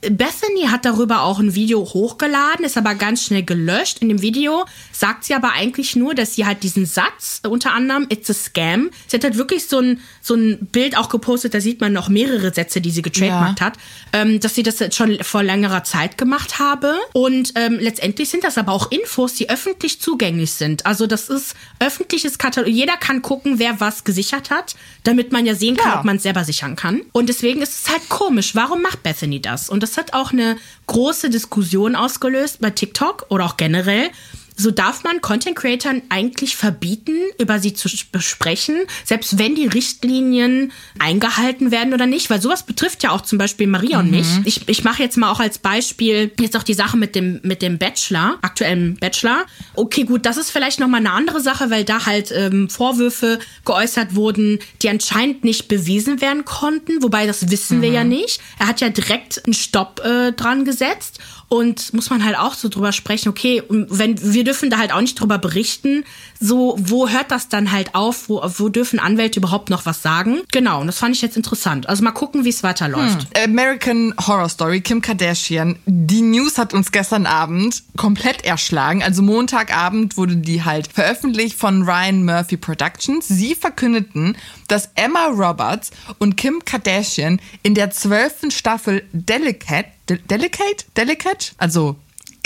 Bethany 0.00 0.66
hat 0.68 0.84
darüber 0.84 1.22
auch 1.22 1.38
ein 1.40 1.54
Video 1.54 1.80
hochgeladen, 1.80 2.64
ist 2.64 2.76
aber 2.76 2.94
ganz 2.94 3.24
schnell 3.24 3.42
gelöscht. 3.42 3.98
In 4.00 4.08
dem 4.08 4.22
Video 4.22 4.64
sagt 4.92 5.24
sie 5.24 5.34
aber 5.34 5.52
eigentlich 5.52 5.96
nur, 5.96 6.14
dass 6.14 6.34
sie 6.36 6.46
halt 6.46 6.62
diesen 6.62 6.86
Satz, 6.86 7.40
unter 7.48 7.72
anderem, 7.72 8.06
it's 8.08 8.30
a 8.30 8.34
scam. 8.34 8.90
Sie 9.08 9.16
hat 9.16 9.24
halt 9.24 9.36
wirklich 9.36 9.66
so 9.66 9.78
ein, 9.80 10.00
so 10.22 10.34
ein 10.34 10.58
Bild 10.70 10.96
auch 10.96 11.08
gepostet, 11.08 11.54
da 11.54 11.60
sieht 11.60 11.80
man 11.80 11.92
noch 11.92 12.08
mehrere 12.08 12.54
Sätze, 12.54 12.80
die 12.80 12.90
sie 12.90 13.02
getrademarkt 13.02 13.60
Ja. 13.60 13.66
hat, 13.66 13.78
ähm, 14.12 14.38
dass 14.40 14.54
sie 14.54 14.62
das 14.62 14.78
jetzt 14.78 14.96
schon 14.96 15.18
vor 15.22 15.42
längerer 15.42 15.82
Zeit 15.84 16.16
gemacht 16.16 16.58
habe. 16.60 16.94
Und 17.12 17.52
ähm, 17.56 17.78
letztendlich 17.80 18.28
sind 18.28 18.44
das 18.44 18.56
aber 18.56 18.72
auch 18.72 18.92
Infos, 18.92 19.34
die 19.34 19.50
öffentlich 19.50 20.00
zugänglich 20.00 20.52
sind. 20.52 20.86
Also 20.86 21.06
das 21.08 21.28
ist 21.28 21.54
öffentliches 21.80 22.38
Katalog. 22.38 22.68
Jeder 22.70 22.96
kann 22.96 23.20
gucken, 23.22 23.58
wer 23.58 23.80
was 23.80 24.04
gesichert 24.04 24.50
hat, 24.50 24.76
damit 25.04 25.32
man 25.32 25.44
ja 25.44 25.54
sehen 25.56 25.76
kann, 25.76 25.90
Ja. 25.92 25.98
ob 25.98 26.04
man 26.04 26.16
es 26.16 26.22
selber 26.22 26.44
sichern 26.44 26.76
kann. 26.76 27.00
Und 27.12 27.28
deswegen 27.28 27.62
ist 27.62 27.80
es 27.86 27.90
halt 27.92 28.08
komisch. 28.08 28.54
Warum 28.54 28.82
macht 28.82 29.02
Bethany 29.02 29.40
das? 29.40 29.68
Und 29.68 29.82
das 29.82 29.87
hat 29.96 30.12
auch 30.12 30.32
eine 30.32 30.56
große 30.86 31.30
Diskussion 31.30 31.96
ausgelöst 31.96 32.60
bei 32.60 32.70
TikTok 32.70 33.26
oder 33.30 33.46
auch 33.46 33.56
generell. 33.56 34.10
So 34.58 34.72
darf 34.72 35.04
man 35.04 35.20
Content 35.20 35.56
Creatern 35.56 36.02
eigentlich 36.08 36.56
verbieten, 36.56 37.16
über 37.38 37.60
sie 37.60 37.74
zu 37.74 37.88
besprechen, 38.10 38.76
selbst 39.04 39.38
wenn 39.38 39.54
die 39.54 39.66
Richtlinien 39.66 40.72
eingehalten 40.98 41.70
werden 41.70 41.94
oder 41.94 42.06
nicht, 42.06 42.28
weil 42.28 42.42
sowas 42.42 42.64
betrifft 42.64 43.04
ja 43.04 43.10
auch 43.10 43.20
zum 43.20 43.38
Beispiel 43.38 43.68
Maria 43.68 44.00
und 44.00 44.10
mich. 44.10 44.26
Ich, 44.44 44.68
ich 44.68 44.82
mache 44.82 45.02
jetzt 45.02 45.16
mal 45.16 45.30
auch 45.30 45.38
als 45.38 45.58
Beispiel 45.58 46.32
jetzt 46.40 46.56
auch 46.56 46.64
die 46.64 46.74
Sache 46.74 46.96
mit 46.96 47.14
dem 47.14 47.40
mit 47.44 47.62
dem 47.62 47.78
Bachelor, 47.78 48.38
aktuellen 48.42 48.96
Bachelor. 48.96 49.46
Okay, 49.74 50.02
gut, 50.02 50.26
das 50.26 50.36
ist 50.36 50.50
vielleicht 50.50 50.80
noch 50.80 50.88
mal 50.88 50.98
eine 50.98 51.12
andere 51.12 51.40
Sache, 51.40 51.70
weil 51.70 51.84
da 51.84 52.04
halt 52.06 52.32
ähm, 52.34 52.68
Vorwürfe 52.68 53.38
geäußert 53.64 54.16
wurden, 54.16 54.58
die 54.82 54.88
anscheinend 54.88 55.44
nicht 55.44 55.68
bewiesen 55.68 56.20
werden 56.20 56.44
konnten, 56.44 57.00
wobei 57.02 57.26
das 57.26 57.50
wissen 57.50 57.80
wir 57.80 57.90
ja 57.90 58.02
nicht. 58.02 58.40
Er 58.58 58.66
hat 58.66 58.80
ja 58.80 58.88
direkt 58.88 59.44
einen 59.46 59.54
Stopp 59.54 60.00
äh, 60.04 60.32
dran 60.32 60.64
gesetzt 60.64 61.20
und 61.48 61.94
muss 61.94 62.10
man 62.10 62.24
halt 62.24 62.36
auch 62.36 62.54
so 62.54 62.68
drüber 62.68 62.92
sprechen, 62.92 63.28
okay, 63.30 63.62
wenn 63.68 64.34
wir 64.34 64.44
dürfen 64.44 64.70
da 64.70 64.78
halt 64.78 64.92
auch 64.92 65.00
nicht 65.00 65.18
drüber 65.18 65.38
berichten, 65.38 66.04
so 66.40 66.76
wo 66.78 67.08
hört 67.08 67.30
das 67.30 67.48
dann 67.48 67.72
halt 67.72 67.94
auf, 67.94 68.28
wo, 68.28 68.42
wo 68.56 68.68
dürfen 68.68 68.98
Anwälte 68.98 69.40
überhaupt 69.40 69.70
noch 69.70 69.86
was 69.86 70.02
sagen? 70.02 70.40
Genau, 70.52 70.80
und 70.80 70.86
das 70.86 70.98
fand 70.98 71.14
ich 71.14 71.22
jetzt 71.22 71.36
interessant. 71.36 71.88
Also 71.88 72.04
mal 72.04 72.12
gucken, 72.12 72.44
wie 72.44 72.50
es 72.50 72.62
weiterläuft. 72.62 73.26
American 73.36 74.14
Horror 74.26 74.48
Story, 74.48 74.80
Kim 74.80 75.02
Kardashian. 75.02 75.78
Die 75.86 76.22
News 76.22 76.58
hat 76.58 76.74
uns 76.74 76.92
gestern 76.92 77.26
Abend 77.26 77.82
komplett 77.96 78.44
erschlagen. 78.44 79.02
Also 79.02 79.22
Montagabend 79.22 80.16
wurde 80.16 80.36
die 80.36 80.64
halt 80.64 80.88
veröffentlicht 80.92 81.58
von 81.58 81.82
Ryan 81.82 82.24
Murphy 82.24 82.56
Productions. 82.56 83.26
Sie 83.26 83.54
verkündeten, 83.54 84.36
dass 84.68 84.90
Emma 84.94 85.26
Roberts 85.26 85.90
und 86.18 86.36
Kim 86.36 86.64
Kardashian 86.64 87.40
in 87.62 87.74
der 87.74 87.90
zwölften 87.90 88.50
Staffel 88.50 89.02
Delicate, 89.12 89.88
De 90.08 90.18
Delicate, 90.18 90.84
Delicate, 90.96 91.52
also 91.58 91.96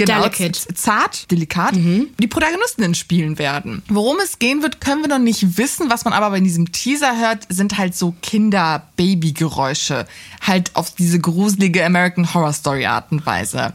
Genau, 0.06 0.28
Delicate. 0.28 0.74
zart, 0.74 1.30
delikat, 1.30 1.74
die 1.74 2.26
Protagonistinnen 2.26 2.94
spielen 2.94 3.38
werden. 3.38 3.82
Worum 3.88 4.18
es 4.22 4.38
gehen 4.38 4.62
wird, 4.62 4.80
können 4.80 5.02
wir 5.02 5.08
noch 5.08 5.18
nicht 5.18 5.58
wissen. 5.58 5.90
Was 5.90 6.04
man 6.04 6.12
aber 6.12 6.30
bei 6.30 6.40
diesem 6.40 6.72
Teaser 6.72 7.18
hört, 7.18 7.46
sind 7.48 7.78
halt 7.78 7.94
so 7.94 8.14
Kinder-Baby-Geräusche. 8.22 10.06
Halt 10.40 10.74
auf 10.74 10.94
diese 10.94 11.20
gruselige 11.20 11.84
American 11.84 12.32
Horror 12.34 12.52
Story 12.52 12.86
Art 12.86 13.12
und 13.12 13.24
Weise. 13.26 13.72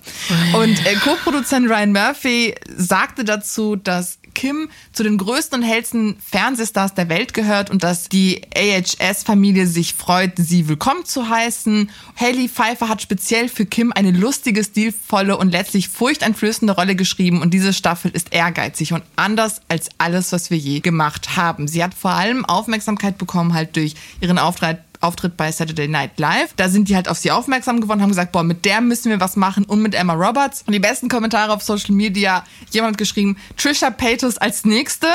Und 0.54 0.86
äh, 0.86 0.96
Co-Produzent 0.96 1.70
Ryan 1.70 1.92
Murphy 1.92 2.56
sagte 2.76 3.24
dazu, 3.24 3.76
dass 3.76 4.20
Kim 4.38 4.70
zu 4.94 5.02
den 5.02 5.18
größten 5.18 5.62
und 5.62 5.68
hellsten 5.68 6.16
Fernsehstars 6.24 6.94
der 6.94 7.10
Welt 7.10 7.34
gehört 7.34 7.72
und 7.72 7.84
dass 7.84 8.08
die 8.08 8.44
AHS-Familie 8.56 9.66
sich 9.66 9.96
freut, 9.96 10.34
sie 10.38 10.68
willkommen 10.68 11.06
zu 11.06 11.28
heißen. 11.28 11.90
Haley 12.16 12.48
Pfeiffer 12.48 12.88
hat 12.88 13.02
speziell 13.02 13.50
für 13.50 13.66
Kim 13.66 13.92
eine 13.92 14.12
lustige, 14.12 14.64
stilvolle 14.64 15.38
und 15.38 15.50
letztlich 15.50 15.90
furchteinflößende 15.90 16.76
Rolle 16.76 16.96
geschrieben 16.96 17.42
und 17.42 17.52
diese 17.52 17.74
Staffel 17.74 18.12
ist 18.12 18.32
ehrgeizig 18.32 18.94
und 18.94 19.04
anders 19.16 19.62
als 19.70 19.90
alles, 19.98 20.32
was 20.32 20.52
wir 20.52 20.58
je 20.58 20.82
gemacht 20.82 21.36
haben. 21.36 21.68
Sie 21.68 21.84
hat 21.84 21.96
vor 21.96 22.12
allem 22.12 22.46
Aufmerksamkeit 22.46 23.18
bekommen 23.18 23.56
halt 23.56 23.76
durch 23.76 23.96
ihren 24.22 24.38
Auftritt 24.38 24.78
Auftritt 25.02 25.38
bei 25.38 25.52
Saturday 25.52 25.88
Night 25.88 26.20
Live. 26.20 26.54
Da 26.56 26.70
sind 26.70 26.90
die 26.90 26.96
halt 26.96 27.08
auf 27.08 27.18
sie 27.18 27.32
aufmerksam 27.32 27.82
geworden, 27.82 28.02
haben 28.02 28.10
gesagt, 28.10 28.32
boah, 28.32 28.44
mit 28.44 28.66
der 28.66 28.82
müssen 28.82 29.10
wir 29.10 29.20
was 29.20 29.36
machen 29.36 29.64
und 29.66 29.82
mit 29.82 29.96
Emma 29.96 30.14
Roberts. 30.14 30.64
Und 30.66 30.74
die 30.74 30.80
besten 30.80 31.10
Kommentare 31.10 31.54
auf 31.54 31.64
Social 31.64 31.94
Media, 31.94 32.44
jemand 32.72 32.94
hat 32.94 32.98
geschrieben, 32.98 33.38
Trisha 33.58 33.90
Paytas 33.90 34.38
als 34.38 34.66
nächste, 34.66 35.08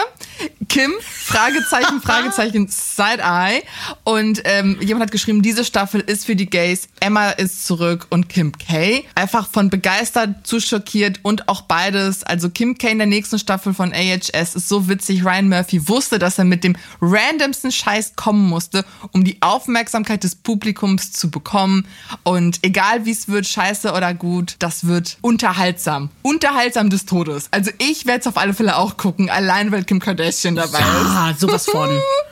Kim, 0.68 0.92
Fragezeichen, 1.00 2.00
Fragezeichen, 2.02 2.68
Side-Eye. 2.68 3.62
Und 4.04 4.42
ähm, 4.44 4.78
jemand 4.80 5.04
hat 5.04 5.12
geschrieben, 5.12 5.42
diese 5.42 5.64
Staffel 5.64 6.00
ist 6.00 6.26
für 6.26 6.36
die 6.36 6.46
Gays, 6.46 6.88
Emma 7.00 7.30
ist 7.30 7.66
zurück 7.66 8.06
und 8.10 8.28
Kim 8.28 8.52
K. 8.56 9.04
Einfach 9.14 9.48
von 9.48 9.70
begeistert 9.70 10.46
zu 10.46 10.60
schockiert 10.60 11.20
und 11.22 11.48
auch 11.48 11.62
beides. 11.62 12.22
Also 12.22 12.50
Kim 12.50 12.78
K 12.78 12.88
in 12.88 12.98
der 12.98 13.06
nächsten 13.06 13.38
Staffel 13.38 13.74
von 13.74 13.92
AHS 13.92 14.54
ist 14.54 14.68
so 14.68 14.88
witzig. 14.88 15.24
Ryan 15.24 15.48
Murphy 15.48 15.88
wusste, 15.88 16.18
dass 16.18 16.38
er 16.38 16.44
mit 16.44 16.64
dem 16.64 16.76
randomsten 17.00 17.72
Scheiß 17.72 18.16
kommen 18.16 18.48
musste, 18.48 18.84
um 19.12 19.24
die 19.24 19.40
Aufmerksamkeit 19.40 19.71
des 19.74 20.34
Publikums 20.34 21.12
zu 21.12 21.30
bekommen. 21.30 21.86
Und 22.22 22.58
egal 22.62 23.04
wie 23.04 23.10
es 23.10 23.28
wird, 23.28 23.46
scheiße 23.46 23.92
oder 23.92 24.14
gut, 24.14 24.56
das 24.58 24.86
wird 24.86 25.18
unterhaltsam. 25.20 26.10
Unterhaltsam 26.22 26.90
des 26.90 27.06
Todes. 27.06 27.48
Also 27.50 27.70
ich 27.78 28.06
werde 28.06 28.20
es 28.20 28.26
auf 28.26 28.36
alle 28.36 28.54
Fälle 28.54 28.76
auch 28.76 28.96
gucken, 28.96 29.30
allein 29.30 29.72
weil 29.72 29.84
Kim 29.84 30.00
Kardashian 30.00 30.54
dabei 30.54 30.78
ist. 30.78 30.86
Ah, 30.86 31.34
sowas 31.36 31.66
von. 31.66 31.90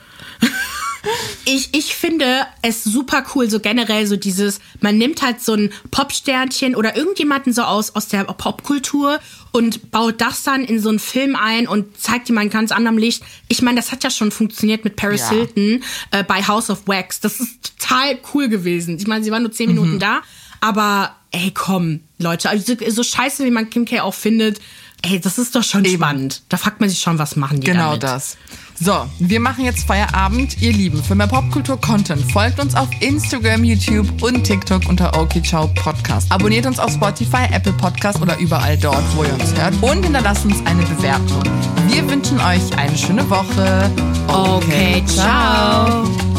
ich, 1.44 1.70
ich 1.74 1.94
finde 1.94 2.26
es 2.62 2.84
super 2.84 3.24
cool, 3.34 3.48
so 3.48 3.60
generell 3.60 4.06
so 4.06 4.16
dieses, 4.16 4.60
man 4.80 4.98
nimmt 4.98 5.22
halt 5.22 5.42
so 5.42 5.54
ein 5.54 5.72
Popsternchen 5.90 6.74
oder 6.76 6.96
irgendjemanden 6.96 7.52
so 7.52 7.62
aus, 7.62 7.94
aus 7.94 8.08
der 8.08 8.24
Popkultur 8.24 9.18
und 9.52 9.90
baut 9.90 10.20
das 10.20 10.42
dann 10.42 10.64
in 10.64 10.80
so 10.80 10.88
einen 10.90 10.98
Film 10.98 11.36
ein 11.36 11.66
und 11.66 11.98
zeigt 12.00 12.28
ihm 12.28 12.38
ein 12.38 12.50
ganz 12.50 12.70
anderem 12.72 12.98
Licht. 12.98 13.22
Ich 13.48 13.62
meine, 13.62 13.80
das 13.80 13.90
hat 13.92 14.04
ja 14.04 14.10
schon 14.10 14.30
funktioniert 14.30 14.84
mit 14.84 14.96
Paris 14.96 15.22
Ja. 15.22 15.30
Hilton 15.30 15.82
äh, 16.10 16.22
bei 16.24 16.42
House 16.46 16.70
of 16.70 16.86
Wax. 16.86 17.20
Das 17.20 17.40
ist 17.40 17.78
total 17.78 18.18
cool 18.34 18.48
gewesen. 18.48 18.96
Ich 18.98 19.06
meine, 19.06 19.24
sie 19.24 19.30
war 19.30 19.40
nur 19.40 19.52
zehn 19.52 19.68
Minuten 19.68 19.94
Mhm. 19.94 19.98
da, 20.00 20.20
aber 20.60 21.16
ey, 21.32 21.50
komm, 21.54 22.00
Leute, 22.18 22.50
also 22.50 22.74
so, 22.78 22.90
so 22.90 23.02
scheiße, 23.02 23.44
wie 23.44 23.50
man 23.50 23.70
Kim 23.70 23.84
K 23.86 24.00
auch 24.02 24.14
findet, 24.14 24.60
ey, 25.02 25.18
das 25.20 25.38
ist 25.38 25.54
doch 25.54 25.62
schon 25.64 25.84
spannend. 25.86 26.42
Da 26.48 26.56
fragt 26.58 26.80
man 26.80 26.90
sich 26.90 27.00
schon, 27.00 27.18
was 27.18 27.36
machen 27.36 27.60
die 27.60 27.66
Genau 27.66 27.96
damit. 27.96 28.02
das. 28.02 28.36
So, 28.82 29.06
wir 29.18 29.40
machen 29.40 29.66
jetzt 29.66 29.86
Feierabend. 29.86 30.62
Ihr 30.62 30.72
Lieben, 30.72 31.04
für 31.04 31.14
mehr 31.14 31.26
Popkultur-Content 31.26 32.32
folgt 32.32 32.58
uns 32.58 32.74
auf 32.74 32.88
Instagram, 33.00 33.62
YouTube 33.62 34.22
und 34.22 34.42
TikTok 34.42 34.88
unter 34.88 35.20
OK 35.20 35.44
Ciao 35.44 35.68
Podcast. 35.74 36.32
Abonniert 36.32 36.64
uns 36.64 36.78
auf 36.78 36.90
Spotify, 36.92 37.44
Apple 37.52 37.74
Podcast 37.74 38.22
oder 38.22 38.38
überall 38.38 38.78
dort, 38.78 39.04
wo 39.14 39.24
ihr 39.24 39.34
uns 39.34 39.54
hört. 39.54 39.74
Und 39.82 40.02
hinterlasst 40.02 40.46
uns 40.46 40.64
eine 40.64 40.82
Bewertung. 40.82 41.42
Wir 41.88 42.08
wünschen 42.08 42.40
euch 42.40 42.78
eine 42.78 42.96
schöne 42.96 43.28
Woche. 43.28 43.90
Okay, 44.28 45.02
ciao. 45.04 46.29